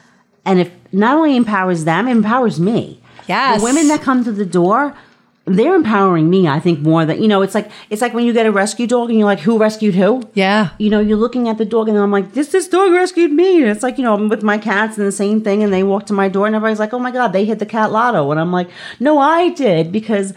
And 0.44 0.60
if 0.60 0.70
not 0.92 1.16
only 1.16 1.36
empowers 1.36 1.84
them, 1.84 2.08
it 2.08 2.12
empowers 2.12 2.58
me. 2.58 3.00
Yes. 3.26 3.60
The 3.60 3.64
women 3.64 3.88
that 3.88 4.00
come 4.00 4.24
to 4.24 4.32
the 4.32 4.46
door, 4.46 4.96
they're 5.44 5.74
empowering 5.74 6.30
me, 6.30 6.48
I 6.48 6.58
think, 6.60 6.80
more 6.80 7.04
than 7.04 7.20
you 7.22 7.28
know, 7.28 7.42
it's 7.42 7.54
like 7.54 7.70
it's 7.90 8.00
like 8.00 8.14
when 8.14 8.24
you 8.24 8.32
get 8.32 8.46
a 8.46 8.50
rescue 8.52 8.86
dog 8.86 9.10
and 9.10 9.18
you're 9.18 9.26
like, 9.26 9.40
who 9.40 9.58
rescued 9.58 9.94
who? 9.94 10.22
Yeah. 10.32 10.70
You 10.78 10.88
know, 10.88 11.00
you're 11.00 11.18
looking 11.18 11.48
at 11.50 11.58
the 11.58 11.66
dog 11.66 11.88
and 11.90 11.98
I'm 11.98 12.10
like, 12.10 12.32
this 12.32 12.48
this 12.48 12.66
dog 12.68 12.90
rescued 12.92 13.32
me. 13.32 13.60
And 13.62 13.70
it's 13.70 13.82
like, 13.82 13.98
you 13.98 14.04
know, 14.04 14.14
I'm 14.14 14.30
with 14.30 14.42
my 14.42 14.56
cats 14.56 14.96
and 14.96 15.06
the 15.06 15.12
same 15.12 15.42
thing 15.42 15.62
and 15.62 15.70
they 15.72 15.82
walk 15.82 16.06
to 16.06 16.14
my 16.14 16.28
door 16.30 16.46
and 16.46 16.56
everybody's 16.56 16.78
like, 16.80 16.94
Oh 16.94 16.98
my 16.98 17.10
God, 17.10 17.28
they 17.34 17.44
hit 17.44 17.58
the 17.58 17.66
cat 17.66 17.92
lotto. 17.92 18.30
And 18.30 18.40
I'm 18.40 18.52
like, 18.52 18.70
No, 19.00 19.18
I 19.18 19.50
did 19.50 19.92
because 19.92 20.32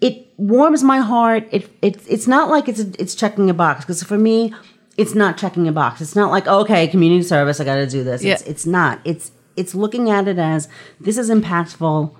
it 0.00 0.28
warms 0.36 0.82
my 0.82 0.98
heart. 0.98 1.48
It 1.50 1.70
it 1.82 2.00
it's 2.08 2.26
not 2.26 2.50
like 2.50 2.68
it's 2.68 2.80
it's 2.80 3.14
checking 3.14 3.50
a 3.50 3.54
box. 3.54 3.84
Because 3.84 4.02
for 4.02 4.18
me, 4.18 4.54
it's 4.96 5.14
not 5.14 5.36
checking 5.36 5.68
a 5.68 5.72
box. 5.72 6.00
It's 6.00 6.16
not 6.16 6.30
like, 6.30 6.44
oh, 6.46 6.60
okay, 6.60 6.88
community 6.88 7.22
service, 7.22 7.60
I 7.60 7.64
gotta 7.64 7.86
do 7.86 8.04
this. 8.04 8.22
It's 8.22 8.42
it's 8.42 8.66
not. 8.66 9.00
It's 9.04 9.32
it's 9.56 9.74
looking 9.74 10.10
at 10.10 10.28
it 10.28 10.38
as 10.38 10.68
this 11.00 11.18
is 11.18 11.30
impactful 11.30 12.14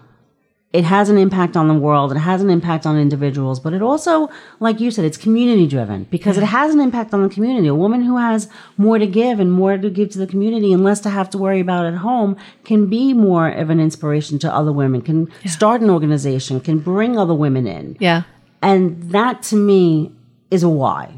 it 0.73 0.85
has 0.85 1.09
an 1.09 1.17
impact 1.17 1.57
on 1.57 1.69
the 1.69 1.75
world 1.75 2.13
it 2.13 2.19
has 2.19 2.43
an 2.43 2.51
impact 2.51 2.85
on 2.85 2.99
individuals 2.99 3.61
but 3.61 3.73
it 3.73 3.81
also 3.81 4.29
like 4.61 4.81
you 4.81 4.91
said 4.91 5.05
it's 5.05 5.17
community 5.17 5.67
driven 5.67 6.05
because 6.11 6.37
it 6.37 6.43
has 6.45 6.75
an 6.75 6.81
impact 6.81 7.15
on 7.15 7.23
the 7.23 7.29
community. 7.29 7.69
A 7.69 7.75
woman 7.75 8.03
who 8.03 8.17
has 8.19 8.49
more 8.77 8.99
to 8.99 9.07
give 9.07 9.41
and 9.41 9.51
more 9.53 9.79
to 9.79 9.89
give 9.89 10.11
to 10.11 10.19
the 10.19 10.27
community 10.27 10.73
and 10.73 10.83
less 10.85 11.01
to 11.01 11.11
have 11.11 11.31
to 11.31 11.39
worry 11.39 11.61
about 11.61 11.87
at 11.87 11.95
home 11.95 12.37
can 12.65 12.89
be 12.89 13.13
more 13.15 13.49
of 13.49 13.71
an 13.71 13.81
inspiration 13.81 14.39
to 14.41 14.53
other 14.55 14.73
women 14.73 15.01
can 15.03 15.31
start 15.47 15.81
an 15.81 15.89
organization 15.89 16.61
can 16.61 16.79
bring 16.79 17.17
other 17.19 17.35
women 17.35 17.67
in. 17.67 17.97
Yeah. 18.01 18.23
and 18.61 19.11
that 19.13 19.43
to 19.45 19.57
me 19.57 20.13
is 20.51 20.63
a 20.63 20.69
why. 20.69 21.15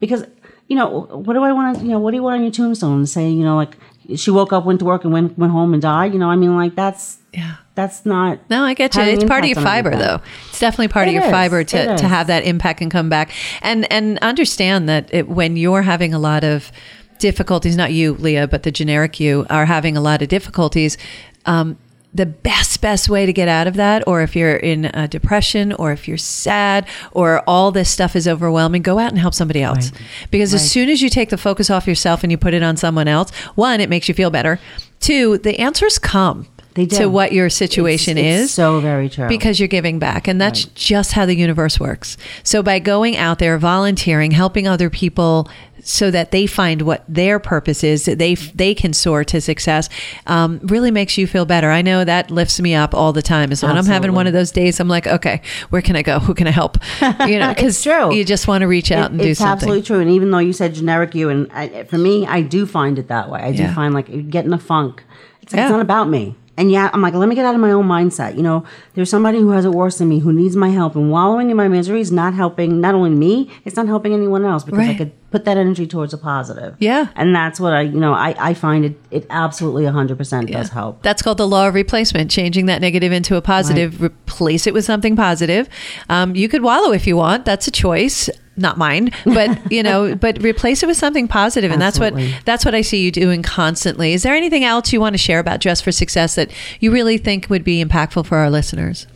Because 0.00 0.24
you 0.68 0.76
know 0.76 0.88
what 1.24 1.34
do 1.34 1.42
i 1.42 1.52
want 1.52 1.78
to 1.78 1.84
you 1.84 1.90
know 1.90 1.98
what 1.98 2.12
do 2.12 2.16
you 2.16 2.22
want 2.22 2.36
on 2.36 2.42
your 2.42 2.52
tombstone? 2.52 3.04
Say 3.06 3.28
you 3.30 3.44
know 3.44 3.56
like 3.56 3.76
she 4.16 4.30
woke 4.30 4.52
up 4.52 4.64
went 4.64 4.78
to 4.78 4.84
work 4.86 5.04
and 5.04 5.12
went 5.12 5.36
went 5.36 5.52
home 5.52 5.72
and 5.74 5.82
died? 5.82 6.12
You 6.14 6.18
know 6.18 6.30
i 6.30 6.36
mean 6.36 6.56
like 6.56 6.74
that's 6.74 7.18
Yeah. 7.32 7.56
That's 7.74 8.04
not 8.04 8.38
No, 8.50 8.64
I 8.64 8.74
get 8.74 8.94
you. 8.96 9.02
It's 9.02 9.24
part 9.24 9.44
of 9.44 9.50
your 9.50 9.60
fiber, 9.60 9.96
though. 9.96 10.20
It's 10.48 10.60
definitely 10.60 10.88
part 10.88 11.08
of 11.08 11.14
your 11.14 11.24
is. 11.24 11.30
fiber 11.30 11.64
to, 11.64 11.96
to 11.96 12.08
have 12.08 12.26
that 12.26 12.44
impact 12.44 12.80
and 12.82 12.90
come 12.90 13.08
back. 13.08 13.32
And 13.62 13.90
and 13.90 14.18
understand 14.18 14.88
that 14.88 15.12
it, 15.12 15.28
when 15.28 15.56
you're 15.56 15.82
having 15.82 16.12
a 16.12 16.18
lot 16.18 16.44
of 16.44 16.70
difficulties, 17.18 17.76
not 17.76 17.92
you, 17.92 18.14
Leah, 18.14 18.48
but 18.48 18.64
the 18.64 18.70
generic 18.70 19.20
you 19.20 19.46
are 19.48 19.64
having 19.64 19.96
a 19.96 20.00
lot 20.00 20.20
of 20.22 20.28
difficulties. 20.28 20.98
Um, 21.46 21.78
the 22.14 22.26
best 22.26 22.80
best 22.82 23.08
way 23.08 23.24
to 23.24 23.32
get 23.32 23.48
out 23.48 23.66
of 23.66 23.74
that 23.74 24.06
or 24.06 24.20
if 24.20 24.36
you're 24.36 24.56
in 24.56 24.84
a 24.86 25.08
depression 25.08 25.72
or 25.72 25.92
if 25.92 26.06
you're 26.06 26.18
sad 26.18 26.86
or 27.12 27.42
all 27.46 27.72
this 27.72 27.88
stuff 27.88 28.14
is 28.14 28.28
overwhelming 28.28 28.82
go 28.82 28.98
out 28.98 29.10
and 29.10 29.18
help 29.18 29.32
somebody 29.32 29.62
else 29.62 29.90
because 30.30 30.52
as 30.52 30.70
soon 30.70 30.90
as 30.90 31.00
you 31.00 31.08
take 31.08 31.30
the 31.30 31.38
focus 31.38 31.70
off 31.70 31.86
yourself 31.86 32.22
and 32.22 32.30
you 32.30 32.36
put 32.36 32.52
it 32.52 32.62
on 32.62 32.76
someone 32.76 33.08
else 33.08 33.30
one 33.54 33.80
it 33.80 33.88
makes 33.88 34.08
you 34.08 34.14
feel 34.14 34.30
better 34.30 34.60
two 35.00 35.38
the 35.38 35.58
answers 35.58 35.98
come 35.98 36.46
They 36.74 36.86
do. 36.86 36.96
to 36.96 37.06
what 37.06 37.32
your 37.32 37.50
situation 37.50 38.16
It's- 38.16 38.34
it's 38.40 38.44
is 38.50 38.54
so 38.54 38.80
very 38.80 39.08
true 39.10 39.28
because 39.28 39.58
you're 39.60 39.68
giving 39.68 39.98
back 39.98 40.26
and 40.26 40.40
that's 40.40 40.64
just 40.64 41.12
how 41.12 41.26
the 41.26 41.36
universe 41.36 41.78
works 41.78 42.16
so 42.42 42.62
by 42.62 42.78
going 42.78 43.16
out 43.16 43.38
there 43.38 43.58
volunteering 43.58 44.30
helping 44.30 44.66
other 44.66 44.88
people 44.88 45.48
so 45.84 46.10
that 46.12 46.30
they 46.30 46.46
find 46.46 46.82
what 46.82 47.04
their 47.08 47.38
purpose 47.40 47.82
is 47.82 48.04
that 48.04 48.18
they 48.18 48.34
they 48.36 48.72
can 48.74 48.92
soar 48.92 49.24
to 49.24 49.40
success 49.40 49.88
um, 50.28 50.60
really 50.62 50.90
makes 50.92 51.18
you 51.18 51.26
feel 51.26 51.44
better 51.44 51.70
i 51.70 51.82
know 51.82 52.04
that 52.04 52.30
lifts 52.30 52.60
me 52.60 52.74
up 52.74 52.94
all 52.94 53.12
the 53.12 53.20
time 53.22 53.50
is 53.52 53.62
when 53.62 53.76
i'm 53.76 53.84
having 53.84 54.12
one 54.14 54.26
of 54.26 54.32
those 54.32 54.50
days 54.52 54.78
i'm 54.80 54.88
like 54.88 55.06
okay 55.08 55.42
where 55.70 55.82
can 55.82 55.96
i 55.96 56.02
go 56.02 56.20
who 56.20 56.32
can 56.34 56.46
i 56.46 56.50
help 56.52 56.78
you 57.26 57.38
know 57.38 57.48
because 57.52 57.82
true. 57.82 58.14
you 58.14 58.24
just 58.24 58.46
want 58.48 58.62
to 58.62 58.66
reach 58.68 58.90
out 58.92 59.06
It- 59.06 59.10
and 59.12 59.20
do 59.20 59.24
something. 59.24 59.30
it's 59.30 59.38
something 59.40 59.54
absolutely 59.68 59.82
true. 59.82 60.00
And 60.00 60.10
even 60.10 60.30
though 60.30 60.38
you 60.38 60.52
said 60.52 60.74
generic 60.74 61.14
you, 61.14 61.28
and 61.28 61.50
I, 61.52 61.84
for 61.84 61.98
me, 61.98 62.26
I 62.26 62.40
do 62.42 62.64
find 62.66 62.98
it 62.98 63.08
that 63.08 63.28
way. 63.28 63.40
I 63.40 63.52
do 63.52 63.62
Yeah. 63.64 63.74
find 63.74 63.92
like 63.92 64.08
you 64.08 64.22
get 64.22 64.44
in 64.44 64.52
a 64.52 64.58
funk. 64.58 65.02
It's, 65.42 65.52
like, 65.52 65.58
Yeah. 65.58 65.64
it's 65.66 65.72
not 65.72 65.80
about 65.80 66.08
me. 66.08 66.36
And 66.56 66.70
yeah, 66.70 66.90
I'm 66.92 67.00
like, 67.00 67.14
let 67.14 67.28
me 67.28 67.34
get 67.34 67.46
out 67.46 67.54
of 67.54 67.60
my 67.60 67.70
own 67.70 67.86
mindset. 67.86 68.36
You 68.36 68.42
know, 68.42 68.64
there's 68.94 69.08
somebody 69.08 69.38
who 69.38 69.50
has 69.50 69.64
it 69.64 69.70
worse 69.70 69.98
than 69.98 70.08
me 70.08 70.18
who 70.18 70.32
needs 70.32 70.54
my 70.54 70.68
help, 70.68 70.96
and 70.96 71.10
wallowing 71.10 71.50
in 71.50 71.56
my 71.56 71.68
misery 71.68 72.00
is 72.00 72.12
not 72.12 72.34
helping 72.34 72.80
not 72.80 72.94
only 72.94 73.10
me, 73.10 73.50
it's 73.64 73.76
not 73.76 73.86
helping 73.86 74.12
anyone 74.12 74.44
else 74.44 74.62
because 74.64 74.86
I 74.86 74.94
could 74.94 75.12
put 75.30 75.46
that 75.46 75.56
energy 75.56 75.86
towards 75.86 76.12
a 76.12 76.18
positive. 76.18 76.76
Yeah. 76.78 77.08
And 77.16 77.34
that's 77.34 77.58
what 77.58 77.72
I, 77.72 77.80
you 77.80 77.98
know, 77.98 78.12
I, 78.12 78.34
I 78.38 78.54
find 78.54 78.84
it, 78.84 79.00
it 79.10 79.26
absolutely 79.30 79.84
100% 79.84 80.52
does 80.52 80.68
help. 80.68 81.02
That's 81.02 81.22
called 81.22 81.38
the 81.38 81.48
law 81.48 81.68
of 81.68 81.74
replacement, 81.74 82.30
changing 82.30 82.66
that 82.66 82.82
negative 82.82 83.12
into 83.12 83.36
a 83.36 83.42
positive, 83.42 84.00
replace 84.02 84.66
it 84.66 84.74
with 84.74 84.84
something 84.84 85.16
positive. 85.16 85.68
Um, 86.10 86.36
you 86.36 86.48
could 86.50 86.62
wallow 86.62 86.92
if 86.92 87.06
you 87.06 87.16
want. 87.16 87.46
That's 87.46 87.66
a 87.66 87.70
choice, 87.70 88.28
not 88.56 88.78
mine. 88.78 89.10
But 89.24 89.72
you 89.72 89.82
know, 89.82 90.14
but 90.14 90.42
replace 90.42 90.82
it 90.82 90.86
with 90.86 90.96
something 90.96 91.28
positive, 91.28 91.70
and 91.70 91.80
that's 91.80 91.98
what 91.98 92.14
that's 92.44 92.64
what 92.64 92.74
I 92.74 92.82
see 92.82 93.02
you 93.02 93.10
doing 93.10 93.42
constantly. 93.42 94.12
Is 94.12 94.22
there 94.22 94.34
anything 94.34 94.64
else 94.64 94.92
you 94.92 95.00
want 95.00 95.14
to 95.14 95.18
share 95.18 95.38
about 95.38 95.60
Dress 95.60 95.80
for 95.80 95.92
Success 95.92 96.34
that 96.34 96.50
you 96.80 96.90
really 96.92 97.18
think 97.18 97.48
would 97.50 97.64
be 97.64 97.82
impactful 97.84 98.26
for 98.26 98.38
our 98.38 98.50
listeners? 98.50 99.06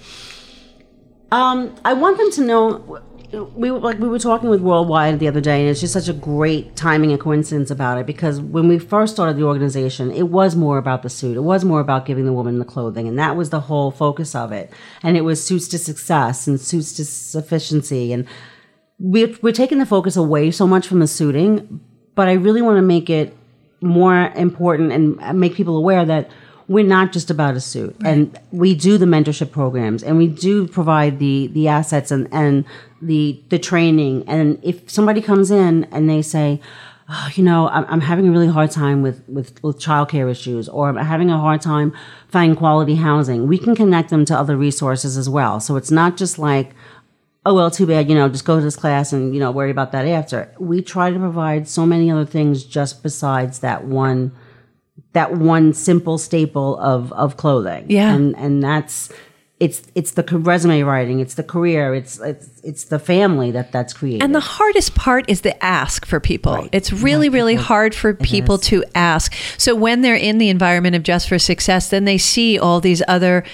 Um, 1.32 1.74
I 1.84 1.92
want 1.92 2.18
them 2.18 2.30
to 2.32 2.40
know. 2.42 3.00
We 3.56 3.72
were- 3.72 3.80
like 3.80 3.98
we 3.98 4.08
were 4.08 4.20
talking 4.20 4.48
with 4.48 4.60
Worldwide 4.60 5.18
the 5.18 5.26
other 5.26 5.40
day, 5.40 5.60
and 5.62 5.68
it's 5.68 5.80
just 5.80 5.92
such 5.92 6.08
a 6.08 6.12
great 6.12 6.76
timing 6.76 7.10
and 7.10 7.20
coincidence 7.20 7.72
about 7.72 7.98
it 7.98 8.06
because 8.06 8.40
when 8.40 8.68
we 8.68 8.78
first 8.78 9.14
started 9.14 9.36
the 9.36 9.42
organization, 9.42 10.12
it 10.12 10.28
was 10.30 10.54
more 10.54 10.78
about 10.78 11.02
the 11.02 11.10
suit. 11.10 11.36
It 11.36 11.40
was 11.40 11.64
more 11.64 11.80
about 11.80 12.06
giving 12.06 12.24
the 12.24 12.32
woman 12.32 12.60
the 12.60 12.64
clothing, 12.64 13.08
and 13.08 13.18
that 13.18 13.36
was 13.36 13.50
the 13.50 13.60
whole 13.60 13.90
focus 13.90 14.36
of 14.36 14.52
it. 14.52 14.70
And 15.02 15.16
it 15.16 15.22
was 15.22 15.44
suits 15.44 15.66
to 15.68 15.78
success 15.78 16.46
and 16.46 16.58
suits 16.60 16.92
to 16.94 17.04
sufficiency, 17.04 18.12
and 18.12 18.26
we're 18.98 19.34
we're 19.42 19.52
taking 19.52 19.78
the 19.78 19.86
focus 19.86 20.16
away 20.16 20.50
so 20.50 20.66
much 20.66 20.86
from 20.86 21.00
the 21.00 21.06
suiting. 21.06 21.80
But 22.14 22.28
I 22.28 22.32
really 22.32 22.62
want 22.62 22.78
to 22.78 22.82
make 22.82 23.10
it 23.10 23.36
more 23.80 24.32
important 24.36 24.92
and 24.92 25.20
uh, 25.20 25.32
make 25.32 25.54
people 25.54 25.76
aware 25.76 26.04
that 26.04 26.30
we're 26.68 26.84
not 26.84 27.12
just 27.12 27.30
about 27.30 27.54
a 27.54 27.60
suit 27.60 27.94
and 28.04 28.36
we 28.50 28.74
do 28.74 28.98
the 28.98 29.06
mentorship 29.06 29.52
programs 29.52 30.02
and 30.02 30.16
we 30.16 30.26
do 30.26 30.66
provide 30.66 31.18
the 31.18 31.48
the 31.48 31.68
assets 31.68 32.10
and 32.10 32.26
and 32.32 32.64
the 33.02 33.40
the 33.50 33.58
training 33.58 34.24
and 34.26 34.58
if 34.62 34.90
somebody 34.90 35.20
comes 35.20 35.50
in 35.50 35.84
and 35.92 36.08
they 36.08 36.22
say 36.22 36.60
oh, 37.08 37.28
you 37.34 37.44
know, 37.44 37.68
I'm, 37.68 37.84
I'm, 37.88 38.00
having 38.00 38.26
a 38.26 38.30
really 38.32 38.48
hard 38.48 38.70
time 38.70 39.02
with, 39.02 39.22
with, 39.28 39.62
with 39.62 39.78
childcare 39.78 40.30
issues, 40.30 40.68
or 40.68 40.88
I'm 40.88 40.96
having 40.96 41.30
a 41.30 41.38
hard 41.38 41.60
time 41.60 41.92
finding 42.28 42.56
quality 42.56 42.96
housing, 42.96 43.46
we 43.46 43.58
can 43.58 43.76
connect 43.76 44.10
them 44.10 44.24
to 44.24 44.36
other 44.36 44.56
resources 44.56 45.16
as 45.16 45.28
well. 45.28 45.60
So 45.60 45.76
it's 45.76 45.90
not 45.90 46.16
just 46.16 46.38
like, 46.38 46.74
oh, 47.46 47.54
well, 47.54 47.70
too 47.70 47.86
bad, 47.86 48.08
you 48.08 48.14
know, 48.14 48.28
just 48.28 48.44
go 48.44 48.56
to 48.56 48.62
this 48.62 48.74
class 48.74 49.12
and, 49.12 49.32
you 49.32 49.38
know, 49.40 49.52
worry 49.52 49.70
about 49.70 49.92
that 49.92 50.04
after. 50.06 50.52
We 50.58 50.82
try 50.82 51.10
to 51.10 51.18
provide 51.18 51.68
so 51.68 51.86
many 51.86 52.10
other 52.10 52.26
things 52.26 52.64
just 52.64 53.04
besides 53.04 53.60
that 53.60 53.84
one 53.84 54.32
that 55.12 55.32
one 55.32 55.72
simple 55.72 56.18
staple 56.18 56.76
of 56.78 57.12
of 57.12 57.36
clothing. 57.38 57.86
Yeah. 57.88 58.12
And 58.12 58.36
and 58.36 58.62
that's 58.62 59.10
it's 59.60 59.82
it's 59.94 60.10
the 60.12 60.22
resume 60.22 60.82
writing, 60.82 61.20
it's 61.20 61.34
the 61.34 61.42
career, 61.42 61.94
it's 61.94 62.20
it's 62.20 62.60
it's 62.62 62.84
the 62.84 62.98
family 62.98 63.50
that 63.52 63.72
that's 63.72 63.94
created. 63.94 64.22
And 64.22 64.34
the 64.34 64.40
hardest 64.40 64.94
part 64.94 65.24
is 65.30 65.40
the 65.40 65.64
ask 65.64 66.04
for 66.04 66.20
people. 66.20 66.54
Right. 66.54 66.68
It's 66.72 66.92
really 66.92 67.28
really 67.28 67.54
hard 67.54 67.94
for 67.94 68.12
people 68.12 68.58
to 68.58 68.84
ask. 68.94 69.32
So 69.56 69.74
when 69.74 70.02
they're 70.02 70.14
in 70.14 70.38
the 70.38 70.50
environment 70.50 70.96
of 70.96 71.02
Dress 71.02 71.26
for 71.26 71.38
Success, 71.38 71.88
then 71.88 72.04
they 72.04 72.18
see 72.18 72.58
all 72.58 72.80
these 72.80 73.02
other 73.08 73.44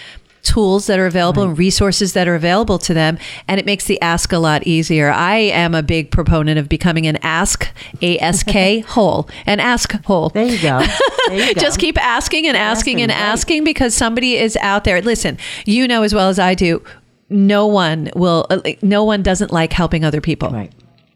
tools 0.43 0.87
that 0.87 0.99
are 0.99 1.07
available 1.07 1.43
right. 1.43 1.51
and 1.51 1.59
resources 1.59 2.13
that 2.13 2.29
are 2.29 2.35
available 2.35 2.79
to 2.79 2.95
them. 2.95 3.19
And 3.49 3.59
it 3.59 3.67
makes 3.67 3.85
the 3.85 4.01
ask 4.01 4.33
a 4.33 4.39
lot 4.39 4.67
easier. 4.67 5.11
I 5.11 5.37
am 5.37 5.75
a 5.75 5.83
big 5.83 6.11
proponent 6.11 6.59
of 6.59 6.69
becoming 6.69 7.07
an 7.07 7.17
ask, 7.23 7.69
A 8.01 8.19
S 8.19 8.43
K 8.43 8.81
hole, 8.89 9.29
an 9.47 9.61
ask 9.61 9.93
hole. 10.05 10.31
There 10.31 10.45
you 10.45 10.61
go. 10.61 10.85
There 11.29 11.49
you 11.49 11.55
go. 11.55 11.61
Just 11.61 11.79
keep 11.79 11.99
asking 12.03 12.47
and 12.47 12.57
asking, 12.57 12.97
asking 12.97 13.03
and 13.03 13.11
right. 13.11 13.19
asking 13.19 13.65
because 13.65 13.95
somebody 13.95 14.37
is 14.37 14.57
out 14.59 14.85
there. 14.85 15.01
Listen, 15.01 15.39
you 15.65 15.87
know 15.87 16.03
as 16.03 16.15
well 16.15 16.29
as 16.29 16.39
I 16.39 16.55
do, 16.55 16.83
no 17.29 17.67
one 17.67 18.11
will, 18.15 18.47
uh, 18.51 18.61
no 18.83 19.05
one 19.05 19.23
doesn't 19.23 19.53
like 19.53 19.73
helping 19.73 20.05
other 20.05 20.21
people. 20.21 20.51
Right. 20.51 20.73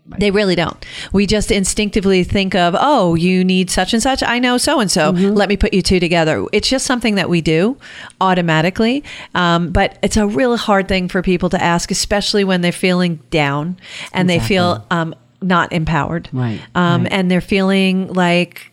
Right. 0.08 0.20
They 0.20 0.30
really 0.30 0.54
don't. 0.54 0.84
We 1.12 1.26
just 1.26 1.50
instinctively 1.50 2.22
think 2.22 2.54
of, 2.54 2.76
oh, 2.78 3.16
you 3.16 3.44
need 3.44 3.70
such 3.70 3.92
and 3.92 4.00
such. 4.00 4.22
I 4.22 4.38
know 4.38 4.56
so 4.56 4.78
and 4.78 4.90
so. 4.90 5.10
Let 5.10 5.48
me 5.48 5.56
put 5.56 5.74
you 5.74 5.82
two 5.82 5.98
together. 5.98 6.46
It's 6.52 6.68
just 6.68 6.86
something 6.86 7.16
that 7.16 7.28
we 7.28 7.40
do 7.40 7.76
automatically. 8.20 9.02
Um, 9.34 9.72
but 9.72 9.98
it's 10.02 10.16
a 10.16 10.26
real 10.26 10.56
hard 10.56 10.86
thing 10.86 11.08
for 11.08 11.22
people 11.22 11.50
to 11.50 11.60
ask, 11.60 11.90
especially 11.90 12.44
when 12.44 12.60
they're 12.60 12.70
feeling 12.70 13.16
down 13.30 13.78
and 14.12 14.30
exactly. 14.30 14.38
they 14.38 14.38
feel 14.40 14.86
um, 14.92 15.14
not 15.42 15.72
empowered. 15.72 16.28
Right. 16.32 16.60
Um, 16.76 17.02
right. 17.02 17.12
And 17.12 17.28
they're 17.28 17.40
feeling 17.40 18.06
like 18.12 18.70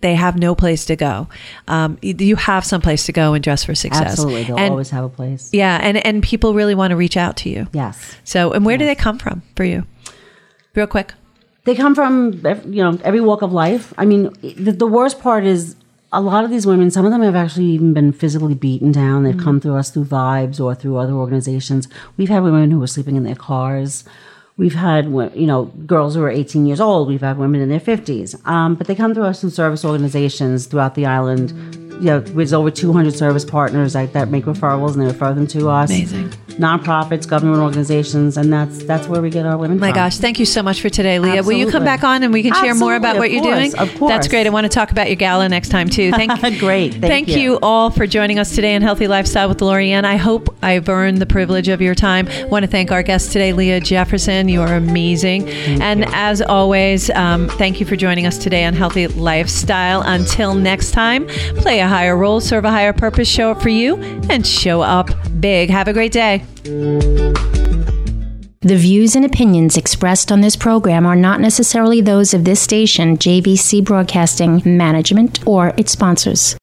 they 0.00 0.14
have 0.14 0.38
no 0.38 0.54
place 0.54 0.84
to 0.86 0.96
go. 0.96 1.28
Um, 1.68 1.98
you 2.02 2.36
have 2.36 2.64
some 2.64 2.80
place 2.80 3.06
to 3.06 3.12
go 3.12 3.34
and 3.34 3.42
dress 3.42 3.64
for 3.64 3.74
success. 3.74 4.02
Absolutely, 4.02 4.44
they'll 4.44 4.58
and, 4.58 4.70
always 4.70 4.90
have 4.90 5.04
a 5.04 5.08
place. 5.08 5.50
Yeah, 5.52 5.78
and 5.80 5.96
and 5.96 6.22
people 6.22 6.54
really 6.54 6.74
want 6.74 6.90
to 6.90 6.96
reach 6.96 7.16
out 7.16 7.36
to 7.38 7.48
you. 7.48 7.66
Yes. 7.72 8.16
So, 8.22 8.52
and 8.52 8.64
where 8.64 8.74
yes. 8.74 8.80
do 8.80 8.86
they 8.86 8.94
come 8.94 9.18
from 9.18 9.42
for 9.56 9.64
you? 9.64 9.86
Real 10.76 10.86
quick? 10.86 11.14
They 11.64 11.74
come 11.74 11.94
from 11.94 12.34
you 12.66 12.84
know 12.84 12.98
every 13.02 13.20
walk 13.20 13.42
of 13.42 13.52
life. 13.52 13.92
I 13.98 14.04
mean, 14.04 14.30
the, 14.42 14.72
the 14.72 14.86
worst 14.86 15.20
part 15.20 15.44
is 15.44 15.74
a 16.12 16.20
lot 16.20 16.44
of 16.44 16.50
these 16.50 16.66
women. 16.66 16.90
Some 16.90 17.04
of 17.04 17.10
them 17.10 17.22
have 17.22 17.34
actually 17.34 17.64
even 17.66 17.92
been 17.92 18.12
physically 18.12 18.54
beaten 18.54 18.92
down. 18.92 19.24
They've 19.24 19.34
mm-hmm. 19.34 19.44
come 19.44 19.60
through 19.60 19.76
us 19.76 19.90
through 19.90 20.04
VIBS 20.04 20.60
or 20.60 20.74
through 20.74 20.96
other 20.96 21.14
organizations. 21.14 21.88
We've 22.16 22.28
had 22.28 22.42
women 22.42 22.70
who 22.70 22.78
were 22.78 22.86
sleeping 22.86 23.16
in 23.16 23.24
their 23.24 23.34
cars. 23.34 24.04
We've 24.58 24.74
had, 24.74 25.06
you 25.06 25.46
know, 25.46 25.64
girls 25.86 26.14
who 26.14 26.22
are 26.22 26.30
18 26.30 26.64
years 26.64 26.80
old. 26.80 27.08
We've 27.08 27.20
had 27.20 27.36
women 27.36 27.60
in 27.60 27.68
their 27.68 27.80
50s. 27.80 28.46
Um, 28.46 28.74
but 28.74 28.86
they 28.86 28.94
come 28.94 29.12
through 29.12 29.24
us 29.24 29.40
through 29.40 29.50
service 29.50 29.84
organizations 29.84 30.66
throughout 30.66 30.94
the 30.94 31.04
island. 31.04 31.52
You 31.74 31.85
know, 32.00 32.20
there's 32.20 32.52
over 32.52 32.70
200 32.70 33.14
service 33.14 33.44
partners 33.44 33.94
that, 33.94 34.12
that 34.12 34.28
make 34.28 34.44
referrals 34.44 34.92
and 34.92 35.02
they 35.02 35.06
refer 35.06 35.32
them 35.34 35.46
to 35.48 35.68
us. 35.68 35.90
Amazing 35.90 36.32
nonprofits, 36.58 37.28
government 37.28 37.60
organizations, 37.60 38.36
and 38.36 38.52
that's 38.52 38.82
that's 38.84 39.08
where 39.08 39.20
we 39.20 39.30
get 39.30 39.46
our 39.46 39.56
women. 39.56 39.78
My 39.78 39.88
from. 39.88 39.94
gosh, 39.94 40.18
thank 40.18 40.38
you 40.38 40.46
so 40.46 40.62
much 40.62 40.80
for 40.80 40.88
today, 40.88 41.18
Leah. 41.18 41.38
Absolutely. 41.38 41.54
Will 41.54 41.66
you 41.66 41.72
come 41.72 41.84
back 41.84 42.02
on 42.02 42.22
and 42.22 42.32
we 42.32 42.42
can 42.42 42.52
share 42.52 42.70
Absolutely, 42.70 42.80
more 42.80 42.96
about 42.96 43.16
what 43.16 43.30
course, 43.30 43.44
you're 43.44 43.54
doing? 43.54 43.78
Of 43.78 43.94
course, 43.98 44.10
that's 44.10 44.28
great. 44.28 44.46
I 44.46 44.50
want 44.50 44.64
to 44.64 44.68
talk 44.68 44.90
about 44.90 45.08
your 45.08 45.16
gala 45.16 45.48
next 45.48 45.68
time 45.68 45.88
too. 45.88 46.10
Thank 46.12 46.32
great. 46.58 46.92
Thank, 46.92 47.02
thank 47.04 47.28
you. 47.28 47.36
you. 47.38 47.58
all 47.62 47.90
for 47.90 48.06
joining 48.06 48.38
us 48.38 48.54
today 48.54 48.74
on 48.74 48.82
Healthy 48.82 49.08
Lifestyle 49.08 49.48
with 49.48 49.58
Lorianne. 49.58 50.04
I 50.04 50.16
hope 50.16 50.56
I've 50.62 50.88
earned 50.88 51.18
the 51.18 51.26
privilege 51.26 51.68
of 51.68 51.80
your 51.80 51.94
time. 51.94 52.28
I 52.28 52.44
want 52.44 52.64
to 52.64 52.70
thank 52.70 52.90
our 52.90 53.02
guest 53.02 53.32
today, 53.32 53.52
Leah 53.52 53.80
Jefferson. 53.80 54.48
You 54.48 54.62
are 54.62 54.74
amazing, 54.74 55.46
thank 55.46 55.82
and 55.82 56.00
you. 56.00 56.06
as 56.12 56.40
always, 56.42 57.10
um, 57.10 57.48
thank 57.48 57.80
you 57.80 57.86
for 57.86 57.96
joining 57.96 58.26
us 58.26 58.38
today 58.38 58.64
on 58.64 58.74
Healthy 58.74 59.08
Lifestyle. 59.08 60.02
Until 60.02 60.54
next 60.54 60.92
time, 60.92 61.26
play 61.58 61.80
a 61.86 61.88
higher 61.88 62.16
role, 62.16 62.40
serve 62.40 62.64
a 62.64 62.70
higher 62.70 62.92
purpose, 62.92 63.28
show 63.28 63.50
up 63.50 63.62
for 63.62 63.70
you, 63.70 63.96
and 64.28 64.46
show 64.46 64.82
up 64.82 65.08
big. 65.40 65.70
Have 65.70 65.88
a 65.88 65.92
great 65.92 66.12
day. 66.12 66.44
The 68.60 68.76
views 68.76 69.14
and 69.14 69.24
opinions 69.24 69.76
expressed 69.76 70.32
on 70.32 70.40
this 70.40 70.56
program 70.56 71.06
are 71.06 71.16
not 71.16 71.40
necessarily 71.40 72.00
those 72.00 72.34
of 72.34 72.44
this 72.44 72.60
station, 72.60 73.16
JVC 73.16 73.84
Broadcasting 73.84 74.60
Management, 74.64 75.46
or 75.46 75.72
its 75.76 75.92
sponsors. 75.92 76.54